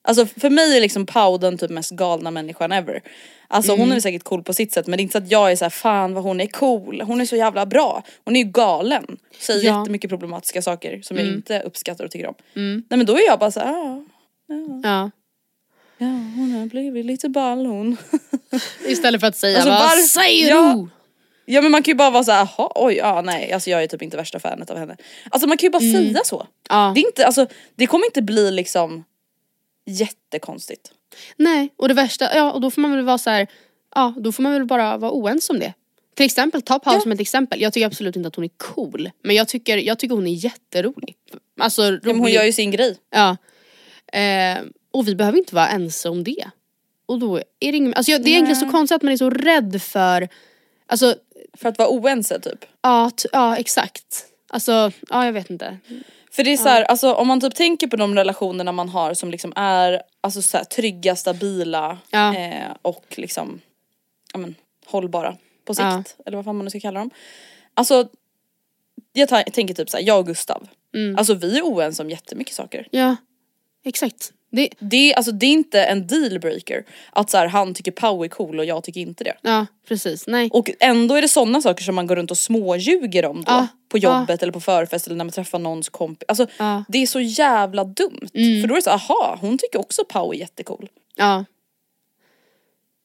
Alltså 0.07 0.25
för 0.25 0.49
mig 0.49 0.77
är 0.77 0.81
liksom 0.81 1.05
Pau 1.05 1.37
den 1.37 1.57
typ 1.57 1.69
mest 1.71 1.91
galna 1.91 2.31
människan 2.31 2.71
ever. 2.71 3.01
Alltså 3.47 3.75
hon 3.75 3.91
är 3.91 3.99
säkert 3.99 4.23
cool 4.23 4.43
på 4.43 4.53
sitt 4.53 4.73
sätt 4.73 4.87
men 4.87 4.97
det 4.97 5.01
är 5.01 5.03
inte 5.03 5.11
så 5.11 5.17
att 5.17 5.31
jag 5.31 5.51
är 5.51 5.55
så 5.55 5.65
här, 5.65 5.69
fan 5.69 6.13
vad 6.13 6.23
hon 6.23 6.41
är 6.41 6.47
cool, 6.47 7.01
hon 7.01 7.21
är 7.21 7.25
så 7.25 7.35
jävla 7.35 7.65
bra. 7.65 8.03
Hon 8.25 8.35
är 8.35 8.39
ju 8.43 8.51
galen. 8.51 9.17
Säger 9.39 9.65
Ja. 9.67 9.79
jättemycket 9.79 10.09
problematiska 10.09 10.61
saker 10.61 11.01
som 11.01 11.17
jag 11.17 11.25
inte 11.27 11.61
uppskattar 11.61 12.05
och 12.05 12.11
tycker 12.11 12.27
om. 12.27 12.35
Nej 12.53 12.83
men 12.89 13.05
då 13.05 13.13
är 13.17 13.25
jag 13.25 13.39
bara 13.39 13.51
så 13.51 13.59
här, 13.59 13.73
"Ah, 13.73 14.03
Ja. 14.83 15.11
ja 15.97 16.05
hon 16.35 16.51
har 16.59 16.65
blivit 16.65 17.05
lite 17.05 17.29
ball 17.29 17.65
hon. 17.65 17.97
Istället 18.87 19.21
för 19.21 19.27
att 19.27 19.37
säga 19.37 19.57
Alltså, 19.57 19.71
vad 19.71 20.03
säger 20.05 20.49
Ja. 20.49 20.73
du? 21.45 21.53
ja 21.53 21.61
men 21.61 21.71
man 21.71 21.83
kan 21.83 21.91
ju 21.91 21.95
bara 21.95 22.09
vara 22.09 22.23
så 22.23 22.31
här, 22.31 22.49
"Jaha, 22.57 22.71
oj 22.75 22.93
ja 22.93 23.21
nej 23.21 23.51
alltså 23.51 23.69
jag 23.69 23.83
är 23.83 23.87
typ 23.87 24.01
inte 24.01 24.17
värsta 24.17 24.39
fanet 24.39 24.69
av 24.69 24.77
henne. 24.77 24.97
Alltså 25.29 25.47
man 25.47 25.57
kan 25.57 25.67
ju 25.67 25.71
bara 25.71 25.79
säga 25.79 26.19
så. 26.23 26.47
Ja. 26.69 26.91
Det, 26.95 27.01
är 27.01 27.05
inte, 27.07 27.25
alltså, 27.25 27.47
det 27.75 27.87
kommer 27.87 28.05
inte 28.05 28.21
bli 28.21 28.51
liksom 28.51 29.03
jättekonstigt. 29.87 30.91
Nej, 31.35 31.69
och 31.77 31.87
det 31.87 31.93
värsta, 31.93 32.35
ja 32.35 32.51
och 32.51 32.61
då 32.61 32.71
får 32.71 32.81
man 32.81 32.91
väl 32.91 33.05
vara 33.05 33.17
så 33.17 33.29
här, 33.29 33.47
ja 33.95 34.13
då 34.17 34.31
får 34.31 34.43
man 34.43 34.53
väl 34.53 34.65
bara 34.65 34.97
vara 34.97 35.11
oense 35.11 35.53
om 35.53 35.59
det. 35.59 35.73
Till 36.15 36.25
exempel, 36.25 36.61
ta 36.61 36.79
Paul 36.79 36.93
Ja. 36.95 37.01
som 37.01 37.11
ett 37.11 37.19
exempel. 37.19 37.61
Jag 37.61 37.73
tycker 37.73 37.87
absolut 37.87 38.15
inte 38.15 38.27
att 38.27 38.35
hon 38.35 38.45
är 38.45 38.49
cool. 38.57 39.09
Men 39.23 39.35
jag 39.35 39.47
tycker, 39.47 39.77
jag 39.77 39.99
tycker 39.99 40.15
hon 40.15 40.27
är 40.27 40.31
jätterolig. 40.33 41.15
Alltså 41.59 41.83
rolig. 41.83 42.01
Men 42.05 42.19
hon 42.19 42.31
gör 42.31 42.43
ju 42.43 42.51
sin 42.53 42.71
grej. 42.71 42.97
Ja. 43.09 43.37
Eh, 44.19 44.57
och 44.91 45.07
vi 45.07 45.15
behöver 45.15 45.37
inte 45.37 45.55
vara 45.55 45.67
ense 45.67 46.09
om 46.09 46.23
det. 46.23 46.45
Och 47.05 47.19
då 47.19 47.37
är 47.37 47.71
det 47.71 47.77
ingen, 47.77 47.93
alltså 47.93 48.11
jag- 48.11 48.23
det 48.23 48.29
är 48.29 48.31
egentligen 48.31 48.59
så 48.61 48.69
konstigt 48.71 48.95
att 48.95 49.01
man 49.01 49.13
är 49.13 49.17
så 49.17 49.29
rädd 49.29 49.81
för, 49.81 50.27
alltså 50.87 51.15
För 51.53 51.69
att 51.69 51.77
vara 51.77 51.89
oense 51.89 52.39
typ. 52.39 52.65
ja, 52.81 53.11
ja 53.31 53.57
exakt. 53.57 54.25
Alltså, 54.49 54.91
ja 55.09 55.25
jag 55.25 55.33
vet 55.33 55.49
inte. 55.49 55.77
För 56.37 56.43
det 56.43 56.53
är 56.53 56.57
så 56.57 56.69
här, 56.69 56.83
alltså 56.83 57.13
om 57.13 57.27
man 57.27 57.41
typ 57.41 57.55
tänker 57.55 57.87
på 57.87 57.95
de 57.95 58.15
relationerna 58.15 58.71
man 58.71 58.89
har 58.89 59.13
som 59.13 59.31
liksom 59.31 59.53
är 59.55 60.01
alltså 60.21 60.41
så 60.41 60.57
här, 60.57 60.63
trygga, 60.63 61.15
stabila 61.15 61.97
Ja. 62.09 62.35
eh, 62.35 62.71
och 62.81 63.05
liksom 63.17 63.61
ja, 64.33 64.39
men, 64.39 64.55
hållbara 64.85 65.37
på 65.65 65.73
sikt. 65.73 65.85
Ja. 65.85 66.03
Eller 66.25 66.37
vad 66.37 66.45
fan 66.45 66.55
man 66.55 66.63
nu 66.65 66.69
ska 66.69 66.79
kalla 66.79 66.99
dem. 66.99 67.09
Alltså 67.73 68.09
jag 69.13 69.29
tänker 69.29 69.73
typ 69.73 69.89
så 69.89 69.97
här, 69.97 70.03
jag 70.03 70.19
och 70.19 70.25
Gustav. 70.25 70.67
Mm. 70.95 71.17
Alltså 71.17 71.33
vi 71.33 71.57
är 71.57 71.61
oense 71.61 72.03
om 72.03 72.09
jättemycket 72.09 72.55
saker. 72.55 72.87
Ja, 72.91 73.15
exakt. 73.85 74.33
Det, 74.51 74.69
Det, 74.79 75.15
alltså, 75.15 75.31
det 75.31 75.45
är 75.45 75.51
inte 75.51 75.83
en 75.83 76.07
dealbreaker 76.07 76.85
att 77.11 77.29
så 77.29 77.37
här, 77.37 77.47
han 77.47 77.73
tycker 77.73 77.91
Pau 77.91 78.23
är 78.23 78.27
cool 78.27 78.59
och 78.59 78.65
jag 78.65 78.83
tycker 78.83 79.01
inte 79.01 79.23
det. 79.23 79.33
ja 79.41 79.65
precis, 79.87 80.27
nej. 80.27 80.49
Och 80.53 80.69
ändå 80.79 81.15
är 81.15 81.21
det 81.21 81.27
sådana 81.27 81.61
saker 81.61 81.83
som 81.83 81.95
man 81.95 82.07
går 82.07 82.15
runt 82.15 82.31
och 82.31 82.37
småljuger 82.37 83.25
om 83.25 83.37
då. 83.37 83.51
Ja, 83.51 83.67
På 83.89 83.97
jobbet 83.97 84.43
eller 84.43 84.53
på 84.53 84.59
förfest 84.59 85.07
eller 85.07 85.15
när 85.15 85.25
man 85.25 85.31
träffar 85.31 85.59
någons 85.59 85.89
kompis. 85.89 86.25
Alltså 86.27 86.47
Ja. 86.57 86.65
Mm. 86.71 86.83
det 86.87 86.97
är 86.97 87.07
så 87.07 87.19
jävla 87.19 87.83
dumt. 87.83 88.27
För 88.33 88.67
då 88.67 88.73
är 88.73 88.77
det 88.77 88.81
så 88.81 88.89
aha 88.89 89.37
hon 89.41 89.57
tycker 89.57 89.79
också 89.79 90.03
Pau 90.09 90.33
är 90.33 90.37
jättecool. 90.37 90.89
Ja. 91.15 91.25
Ja 91.25 91.45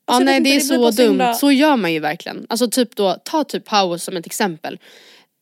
Alltså, 0.05 0.25
nej 0.25 0.41
det 0.41 0.57
är 0.57 0.61
så 0.61 0.75
dumt, 0.75 0.93
så 0.93 1.03
himla- 1.03 1.35
så 1.35 1.53
gör 1.53 1.77
man 1.77 1.93
ju 1.93 1.99
verkligen. 2.01 2.47
Alltså 2.49 2.69
typ 2.71 2.97
då, 2.97 3.17
ta 3.25 3.45
typ 3.45 3.65
paus 3.65 4.03
som 4.05 4.17
ett 4.17 4.27
exempel. 4.27 4.79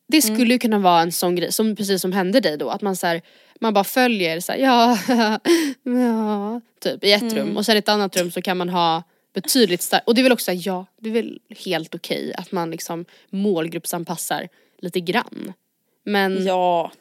Det 0.07 0.25
Mm. 0.25 0.35
skulle 0.35 0.53
ju 0.53 0.59
kunna 0.59 0.79
vara 0.79 1.01
en 1.01 1.11
sån 1.11 1.35
grej, 1.35 1.51
som 1.51 1.75
precis 1.75 2.01
som 2.01 2.11
hände 2.11 2.39
dig 2.39 2.57
då, 2.57 2.69
att 2.69 2.81
man 2.81 2.95
så 2.95 3.07
här, 3.07 3.21
man 3.61 3.73
bara 3.73 3.83
följer 3.83 4.39
så 4.39 4.51
här, 4.51 4.59
ja, 4.59 4.97
ja, 5.83 6.61
typ 6.79 7.03
i 7.03 7.11
ett 7.11 7.21
Mm. 7.21 7.35
rum 7.35 7.57
och 7.57 7.65
sen 7.65 7.75
i 7.75 7.79
ett 7.79 7.89
annat 7.89 8.17
rum 8.17 8.31
så 8.31 8.41
kan 8.41 8.57
man 8.57 8.69
ha 8.69 9.03
betydligt 9.33 9.81
starkt, 9.81 10.07
och 10.07 10.15
det 10.15 10.21
är 10.21 10.23
väl 10.23 10.31
också 10.31 10.43
så 10.45 10.51
här, 10.51 10.61
ja, 10.65 10.85
det 10.99 11.09
är 11.09 11.13
väl 11.13 11.39
helt 11.65 11.95
okej 11.95 12.33
att 12.37 12.51
man 12.51 12.71
liksom 12.71 13.05
målgruppsanpassar 13.29 14.47
lite 14.81 14.99
grann. 14.99 15.53
Men 16.05 16.45
Ja. 16.45 16.91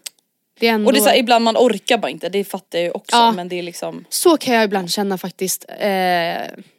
det 0.61 0.67
är 0.69 0.73
ändå... 0.73 0.87
Och 0.87 0.93
det 0.93 0.99
är 0.99 1.01
så 1.03 1.09
här, 1.09 1.19
ibland 1.19 1.45
man 1.45 1.57
orkar 1.57 1.99
bara 1.99 2.11
inte, 2.11 2.29
det 2.29 2.45
fattar 2.45 2.79
jag 2.79 2.85
ju 2.85 2.91
också 2.91 3.17
Ja. 3.17 3.33
men 3.33 3.49
det 3.49 3.59
är 3.59 3.63
liksom 3.63 4.05
Så 4.09 4.37
kan 4.37 4.55
jag 4.55 4.65
ibland 4.65 4.91
känna 4.91 5.19
faktiskt 5.19 5.65
eh, 5.69 5.79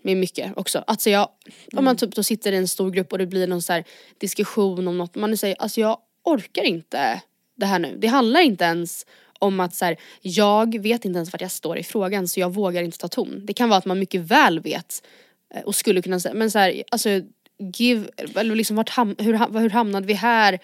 med 0.02 0.18
mycket 0.18 0.58
också. 0.58 0.84
Alltså 0.88 1.10
jag, 1.10 1.30
om 1.76 1.86
man 1.86 1.98
typ 1.98 2.16
då 2.16 2.24
sitter 2.24 2.52
i 2.52 2.56
en 2.58 2.68
stor 2.68 2.92
grupp 2.92 3.12
och 3.12 3.18
det 3.18 3.26
blir 3.26 3.48
någon 3.48 3.62
så 3.62 3.74
här 3.74 3.84
diskussion 4.18 4.88
om 4.88 4.98
något, 4.98 5.16
man 5.16 5.38
säger 5.38 5.56
alltså 5.60 5.82
jag 5.82 5.98
orkar 6.24 6.64
inte 6.64 7.22
det 7.58 7.66
här 7.66 7.80
nu. 7.80 7.98
Det 7.98 8.08
handlar 8.08 8.42
inte 8.42 8.64
ens 8.64 9.06
om 9.42 9.60
att 9.60 9.76
så 9.76 9.86
här, 9.86 9.98
jag 10.22 10.82
vet 10.82 11.06
inte 11.06 11.18
ens 11.18 11.34
vart 11.34 11.42
jag 11.42 11.52
står 11.52 11.78
i 11.78 11.84
frågan 11.84 12.28
så 12.28 12.40
jag 12.40 12.54
vågar 12.54 12.84
inte 12.84 12.98
ta 12.98 13.08
ton. 13.08 13.42
Det 13.46 13.54
kan 13.54 13.70
vara 13.70 13.78
att 13.78 13.86
man 13.86 14.00
mycket 14.00 14.22
väl 14.22 14.60
vet 14.60 15.04
eh, 15.56 15.62
och 15.62 15.76
skulle 15.76 16.02
kunna 16.02 16.20
säga, 16.20 16.34
men 16.34 16.52
så 16.52 16.60
här, 16.60 16.84
alltså 16.92 17.10
give, 17.76 18.10
eller 18.36 18.56
liksom 18.56 18.76
vart 18.76 18.90
ham, 18.90 19.16
hur, 19.20 19.60
hur 19.60 19.70
hamnade 19.70 20.08
vi 20.08 20.14
här 20.14 20.60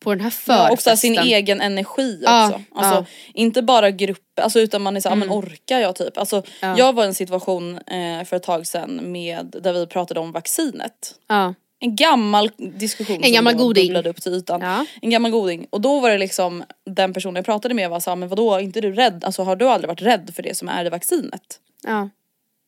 på 0.00 0.10
den 0.10 0.20
här 0.20 0.30
förfesten? 0.30 0.56
ja, 0.56 0.72
också 0.72 0.96
sin 0.96 1.18
egen 1.18 1.60
energi 1.60 2.18
också. 2.20 2.62
Alltså 2.74 3.04
inte 3.34 3.62
bara 3.62 3.90
grupper, 3.90 4.42
alltså, 4.42 4.60
utan 4.60 4.82
man 4.82 4.96
är 4.96 5.00
såhär, 5.00 5.16
men 5.16 5.30
orkar 5.30 5.78
jag 5.78 5.96
typ? 5.96 6.18
Alltså, 6.18 6.36
Mm. 6.36 6.46
Ja. 6.60 6.78
Jag 6.78 6.92
var 6.92 7.04
i 7.04 7.06
en 7.06 7.14
situation 7.14 7.78
eh, 7.78 8.24
för 8.24 8.36
ett 8.36 8.42
tag 8.42 8.66
sedan 8.66 9.12
med, 9.12 9.56
där 9.62 9.72
vi 9.72 9.86
pratade 9.86 10.20
om 10.20 10.32
vaccinet. 10.32 11.14
Ja. 11.28 11.54
En 11.82 11.96
gammal 11.96 12.50
diskussion 12.56 13.16
En 13.16 13.22
som 13.22 13.32
gammal 13.32 13.56
då 13.56 13.62
goding. 13.62 13.86
bubblade 13.86 14.10
upp 14.10 14.22
till 14.22 14.32
ytan. 14.34 14.60
Ja. 14.60 14.86
En 15.02 15.10
gammal 15.10 15.30
goding. 15.30 15.66
Och 15.70 15.80
då 15.80 16.00
var 16.00 16.10
det 16.10 16.18
liksom 16.18 16.64
den 16.86 17.12
personen 17.12 17.36
jag 17.36 17.44
pratade 17.44 17.74
med 17.74 17.90
var 17.90 18.00
sa 18.00 18.16
men 18.16 18.28
vadå, 18.28 18.54
är 18.54 18.60
inte 18.60 18.80
du 18.80 18.92
rädd? 18.92 19.24
Alltså 19.24 19.42
har 19.42 19.56
du 19.56 19.68
aldrig 19.68 19.88
varit 19.88 20.02
rädd 20.02 20.30
för 20.34 20.42
det 20.42 20.56
som 20.56 20.68
är 20.68 20.84
i 20.84 20.88
vaccinet? 20.88 21.60
ja. 21.86 22.08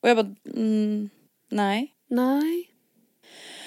Och 0.01 0.09
jag 0.09 0.17
bara, 0.17 0.35
mm, 0.55 1.09
nej. 1.51 1.91
Nej. 2.09 2.69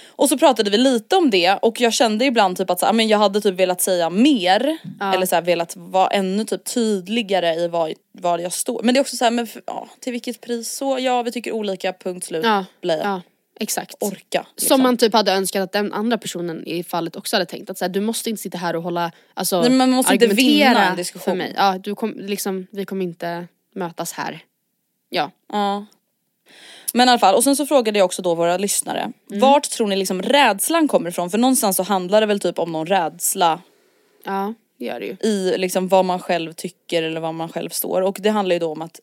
Och 0.09 0.29
så 0.29 0.39
pratade 0.39 0.71
vi 0.71 0.77
lite 0.77 1.17
om 1.17 1.31
det 1.31 1.55
och 1.55 1.81
jag 1.81 1.93
kände 1.93 2.25
ibland 2.25 2.57
typ 2.57 2.71
att 2.71 2.81
så, 2.81 2.87
här, 2.87 2.93
men 2.93 3.09
jag 3.09 3.19
hade 3.19 3.41
typ 3.41 3.55
velat 3.55 3.81
säga 3.81 4.11
mer. 4.11 4.79
Ja. 5.01 5.15
Eller 5.15 5.27
så 5.27 5.35
här, 5.35 5.43
velat 5.43 5.77
vara 5.77 6.09
ännu 6.09 6.45
typ 6.45 6.65
tydligare 6.65 7.55
i 7.55 7.69
vad, 7.69 7.93
vad 8.13 8.41
jag 8.41 8.53
står. 8.53 8.83
Men 8.83 8.95
det 8.95 8.99
är 8.99 9.01
också 9.01 9.17
så 9.17 9.25
här, 9.25 9.31
men 9.31 9.47
för, 9.47 9.63
ja, 9.67 9.89
till 10.01 10.13
vilket 10.13 10.41
pris 10.41 10.73
så? 10.73 10.99
Ja 10.99 11.23
vi 11.23 11.33
tycker 11.33 11.53
olika, 11.53 11.93
punkt 11.93 12.27
slut. 12.27 12.45
Ja. 12.45 12.65
Exakt. 13.61 13.95
Orka. 14.01 14.47
liksom. 14.51 14.69
Som 14.69 14.83
man 14.83 14.97
typ 14.97 15.13
hade 15.13 15.33
önskat 15.33 15.63
att 15.63 15.73
den 15.73 15.93
andra 15.93 16.19
personen 16.19 16.67
i 16.67 16.85
fallet 16.85 17.17
också 17.17 17.37
hade 17.37 17.47
tänkt 17.47 17.71
att 17.71 17.79
så 17.79 17.85
här, 17.85 17.91
du 17.91 18.01
måste 18.01 18.31
inte 18.31 18.43
sitta 18.43 18.59
här 18.59 18.77
och 18.77 18.83
hålla, 18.83 19.13
alltså 19.35 19.61
Nej, 19.61 19.71
man 19.71 19.91
måste 19.91 20.15
inte 20.15 20.27
vinna 20.27 20.91
en 20.91 20.97
diskussion. 20.97 21.23
för 21.25 21.35
mig. 21.35 21.53
Ja, 21.57 21.79
du 21.79 21.95
kom, 21.95 22.15
liksom, 22.17 22.67
vi 22.71 22.85
kommer 22.85 23.05
inte 23.05 23.47
mötas 23.75 24.13
här. 24.13 24.45
Ja. 25.09 25.31
Ja. 25.53 25.87
Men 26.95 27.09
i 27.09 27.11
alla 27.11 27.19
fall, 27.19 27.35
och 27.35 27.45
sen 27.45 27.57
så 27.57 27.67
frågade 27.67 27.99
jag 27.99 28.07
också 28.07 28.23
då 28.23 28.35
våra 28.35 28.57
lyssnare. 28.57 29.01
Mm. 29.01 29.41
Vart 29.41 29.71
tror 29.71 29.87
ni 29.87 29.97
liksom 29.97 30.23
rädslan 30.23 30.89
kommer 30.89 31.11
ifrån? 31.11 31.31
För 31.31 31.39
någonstans 31.39 31.77
så 31.77 31.83
handlar 31.83 32.21
det 32.21 32.27
väl 32.27 32.41
typ 32.41 32.59
om 32.59 32.73
någon 32.73 32.87
rädsla 32.87 33.61
Ja, 34.25 34.55
det 34.79 34.85
gör 34.85 35.01
det 35.01 35.07
ju. 35.07 35.17
i 35.21 35.59
liksom 35.59 35.89
vad 35.89 36.05
man 36.05 36.19
själv 36.19 36.53
tycker 36.53 37.03
eller 37.03 37.21
vad 37.21 37.35
man 37.35 37.49
själv 37.49 37.71
står. 37.71 38.03
Och 38.03 38.17
det 38.21 38.31
handlar 38.31 38.55
ju 38.55 38.59
då 38.59 38.73
om 38.73 38.83
att 38.83 39.01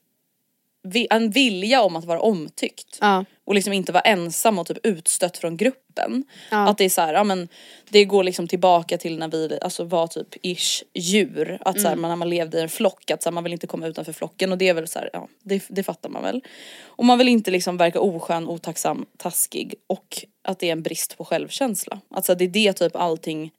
en 1.09 1.29
vilja 1.29 1.81
om 1.81 1.95
att 1.95 2.05
vara 2.05 2.19
omtyckt. 2.19 2.97
Ja. 3.01 3.25
Och 3.45 3.55
liksom 3.55 3.73
inte 3.73 3.91
vara 3.91 4.01
ensam 4.01 4.59
och 4.59 4.67
typ 4.67 4.85
utstött 4.85 5.37
från 5.37 5.57
gruppen. 5.57 6.23
Ja. 6.51 6.69
Att 6.69 6.77
det 6.77 6.85
är 6.85 6.89
så 6.89 7.01
här, 7.01 7.13
ja 7.13 7.23
men 7.23 7.47
det 7.89 8.05
går 8.05 8.23
liksom 8.23 8.47
tillbaka 8.47 8.97
till 8.97 9.17
när 9.17 9.27
vi 9.27 9.57
alltså 9.61 9.83
var 9.83 10.07
typ 10.07 10.35
ish 10.45 10.83
djur. 10.93 11.57
Att 11.61 11.81
så 11.81 11.87
här, 11.87 11.95
man, 11.95 12.09
när 12.09 12.15
man 12.15 12.29
levde 12.29 12.57
i 12.57 12.61
en 12.61 12.69
flock, 12.69 13.11
att 13.11 13.23
så 13.23 13.29
här, 13.29 13.33
man 13.33 13.43
vill 13.43 13.53
inte 13.53 13.67
komma 13.67 13.87
utanför 13.87 14.13
flocken 14.13 14.51
och 14.51 14.57
det 14.57 14.69
är 14.69 14.73
väl 14.73 14.87
så 14.87 14.99
här, 14.99 15.09
ja 15.13 15.27
det, 15.43 15.63
det 15.69 15.83
fattar 15.83 16.09
man 16.09 16.23
väl. 16.23 16.41
Och 16.85 17.05
man 17.05 17.17
vill 17.17 17.27
inte 17.27 17.51
liksom 17.51 17.77
verka 17.77 17.99
oskön, 17.99 18.47
otacksam, 18.47 19.05
taskig 19.17 19.75
och 19.87 20.25
att 20.41 20.59
det 20.59 20.67
är 20.67 20.71
en 20.71 20.83
brist 20.83 21.17
på 21.17 21.25
självkänsla. 21.25 22.01
Alltså 22.09 22.35
det 22.35 22.45
är 22.45 22.49
det 22.49 22.73
typ 22.73 22.95
allting 22.95 23.51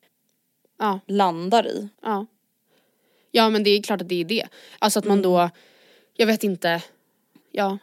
Ja. 0.78 1.00
landar 1.06 1.66
i. 1.66 1.88
Ja. 2.02 2.26
Ja 3.30 3.50
men 3.50 3.62
det 3.62 3.70
är 3.70 3.82
klart 3.82 4.00
att 4.00 4.08
det 4.08 4.20
är 4.20 4.24
det. 4.24 4.46
Alltså 4.78 4.98
att 4.98 5.04
man 5.04 5.22
då, 5.22 5.50
jag 6.14 6.26
vet 6.26 6.44
inte, 6.44 6.82
ja, 7.52 7.78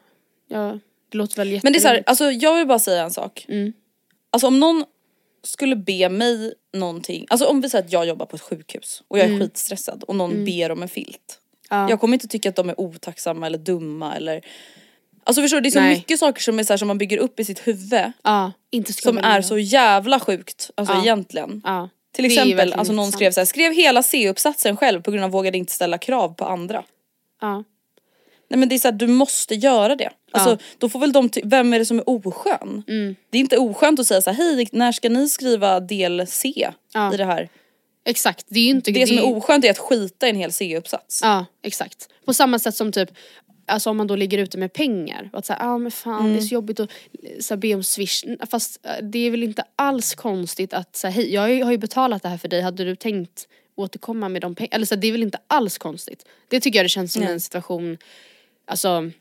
ja 0.48 0.80
det 1.14 1.18
låter 1.18 1.36
väl 1.36 1.60
Men 1.64 1.74
det 1.74 1.80
är 1.80 1.82
så 1.82 1.88
här, 1.88 1.96
jätteroligt. 1.96 2.10
alltså 2.10 2.32
jag 2.32 2.56
vill 2.56 2.68
bara 2.68 2.80
säga 2.80 3.04
en 3.04 3.12
sak. 3.12 3.46
Mm. 3.50 3.74
Alltså 4.30 4.48
om 4.48 4.60
någon 4.60 4.86
skulle 5.44 5.76
be 5.76 6.10
mig 6.10 6.54
någonting, 6.74 7.26
alltså 7.30 7.46
om 7.46 7.62
vi 7.62 7.70
säger 7.70 7.86
att 7.86 7.92
jag 7.92 8.06
jobbar 8.06 8.26
på 8.26 8.36
ett 8.36 8.42
sjukhus 8.42 9.04
och 9.08 9.20
jag 9.20 9.26
är 9.30 9.40
skitstressad 9.40 10.04
och 10.04 10.16
någon 10.16 10.46
ber 10.46 10.72
om 10.72 10.82
en 10.84 10.90
filt. 10.90 11.40
Mm. 11.72 11.84
Ja. 11.84 11.90
Jag 11.90 12.00
kommer 12.00 12.14
inte 12.14 12.28
tycka 12.28 12.50
att 12.50 12.56
de 12.56 12.70
är 12.70 12.80
otacksamma 12.80 13.46
eller 13.46 13.58
dumma 13.58 14.16
eller 14.16 14.42
Alltså 15.26 15.42
förstår 15.42 15.58
du, 15.58 15.62
det 15.62 15.70
är 15.70 15.72
så 15.72 15.80
Nej. 15.80 15.96
mycket 15.96 16.20
saker 16.20 16.42
som, 16.42 16.60
är 16.60 16.64
så 16.64 16.74
här, 16.74 16.78
som 16.78 16.88
man 16.88 16.98
bygger 16.98 17.18
upp 17.18 17.40
i 17.40 17.46
sitt 17.46 17.68
huvud 17.68 18.12
Ja, 18.24 18.52
inte 18.72 18.94
som 18.94 19.18
är 19.18 19.42
så 19.42 19.58
jävla 19.58 20.20
sjukt, 20.20 20.72
alltså 20.76 20.94
Ja. 20.94 21.02
egentligen. 21.02 21.62
Ja. 21.64 21.90
Till 22.16 22.26
exempel, 22.26 22.74
alltså 22.74 22.94
någon 22.94 23.06
sant. 23.06 23.16
skrev 23.16 23.32
så 23.32 23.40
här, 23.40 23.46
skrev 23.46 23.74
hela 23.74 24.04
C-uppsatsen 24.04 24.78
själv 24.78 25.02
på 25.02 25.12
grund 25.12 25.24
av 25.26 25.32
vågade 25.32 25.58
inte 25.58 25.72
ställa 25.74 25.98
krav 25.98 26.34
på 26.34 26.46
andra. 26.46 26.84
Ja. 27.42 27.64
Nej 28.54 28.60
men 28.60 28.70
det 28.70 28.76
är 28.76 28.80
så 28.80 28.88
här, 28.88 28.96
du 28.96 29.08
måste 29.08 29.56
göra 29.56 29.96
det. 29.96 30.10
Alltså 30.32 30.50
Ja. 30.50 30.58
då 30.78 30.90
får 30.90 31.00
väl 31.00 31.12
de, 31.12 31.30
vem 31.44 31.74
är 31.74 31.80
det 31.80 31.86
som 31.86 32.00
är 32.00 32.10
oskön? 32.10 32.84
Mm. 32.88 33.16
Det 33.30 33.38
är 33.38 33.40
inte 33.40 33.58
oskönt 33.58 34.00
att 34.00 34.08
säga 34.08 34.22
så 34.22 34.30
här, 34.32 34.38
hej 34.56 34.68
när 34.72 34.92
ska 34.92 35.10
ni 35.10 35.30
skriva 35.30 35.80
del 35.80 36.28
C 36.28 36.72
Ja. 36.94 37.14
i 37.14 37.18
det 37.18 37.26
här? 37.26 37.50
Exakt, 38.06 38.46
det 38.50 38.60
är 38.60 38.64
ju 38.64 38.70
inte 38.70 38.92
Det 38.92 39.08
som 39.08 39.18
är 39.18 39.26
oskönt 39.38 39.66
är 39.66 39.70
att 39.70 39.78
skita 39.78 40.28
i 40.28 40.30
en 40.30 40.36
hel 40.36 40.52
C-uppsats. 40.52 41.20
Ja, 41.24 41.46
exakt. 41.64 42.10
På 42.26 42.34
samma 42.34 42.60
sätt 42.60 42.76
som 42.76 42.92
typ 42.92 43.10
Alltså 43.66 43.90
om 43.90 43.98
man 43.98 44.08
då 44.08 44.16
ligger 44.16 44.38
ute 44.38 44.58
med 44.58 44.74
pengar 44.74 45.30
och 45.34 45.40
att 45.40 45.46
säga, 45.46 45.58
ah, 45.62 45.78
men 45.78 45.92
fan 45.92 46.24
det 46.24 46.30
är 46.30 46.34
Mm. 46.34 46.42
så 46.42 46.54
jobbigt 46.54 46.80
att 46.80 46.90
så 47.40 47.54
här, 47.54 47.60
be 47.60 47.76
om 47.76 47.84
swish. 47.84 48.24
Fast 48.52 48.86
eh, 48.86 48.92
det 49.06 49.20
är 49.20 49.32
väl 49.32 49.44
inte 49.44 49.64
alls 49.76 50.16
konstigt 50.16 50.74
att 50.74 50.96
säga 50.96 51.12
hej 51.12 51.34
jag 51.34 51.42
har 51.42 51.48
ju- 51.48 51.64
har 51.64 51.72
ju 51.72 51.78
betalat 51.78 52.24
det 52.24 52.30
här 52.30 52.38
för 52.38 52.48
dig, 52.48 52.62
hade 52.62 52.84
du 52.86 52.96
tänkt 52.96 53.48
återkomma 53.76 54.30
med 54.30 54.42
de 54.42 54.56
pengarna? 54.56 54.76
Eller 54.76 54.86
så 54.86 54.96
här, 54.96 55.02
det 55.02 55.08
är 55.08 55.12
väl 55.12 55.24
inte 55.24 55.38
alls 55.48 55.78
konstigt. 55.78 56.26
Det 56.48 56.60
tycker 56.60 56.80
jag 56.80 56.86
det 56.86 56.90
känns 56.90 57.14
som 57.14 57.22
Nej. 57.24 57.32
en 57.34 57.40
situation, 57.40 57.98
alltså 58.66 59.12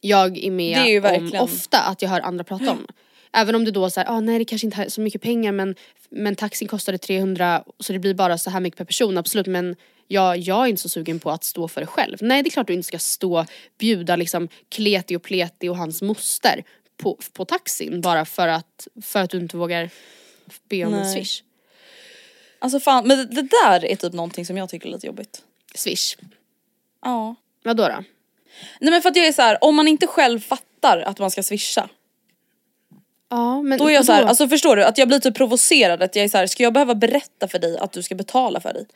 jag 0.00 0.38
är 0.38 0.50
med 0.50 1.04
är 1.04 1.18
om 1.18 1.32
ofta 1.40 1.78
att 1.78 2.02
jag 2.02 2.08
hör 2.08 2.20
andra 2.20 2.44
prata 2.44 2.70
om. 2.70 2.86
Även 3.32 3.54
om 3.54 3.64
det 3.64 3.70
då 3.70 3.90
säger, 3.90 4.10
ah, 4.10 4.20
nej 4.20 4.38
det 4.38 4.44
kanske 4.44 4.66
inte 4.66 4.82
är 4.82 4.88
så 4.88 5.00
mycket 5.00 5.22
pengar 5.22 5.52
men, 5.52 5.74
men 6.08 6.36
taxin 6.36 6.68
kostade 6.68 6.98
300 6.98 7.64
så 7.80 7.92
det 7.92 7.98
blir 7.98 8.14
bara 8.14 8.38
så 8.38 8.50
här 8.50 8.60
mycket 8.60 8.78
per 8.78 8.84
person, 8.84 9.18
absolut 9.18 9.46
men 9.46 9.76
jag, 10.06 10.36
jag 10.38 10.64
är 10.64 10.66
inte 10.66 10.82
så 10.82 10.88
sugen 10.88 11.20
på 11.20 11.30
att 11.30 11.44
stå 11.44 11.68
för 11.68 11.80
det 11.80 11.86
själv. 11.86 12.16
Nej 12.20 12.42
det 12.42 12.48
är 12.48 12.50
klart 12.50 12.66
du 12.66 12.72
inte 12.72 12.86
ska 12.86 12.98
stå 12.98 13.44
bjuda 13.78 14.16
liksom 14.16 14.48
Kleti 14.68 15.16
och 15.16 15.22
Pleti 15.22 15.68
och 15.68 15.76
hans 15.76 16.02
moster 16.02 16.64
på, 16.96 17.18
på 17.32 17.44
taxin 17.44 18.00
bara 18.00 18.24
för 18.24 18.48
att, 18.48 18.88
för 19.02 19.20
att 19.20 19.30
du 19.30 19.38
inte 19.38 19.56
vågar 19.56 19.90
be 20.68 20.84
om 20.84 20.94
en 20.94 21.00
Nej. 21.00 21.14
swish. 21.14 21.42
Alltså 22.58 22.80
fan, 22.80 23.08
men 23.08 23.18
det, 23.18 23.42
där 23.42 23.84
är 23.84 23.96
typ 23.96 24.12
någonting 24.12 24.46
som 24.46 24.56
jag 24.56 24.68
tycker 24.68 24.88
är 24.88 24.92
lite 24.92 25.06
jobbigt. 25.06 25.42
Swish. 25.74 26.16
Ja. 27.02 27.34
Vadå 27.62 27.88
då? 27.88 28.04
Nej 28.80 28.90
men 28.90 29.02
för 29.02 29.08
att 29.08 29.16
jag 29.16 29.26
är 29.26 29.32
så 29.32 29.42
här, 29.42 29.64
om 29.64 29.76
man 29.76 29.88
inte 29.88 30.06
själv 30.06 30.40
fattar 30.40 30.98
att 31.06 31.18
man 31.18 31.30
ska 31.30 31.42
swisha. 31.42 31.88
Ja 33.30 33.62
men 33.62 33.78
Då 33.78 33.88
är 33.88 33.94
jag 33.94 34.04
så 34.04 34.12
här, 34.12 34.22
alltså 34.22 34.48
förstår 34.48 34.76
du? 34.76 34.84
Att 34.84 34.98
jag 34.98 35.08
blir 35.08 35.18
typ 35.18 35.34
provocerad 35.34 36.02
att 36.02 36.16
jag 36.16 36.24
är 36.24 36.28
så 36.28 36.38
här, 36.38 36.46
ska 36.46 36.62
jag 36.62 36.72
behöva 36.72 36.94
berätta 36.94 37.48
för 37.48 37.58
dig 37.58 37.78
att 37.78 37.92
du 37.92 38.02
ska 38.02 38.14
betala 38.14 38.60
för 38.60 38.72
dig? 38.72 38.86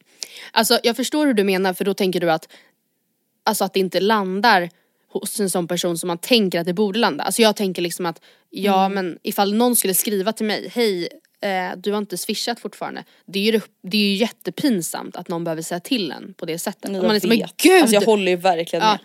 Alltså 0.53 0.79
jag 0.83 0.97
förstår 0.97 1.27
hur 1.27 1.35
du 1.35 1.45
menar 1.45 1.75
för 1.75 1.85
då 1.85 1.95
tänker 1.95 2.21
du 2.21 2.31
att 2.31 2.49
Alltså 3.45 3.65
att 3.65 3.75
det 3.75 3.81
inte 3.81 4.01
landar 4.01 4.71
hos 5.13 5.41
en 5.41 5.51
sån 5.51 5.69
person 5.69 5.99
som 5.99 6.07
man 6.07 6.19
tänker 6.19 6.61
att 6.61 6.67
det 6.67 6.73
borde 6.73 6.99
landa. 6.99 7.25
Alltså 7.25 7.43
jag 7.43 7.57
tänker 7.57 7.83
liksom 7.83 8.07
att 8.07 8.21
ja 8.51 8.85
Mm. 8.85 8.95
men 8.95 9.19
ifall 9.23 9.55
någon 9.55 9.77
skulle 9.77 9.95
skriva 9.95 10.33
till 10.33 10.47
mig 10.47 10.71
hej 10.75 11.09
eh, 11.43 11.77
du 11.77 11.93
har 11.93 11.99
inte 11.99 12.19
swishat 12.19 12.61
fortfarande. 12.61 13.05
Det 13.27 13.39
är, 13.39 13.53
ju, 13.53 13.61
det 13.83 13.97
är 13.97 14.01
ju 14.01 14.15
jättepinsamt 14.15 15.17
att 15.17 15.29
någon 15.29 15.45
behöver 15.45 15.63
säga 15.63 15.81
till 15.81 16.13
en 16.13 16.35
på 16.35 16.47
det 16.47 16.59
sättet. 16.59 16.85
Och 16.85 16.97
man 16.97 17.13
jag 17.13 17.23
så, 17.23 17.29
men 17.29 17.43
gud! 17.57 17.83
Alltså 17.83 17.95
jag 17.95 18.03
håller 18.03 18.31
ju 18.31 18.37
verkligen 18.37 18.85
ja. 18.85 18.91
med. 18.91 18.99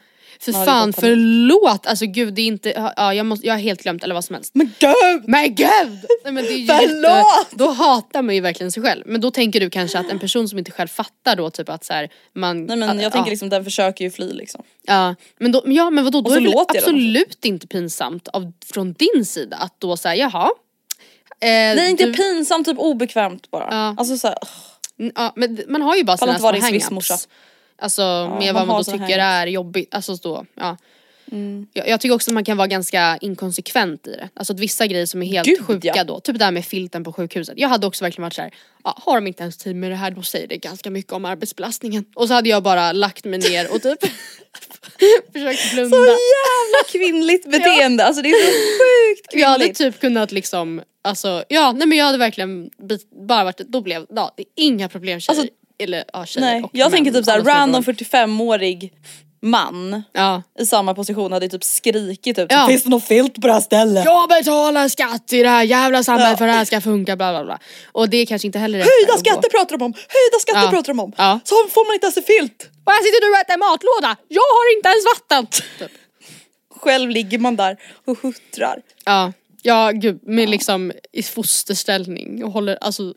Hade 0.45 0.65
fan 0.65 0.93
förlåt, 0.93 1.87
alltså 1.87 2.05
gud 2.05 2.33
det 2.33 2.41
är 2.41 2.45
inte, 2.45 2.93
ja 2.95 3.13
jag, 3.13 3.25
måste, 3.25 3.47
jag 3.47 3.53
har 3.53 3.59
helt 3.59 3.83
glömt 3.83 4.03
eller 4.03 4.13
vad 4.13 4.25
som 4.25 4.33
helst. 4.33 4.55
Men 4.55 4.71
gud! 4.79 5.23
Men 5.27 5.55
gud! 5.55 5.99
Nej, 6.23 6.33
men 6.33 6.43
det 6.43 6.53
är 6.53 6.67
Förlåt! 6.67 7.11
jätte, 7.11 7.55
då 7.55 7.71
hatar 7.71 8.21
man 8.21 8.35
ju 8.35 8.41
verkligen 8.41 8.71
sig 8.71 8.83
själv. 8.83 9.03
Men 9.05 9.21
då 9.21 9.31
tänker 9.31 9.59
du 9.59 9.69
kanske 9.69 9.99
att 9.99 10.11
en 10.11 10.19
person 10.19 10.49
som 10.49 10.59
inte 10.59 10.71
själv 10.71 10.87
fattar 10.87 11.35
då 11.35 11.49
typ 11.49 11.69
att 11.69 11.85
så 11.85 11.93
här, 11.93 12.09
man... 12.35 12.65
Nej 12.65 12.77
men 12.77 12.89
att- 12.89 13.01
jag 13.01 13.11
tänker 13.11 13.29
ja. 13.29 13.31
liksom 13.31 13.49
den 13.49 13.63
försöker 13.63 14.05
ju 14.05 14.11
fly 14.11 14.33
liksom. 14.33 14.63
Ja 14.83 15.15
men, 15.39 15.51
då, 15.51 15.63
ja, 15.65 15.89
men 15.89 16.03
vadå, 16.03 16.21
då 16.21 16.31
är 16.31 16.39
det 16.39 16.45
jag 16.45 16.53
dem. 16.53 16.65
absolut 16.77 17.45
inte 17.45 17.67
pinsamt 17.67 18.27
av, 18.27 18.51
från 18.73 18.93
din 18.93 19.25
sida 19.25 19.57
att 19.57 19.75
då 19.79 19.97
säga 19.97 20.15
jaha. 20.15 20.49
Eh, 21.39 21.47
Nej 21.47 21.89
inte 21.89 22.05
du, 22.05 22.13
pinsamt, 22.13 22.67
typ 22.67 22.79
obekvämt 22.79 23.51
bara. 23.51 23.67
Ja. 23.71 23.95
Alltså 23.97 24.17
såhär, 24.17 24.37
ja, 25.15 25.33
men 25.35 25.59
man 25.67 25.81
har 25.81 25.95
ju 25.95 26.03
bara 26.03 26.17
sina 26.17 26.39
små 26.39 26.51
hang-ups. 26.51 27.27
Alltså 27.77 28.01
med 28.39 28.53
man 28.53 28.55
vad 28.55 28.67
man 28.67 28.77
då 28.77 28.83
tycker 28.83 29.19
hang-ups. 29.19 29.41
är 29.41 29.47
jobbigt. 29.47 29.95
Alltså 29.95 30.15
då, 30.15 30.45
ja. 30.55 30.77
Mm. 31.31 31.67
Jag, 31.73 31.87
jag 31.87 32.01
tycker 32.01 32.15
också 32.15 32.31
att 32.31 32.33
man 32.33 32.43
kan 32.43 32.57
vara 32.57 32.67
ganska 32.67 33.17
inkonsekvent 33.21 34.07
i 34.07 34.11
det. 34.11 34.29
Alltså 34.33 34.53
att 34.53 34.59
vissa 34.59 34.87
grejer 34.87 35.05
som 35.05 35.23
är 35.23 35.27
helt 35.27 35.47
Gud, 35.47 35.65
sjuka 35.65 35.91
ja. 35.95 36.03
då, 36.03 36.19
typ 36.19 36.39
det 36.39 36.45
här 36.45 36.51
med 36.51 36.65
filten 36.65 37.03
på 37.03 37.13
sjukhuset. 37.13 37.53
Jag 37.57 37.69
hade 37.69 37.87
också 37.87 38.05
verkligen 38.05 38.23
varit 38.23 38.33
såhär, 38.33 38.51
ja, 38.83 38.97
har 39.05 39.15
de 39.15 39.27
inte 39.27 39.43
ens 39.43 39.57
tid 39.57 39.75
med 39.75 39.91
det 39.91 39.95
här 39.95 40.11
då 40.11 40.21
säger 40.21 40.47
det 40.47 40.57
ganska 40.57 40.89
mycket 40.89 41.13
om 41.13 41.25
arbetsbelastningen. 41.25 42.05
Och 42.15 42.27
så 42.27 42.33
hade 42.33 42.49
jag 42.49 42.63
bara 42.63 42.91
lagt 42.91 43.25
mig 43.25 43.39
ner 43.39 43.73
och 43.75 43.81
typ 43.81 43.99
försökt 45.33 45.73
blunda. 45.73 45.97
så 45.97 46.03
jävla 46.05 46.83
kvinnligt 46.91 47.45
beteende, 47.51 48.05
alltså 48.05 48.21
det 48.21 48.29
är 48.29 48.33
så 48.33 48.51
sjukt 48.51 49.33
Jag 49.33 49.47
hade 49.47 49.59
kvinnligt. 49.59 49.77
typ 49.77 49.99
kunnat 49.99 50.31
liksom, 50.31 50.81
alltså 51.01 51.43
ja 51.49 51.71
nej 51.71 51.87
men 51.87 51.97
jag 51.97 52.05
hade 52.05 52.17
verkligen 52.17 52.69
bara 53.27 53.43
varit, 53.43 53.57
då 53.57 53.81
blev, 53.81 54.05
ja 54.09 54.33
det 54.37 54.41
är 54.41 54.47
inga 54.55 54.89
problem 54.89 55.19
tjejer. 55.19 55.39
Alltså, 55.39 55.53
eller 55.79 56.03
ja 56.13 56.25
tjejer 56.25 56.45
Nej, 56.47 56.63
och 56.63 56.69
jag 56.73 56.85
män, 56.85 56.91
tänker 56.91 57.11
typ 57.11 57.25
såhär 57.25 57.41
random 57.41 57.83
roll. 57.83 57.95
45-årig 57.95 58.93
man 59.41 60.03
Ja. 60.13 60.43
i 60.59 60.65
samma 60.65 60.93
position 60.93 61.31
hade 61.31 61.49
typ 61.49 61.63
skrikit 61.63 62.35
typ 62.35 62.51
Ja. 62.51 62.67
Finns 62.67 62.83
det 62.83 62.89
något 62.89 63.03
filt 63.03 63.33
på 63.41 63.47
det 63.47 63.53
här 63.53 63.59
stället? 63.61 64.05
Jag 64.05 64.29
betalar 64.29 64.87
skatt 64.87 65.33
i 65.33 65.43
det 65.43 65.49
här 65.49 65.63
jävla 65.63 66.03
samhället 66.03 66.37
för 66.37 66.45
att 66.47 66.53
det 66.53 66.57
här 66.57 66.65
ska 66.65 66.81
funka 66.81 67.15
bla 67.15 67.31
bla 67.31 67.43
bla. 67.45 67.59
Och 67.91 68.09
det 68.09 68.17
är 68.17 68.25
kanske 68.25 68.45
inte 68.47 68.59
heller 68.59 68.77
rätt 68.79 68.87
Höjda 68.99 69.17
skatter 69.19 69.49
pratar 69.49 69.77
de 69.77 69.85
om, 69.85 69.93
höjda 69.93 70.39
skatter 70.39 70.61
Ja. 70.61 70.69
pratar 70.69 70.93
de 70.93 70.99
om. 70.99 71.13
Ja. 71.17 71.39
Så 71.43 71.55
får 71.55 71.87
man 71.87 71.93
inte 71.93 72.05
ens 72.05 72.17
en 72.17 72.23
filt. 72.23 72.69
Och 72.83 72.91
här 72.91 73.03
sitter 73.03 73.21
du 73.25 73.31
och 73.31 73.37
äter 73.37 73.57
matlåda, 73.57 74.15
jag 74.27 74.41
har 74.41 74.77
inte 74.77 74.89
ens 74.89 75.05
vatten! 75.13 75.47
Typ. 75.79 75.91
Själv 76.79 77.09
ligger 77.09 77.39
man 77.39 77.55
där 77.55 77.77
och 78.05 78.17
huttrar. 78.21 78.81
Ja, 79.05 79.33
ja 79.61 79.91
gud 79.91 80.19
med 80.23 80.49
liksom 80.49 80.91
i 81.13 81.23
fosterställning 81.23 82.43
och 82.43 82.51
håller 82.51 82.77
alltså. 82.81 83.13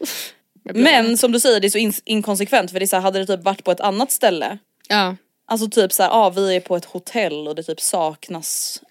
Men 0.74 1.18
som 1.18 1.32
du 1.32 1.40
säger 1.40 1.60
det 1.60 1.66
är 1.66 1.70
så 1.70 1.78
in- 1.78 1.92
inkonsekvent 2.04 2.70
för 2.70 2.78
det 2.80 2.84
är 2.84 2.86
så 2.86 2.96
här, 2.96 3.02
hade 3.02 3.18
det 3.18 3.26
typ 3.26 3.44
varit 3.44 3.64
på 3.64 3.70
ett 3.72 3.80
annat 3.80 4.10
ställe 4.10 4.58
Ja, 4.88 5.16
Alltså 5.46 5.68
typ 5.68 5.92
såhär, 5.92 6.10
ah, 6.12 6.30
vi 6.30 6.56
är 6.56 6.60
på 6.60 6.76
ett 6.76 6.84
hotell 6.84 7.48
och 7.48 7.54
det 7.54 7.62
typ 7.62 7.80
saknas 7.80 8.82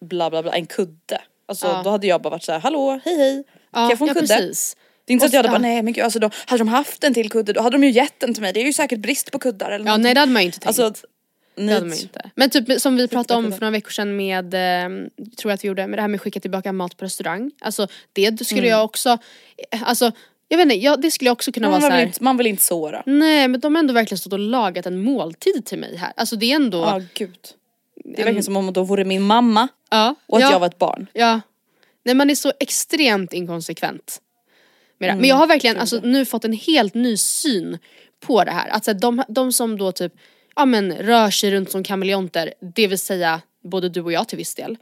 bla 0.00 0.30
bla 0.30 0.42
bla, 0.42 0.52
en 0.52 0.66
kudde. 0.66 1.20
Alltså 1.48 1.66
Ja. 1.66 1.80
då 1.84 1.90
hade 1.90 2.06
jag 2.06 2.22
bara 2.22 2.30
varit 2.30 2.42
såhär, 2.42 2.58
hallå, 2.58 3.00
hej 3.04 3.16
hej, 3.16 3.44
kan 3.72 3.82
ja, 3.82 3.88
jag 3.90 3.98
få 3.98 4.04
en 4.04 4.08
ja 4.08 4.14
kudde? 4.14 4.26
precis. 4.26 4.76
Det 5.04 5.12
är 5.12 5.14
inte 5.14 5.22
så 5.22 5.26
att 5.26 5.32
jag 5.32 5.38
hade 5.38 5.48
bara, 5.48 5.58
nej 5.58 5.82
men 5.82 5.92
gud 5.92 6.04
alltså 6.04 6.18
då 6.18 6.30
hade 6.46 6.60
de 6.60 6.68
haft 6.68 7.04
en 7.04 7.14
till 7.14 7.30
kudde 7.30 7.52
då 7.52 7.60
hade 7.60 7.76
de 7.78 7.84
ju 7.84 7.90
gett 7.90 8.20
den 8.20 8.34
till 8.34 8.42
mig, 8.42 8.52
det 8.52 8.60
är 8.60 8.64
ju 8.64 8.72
säkert 8.72 8.98
brist 8.98 9.30
på 9.32 9.38
kuddar 9.38 9.70
eller 9.70 9.84
Ja 9.84 9.84
någonting. 9.84 10.02
nej 10.02 10.14
det 10.14 10.20
hade 10.20 10.32
man 10.32 10.42
ju 10.42 10.46
inte 10.46 10.58
tänkt. 10.58 10.78
Alltså, 10.80 11.06
Det 11.54 11.72
hade 11.72 11.86
man 11.86 11.98
inte. 11.98 12.30
Men 12.34 12.50
typ 12.50 12.80
som 12.80 12.96
vi 12.96 13.08
pratade 13.08 13.38
om 13.38 13.52
för 13.52 13.60
några 13.60 13.70
veckor 13.70 13.90
sedan 13.90 14.16
med, 14.16 14.54
eh, 14.54 14.88
tror 15.36 15.50
jag 15.50 15.52
att 15.52 15.64
vi 15.64 15.68
gjorde, 15.68 15.86
med 15.86 15.98
det 15.98 16.02
här 16.02 16.08
med 16.08 16.18
att 16.18 16.22
skicka 16.22 16.40
tillbaka 16.40 16.72
mat 16.72 16.96
på 16.96 17.04
restaurang. 17.04 17.50
Alltså 17.60 17.88
det 18.12 18.46
skulle 18.46 18.68
jag 18.68 18.84
också, 18.84 19.18
alltså 19.84 20.12
jag 20.48 20.56
vet 20.58 20.64
inte, 20.64 20.74
jag, 20.74 21.00
det 21.02 21.10
skulle 21.10 21.28
jag 21.28 21.32
också 21.32 21.52
kunna 21.52 21.70
man, 21.70 21.80
vara 21.80 21.90
vill 21.90 21.96
såhär. 21.96 22.06
inte, 22.06 22.22
man 22.22 22.36
vill 22.36 22.46
inte 22.46 22.62
såra. 22.62 23.02
Nej 23.06 23.48
men 23.48 23.60
de 23.60 23.74
har 23.74 23.80
ändå 23.80 23.94
verkligen 23.94 24.18
stått 24.18 24.32
och 24.32 24.38
lagat 24.38 24.86
en 24.86 25.02
måltid 25.04 25.64
till 25.64 25.78
mig 25.78 25.96
här. 25.96 26.12
Alltså 26.16 26.36
det 26.36 26.52
är 26.52 26.56
ändå, 26.56 26.78
Ja 26.78 27.02
gud. 27.14 27.38
Det 28.04 28.20
är 28.20 28.24
verkligen 28.24 28.42
som 28.44 28.56
om 28.56 28.72
då 28.72 28.82
vore 28.82 29.04
min 29.04 29.22
mamma 29.22 29.68
ja. 29.90 30.14
och 30.26 30.36
att 30.38 30.42
ja. 30.42 30.52
jag 30.52 30.60
var 30.60 30.66
ett 30.66 30.78
barn. 30.78 31.06
Ja. 31.12 31.40
Nej 32.04 32.14
man 32.14 32.30
är 32.30 32.34
så 32.34 32.52
extremt 32.60 33.32
inkonsekvent. 33.32 34.20
Med. 34.98 35.08
Mm, 35.08 35.20
Men 35.20 35.28
jag 35.28 35.36
har 35.36 35.46
verkligen 35.46 35.76
alltså, 35.76 36.00
nu 36.02 36.24
fått 36.24 36.44
en 36.44 36.52
helt 36.52 36.94
ny 36.94 37.16
syn 37.16 37.78
på 38.20 38.44
det 38.44 38.50
här. 38.50 38.68
Alltså, 38.68 38.94
de, 38.94 39.22
de 39.28 39.52
som 39.52 39.78
då 39.78 39.92
typ 39.92 40.12
ja, 40.56 40.64
men, 40.64 40.92
rör 40.92 41.30
sig 41.30 41.50
runt 41.50 41.70
som 41.70 41.84
kameleonter, 41.84 42.54
det 42.60 42.86
vill 42.86 42.98
säga 42.98 43.40
både 43.64 43.88
du 43.88 44.00
och 44.00 44.12
jag 44.12 44.28
till 44.28 44.38
viss 44.38 44.54
del, 44.54 44.76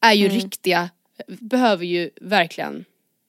är 0.00 0.12
Mm. 0.12 0.22
ju 0.22 0.28
riktiga, 0.28 0.90
behöver 1.26 1.84
ju 1.84 2.10
verkligen 2.20 2.84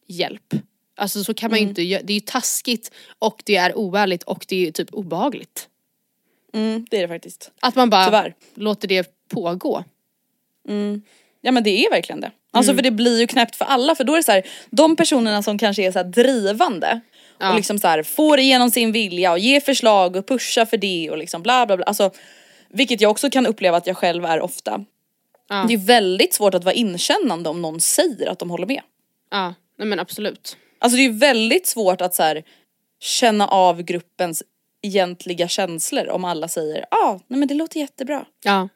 hjälp. 0.07 0.53
Alltså 0.95 1.23
så 1.23 1.33
kan 1.33 1.49
man 1.51 1.59
ju 1.59 1.63
Mm. 1.63 1.69
inte 1.69 1.81
göra, 1.81 2.01
det 2.03 2.13
är 2.13 2.15
ju 2.15 2.19
taskigt 2.21 2.91
och 3.19 3.41
det 3.45 3.55
är 3.55 3.77
oärligt 3.77 4.23
och 4.23 4.45
det 4.47 4.55
är 4.55 4.59
ju 4.59 4.71
typ 4.71 4.93
obehagligt. 4.93 5.67
Mm, 6.53 6.85
det 6.89 6.97
är 6.97 7.01
det 7.01 7.07
faktiskt. 7.07 7.51
Att 7.59 7.75
man 7.75 7.89
bara 7.89 8.05
Tyvärr. 8.05 8.35
låter 8.55 8.87
det 8.87 9.09
pågå. 9.29 9.83
Ja 11.41 11.51
men 11.51 11.63
det 11.63 11.85
är 11.85 11.89
verkligen 11.89 12.21
det. 12.21 12.31
Alltså 12.51 12.73
för 12.75 12.81
det 12.81 12.91
blir 12.91 13.19
ju 13.19 13.27
knäppt 13.27 13.55
för 13.55 13.65
alla 13.65 13.95
för 13.95 14.03
då 14.03 14.13
är 14.13 14.17
det 14.17 14.23
så 14.23 14.31
här, 14.31 14.47
de 14.69 14.95
personerna 14.95 15.43
som 15.43 15.57
kanske 15.57 15.83
är 15.83 15.91
så 15.91 16.03
drivande 16.03 17.01
och 17.49 17.55
liksom 17.55 17.79
så 17.79 17.87
här 17.87 18.03
får 18.03 18.39
igenom 18.39 18.71
sin 18.71 18.91
vilja 18.91 19.31
och 19.31 19.39
ger 19.39 19.59
förslag 19.59 20.15
och 20.15 20.27
pushar 20.27 20.65
för 20.65 20.77
det 20.77 21.09
och 21.11 21.17
liksom 21.17 21.41
bla 21.41 21.65
bla 21.65 21.77
bla. 21.77 21.85
Alltså, 21.85 22.11
vilket 22.69 23.01
jag 23.01 23.11
också 23.11 23.29
kan 23.29 23.45
uppleva 23.45 23.77
att 23.77 23.87
jag 23.87 23.97
själv 23.97 24.25
är 24.25 24.41
ofta. 24.41 24.85
Ja. 25.49 25.65
Det 25.67 25.73
är 25.73 25.77
väldigt 25.77 26.33
svårt 26.33 26.53
att 26.53 26.63
vara 26.63 26.75
inkännande 26.75 27.49
om 27.49 27.61
någon 27.61 27.79
säger 27.79 28.27
att 28.29 28.39
de 28.39 28.49
håller 28.49 28.65
med. 28.67 28.81
Ja, 29.31 29.53
nej 29.77 29.87
men 29.87 29.99
absolut. 29.99 30.57
Alltså 30.81 30.97
det 30.97 31.05
är 31.05 31.11
väldigt 31.11 31.67
svårt 31.67 32.01
att 32.01 32.15
så 32.15 32.23
här, 32.23 32.43
känna 32.99 33.47
av 33.47 33.81
gruppens 33.81 34.43
egentliga 34.81 35.47
känslor 35.47 36.09
om 36.09 36.25
alla 36.25 36.47
säger 36.47 36.85
ja, 36.91 36.97
ah, 36.97 37.19
nej 37.27 37.39
men 37.39 37.47
det 37.47 37.53
låter 37.53 37.79
jättebra. 37.79 38.25
Ja. 38.43 38.69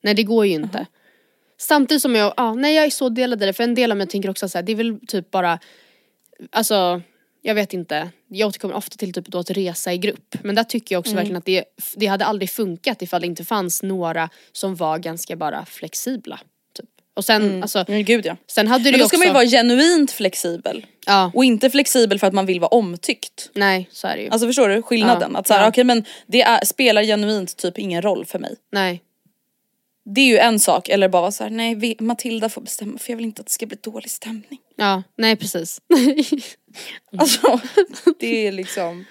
Nej 0.00 0.14
det 0.14 0.22
går 0.22 0.46
ju 0.46 0.52
inte. 0.52 0.86
Samtidigt 1.60 2.02
som 2.02 2.14
jag, 2.14 2.34
ja, 2.36 2.54
nej 2.54 2.74
jag 2.74 2.84
är 2.84 2.90
så 2.90 3.08
delad 3.08 3.42
i 3.42 3.46
det 3.46 3.52
för 3.52 3.64
en 3.64 3.74
del 3.74 3.90
av 3.90 3.96
mig 3.96 4.06
tänker 4.06 4.30
också 4.30 4.48
så 4.48 4.58
här, 4.58 4.62
det 4.62 4.72
är 4.72 4.76
väl 4.76 5.00
typ 5.06 5.30
bara, 5.30 5.58
alltså 6.50 7.02
jag 7.42 7.54
vet 7.54 7.74
inte, 7.74 8.10
jag 8.28 8.48
återkommer 8.48 8.74
ofta 8.74 8.96
till 8.96 9.12
typ 9.12 9.26
då 9.26 9.38
att 9.38 9.50
resa 9.50 9.92
i 9.92 9.98
grupp. 9.98 10.34
Men 10.42 10.54
där 10.54 10.64
tycker 10.64 10.94
jag 10.94 11.00
också 11.00 11.14
verkligen 11.14 11.36
att 11.36 11.44
det, 11.44 11.64
det 11.96 12.06
hade 12.06 12.24
aldrig 12.24 12.50
funkat 12.50 13.02
ifall 13.02 13.20
det 13.20 13.26
inte 13.26 13.44
fanns 13.44 13.82
några 13.82 14.30
som 14.52 14.74
var 14.74 14.98
ganska 14.98 15.36
bara 15.36 15.64
flexibla. 15.66 16.40
Och 17.18 17.24
sen, 17.24 17.62
alltså, 17.62 17.84
Men 17.88 18.04
gud 18.04 18.26
ja. 18.26 18.36
sen 18.46 18.68
hade 18.68 18.84
det 18.84 18.90
Men 18.90 18.98
då 19.00 19.04
också, 19.04 19.08
ska 19.08 19.18
man 19.18 19.26
ju 19.26 19.32
vara 19.32 19.44
genuint 19.46 20.10
flexibel. 20.10 20.86
ja, 21.06 21.30
Och 21.34 21.44
inte 21.44 21.70
flexibel 21.70 22.18
för 22.18 22.26
att 22.26 22.32
man 22.32 22.46
vill 22.46 22.60
vara 22.60 22.68
omtyckt. 22.68 23.50
nej 23.54 23.88
så 23.92 24.06
är 24.08 24.16
det 24.16 24.22
ju. 24.22 24.28
Alltså 24.30 24.46
förstår 24.46 24.68
du 24.68 24.82
skillnaden? 24.82 25.30
Ja, 25.32 25.38
Att 25.38 25.46
så 25.46 25.54
här, 25.54 25.62
ja. 25.62 25.68
okej 25.68 25.84
men 25.84 26.04
det 26.26 26.42
är, 26.42 26.64
spelar 26.64 27.02
genuint 27.02 27.56
typ 27.56 27.78
ingen 27.78 28.02
roll 28.02 28.24
för 28.26 28.38
mig. 28.38 28.56
nej. 28.72 29.02
Det 30.14 30.20
är 30.20 30.26
ju 30.26 30.38
en 30.38 30.60
sak, 30.60 30.88
eller 30.88 31.08
bara 31.08 31.22
vara 31.22 31.32
så 31.32 31.44
här, 31.44 31.50
nej 31.50 31.96
Matilda 32.00 32.48
får 32.48 32.60
bestämma 32.60 32.98
för 32.98 33.12
jag 33.12 33.16
vill 33.16 33.26
inte 33.26 33.40
att 33.40 33.46
det 33.46 33.52
ska 33.52 33.66
bli 33.66 33.78
dålig 33.80 34.10
stämning. 34.10 34.58
Ja, 34.76 35.02
nej 35.16 35.36
precis. 35.36 35.80
Alltså 37.18 37.60
det 38.20 38.46
är 38.46 38.52
liksom. 38.52 39.04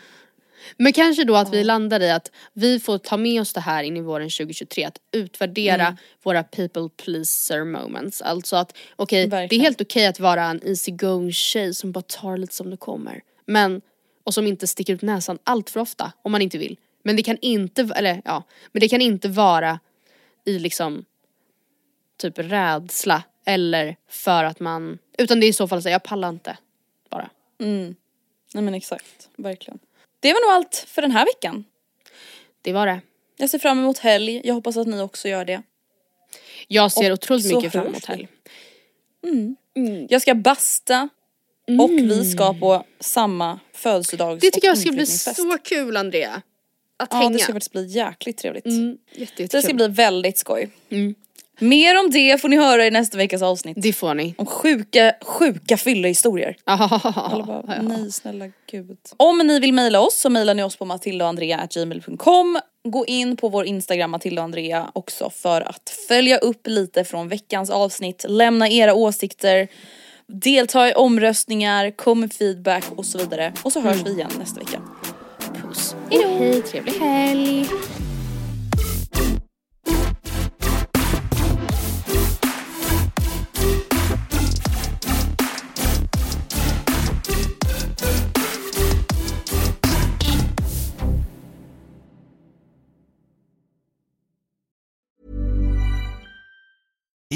Men 0.77 0.93
kanske 0.93 1.23
då 1.23 1.35
att 1.35 1.53
vi 1.53 1.63
landar 1.63 1.99
i 1.99 2.11
att 2.11 2.31
vi 2.53 2.79
får 2.79 2.97
ta 2.97 3.17
med 3.17 3.41
oss 3.41 3.53
det 3.53 3.59
här 3.59 3.83
in 3.83 3.97
i 3.97 4.01
våren 4.01 4.29
2023, 4.29 4.83
att 4.83 4.99
utvärdera 5.11 5.85
Mm. 5.87 5.97
våra 6.23 6.43
people 6.43 6.89
pleaser 7.03 7.63
moments. 7.63 8.21
Alltså 8.21 8.55
att 8.55 8.77
okej, 8.95 9.27
det 9.27 9.35
är 9.55 9.59
helt 9.59 9.81
okej 9.81 10.05
att 10.07 10.19
vara 10.19 10.43
en 10.43 10.67
easy 10.67 10.91
going 10.91 11.31
tjej 11.31 11.73
som 11.73 11.91
bara 11.91 12.01
tar 12.01 12.37
lite 12.37 12.53
som 12.53 12.69
det 12.69 12.77
kommer. 12.77 13.21
Men, 13.45 13.81
och 14.23 14.33
som 14.33 14.47
inte 14.47 14.67
sticker 14.67 14.93
ut 14.93 15.01
näsan 15.01 15.39
allt 15.43 15.69
för 15.69 15.79
ofta 15.79 16.11
om 16.21 16.31
man 16.31 16.41
inte 16.41 16.57
vill. 16.57 16.77
Men 17.03 17.15
det 17.15 17.23
kan 17.23 17.37
inte, 17.41 17.89
eller 17.95 18.21
ja, 18.25 18.43
men 18.71 18.79
det 18.79 18.89
kan 18.89 19.01
inte 19.01 19.27
vara 19.27 19.79
i 20.45 20.59
liksom 20.59 21.05
typ 22.17 22.39
rädsla 22.39 23.23
eller 23.45 23.95
för 24.09 24.43
att 24.43 24.59
man, 24.59 24.99
utan 25.17 25.39
det 25.39 25.45
är 25.45 25.49
i 25.49 25.53
så 25.53 25.67
fall 25.67 25.81
så 25.81 25.89
här, 25.89 25.93
jag 25.93 26.03
pallar 26.03 26.29
inte 26.29 26.57
bara. 27.09 27.29
Nej 28.53 28.63
men 28.63 28.73
exakt, 28.73 29.29
verkligen. 29.35 29.79
Det 30.19 30.33
var 30.33 30.47
nog 30.47 30.55
allt 30.55 30.85
för 30.87 31.01
den 31.01 31.11
här 31.11 31.25
veckan. 31.25 31.65
Det 32.61 32.73
var 32.73 32.87
det. 32.87 33.01
Jag 33.37 33.49
ser 33.49 33.59
fram 33.59 33.79
emot 33.79 33.97
helg, 33.97 34.41
jag 34.43 34.53
hoppas 34.53 34.77
att 34.77 34.87
ni 34.87 35.01
också 35.01 35.27
gör 35.27 35.45
det. 35.45 35.61
Jag 36.67 36.91
ser 36.91 37.11
Och 37.11 37.13
otroligt 37.13 37.55
mycket 37.55 37.71
fram 37.71 37.87
emot 37.87 38.05
helg. 38.05 38.27
Jag 40.09 40.21
ska 40.21 40.35
basta 40.35 41.09
och 41.81 41.89
vi 41.89 42.31
ska 42.31 42.53
på 42.53 42.85
samma 42.99 43.59
födelsedags 43.73 44.41
Det 44.41 44.51
tycker 44.51 44.67
jag 44.67 44.77
ska 44.77 44.91
bli 44.91 45.05
så 45.05 45.57
kul 45.63 45.97
Andrea. 45.97 46.41
Att 46.97 47.09
Ja 47.11 47.17
hänga. 47.17 47.29
det 47.29 47.39
ska 47.39 47.53
faktiskt 47.53 47.71
bli 47.71 47.85
jäkligt 47.85 48.37
trevligt. 48.37 48.65
mm, 48.65 48.97
jätte, 49.11 49.47
Så 49.47 49.57
det 49.57 49.63
ska 49.63 49.73
bli 49.73 49.87
väldigt 49.87 50.37
skoj. 50.37 50.69
Mer 51.59 51.99
om 51.99 52.09
det 52.09 52.41
får 52.41 52.49
ni 52.49 52.57
höra 52.57 52.85
i 52.85 52.91
nästa 52.91 53.17
veckas 53.17 53.41
avsnitt. 53.41 53.77
Det 53.81 53.93
får 53.93 54.13
ni. 54.13 54.35
Om 54.37 54.45
sjuka, 54.45 55.13
sjuka 55.21 55.77
fyllehistorier. 55.77 56.55
Alla 56.63 57.45
bara, 57.45 57.63
ja. 57.67 57.81
nej 57.81 58.11
snälla 58.11 58.45
gud. 58.71 58.97
Om 59.17 59.37
ni 59.37 59.59
vill 59.59 59.73
mejla 59.73 59.99
oss 59.99 60.19
så 60.19 60.29
mejlar 60.29 60.53
ni 60.53 60.63
oss 60.63 60.75
på 60.75 60.85
matildaandrea.gmail.com 60.85 62.59
Gå 62.83 63.05
in 63.05 63.37
på 63.37 63.49
vår 63.49 63.65
Instagram 63.65 64.11
Matilda 64.11 64.41
och 64.41 64.43
Andrea 64.43 64.91
också 64.93 65.29
för 65.29 65.61
att 65.61 65.89
följa 66.07 66.37
upp 66.37 66.67
lite 66.67 67.03
från 67.03 67.27
veckans 67.27 67.69
avsnitt, 67.69 68.25
lämna 68.27 68.69
era 68.69 68.93
åsikter, 68.93 69.67
delta 70.27 70.89
i 70.89 70.93
omröstningar, 70.93 71.91
kom 71.91 72.19
med 72.19 72.33
feedback 72.33 72.83
och 72.95 73.05
så 73.05 73.17
vidare. 73.17 73.53
Och 73.63 73.73
så 73.73 73.79
hörs 73.79 74.05
vi 74.05 74.11
igen 74.11 74.31
nästa 74.39 74.59
vecka. 74.59 74.81
Puss. 75.61 75.95
Hejdå. 76.09 76.27
Hej, 76.27 76.61
trevlig 76.61 76.93
helg. 76.93 77.65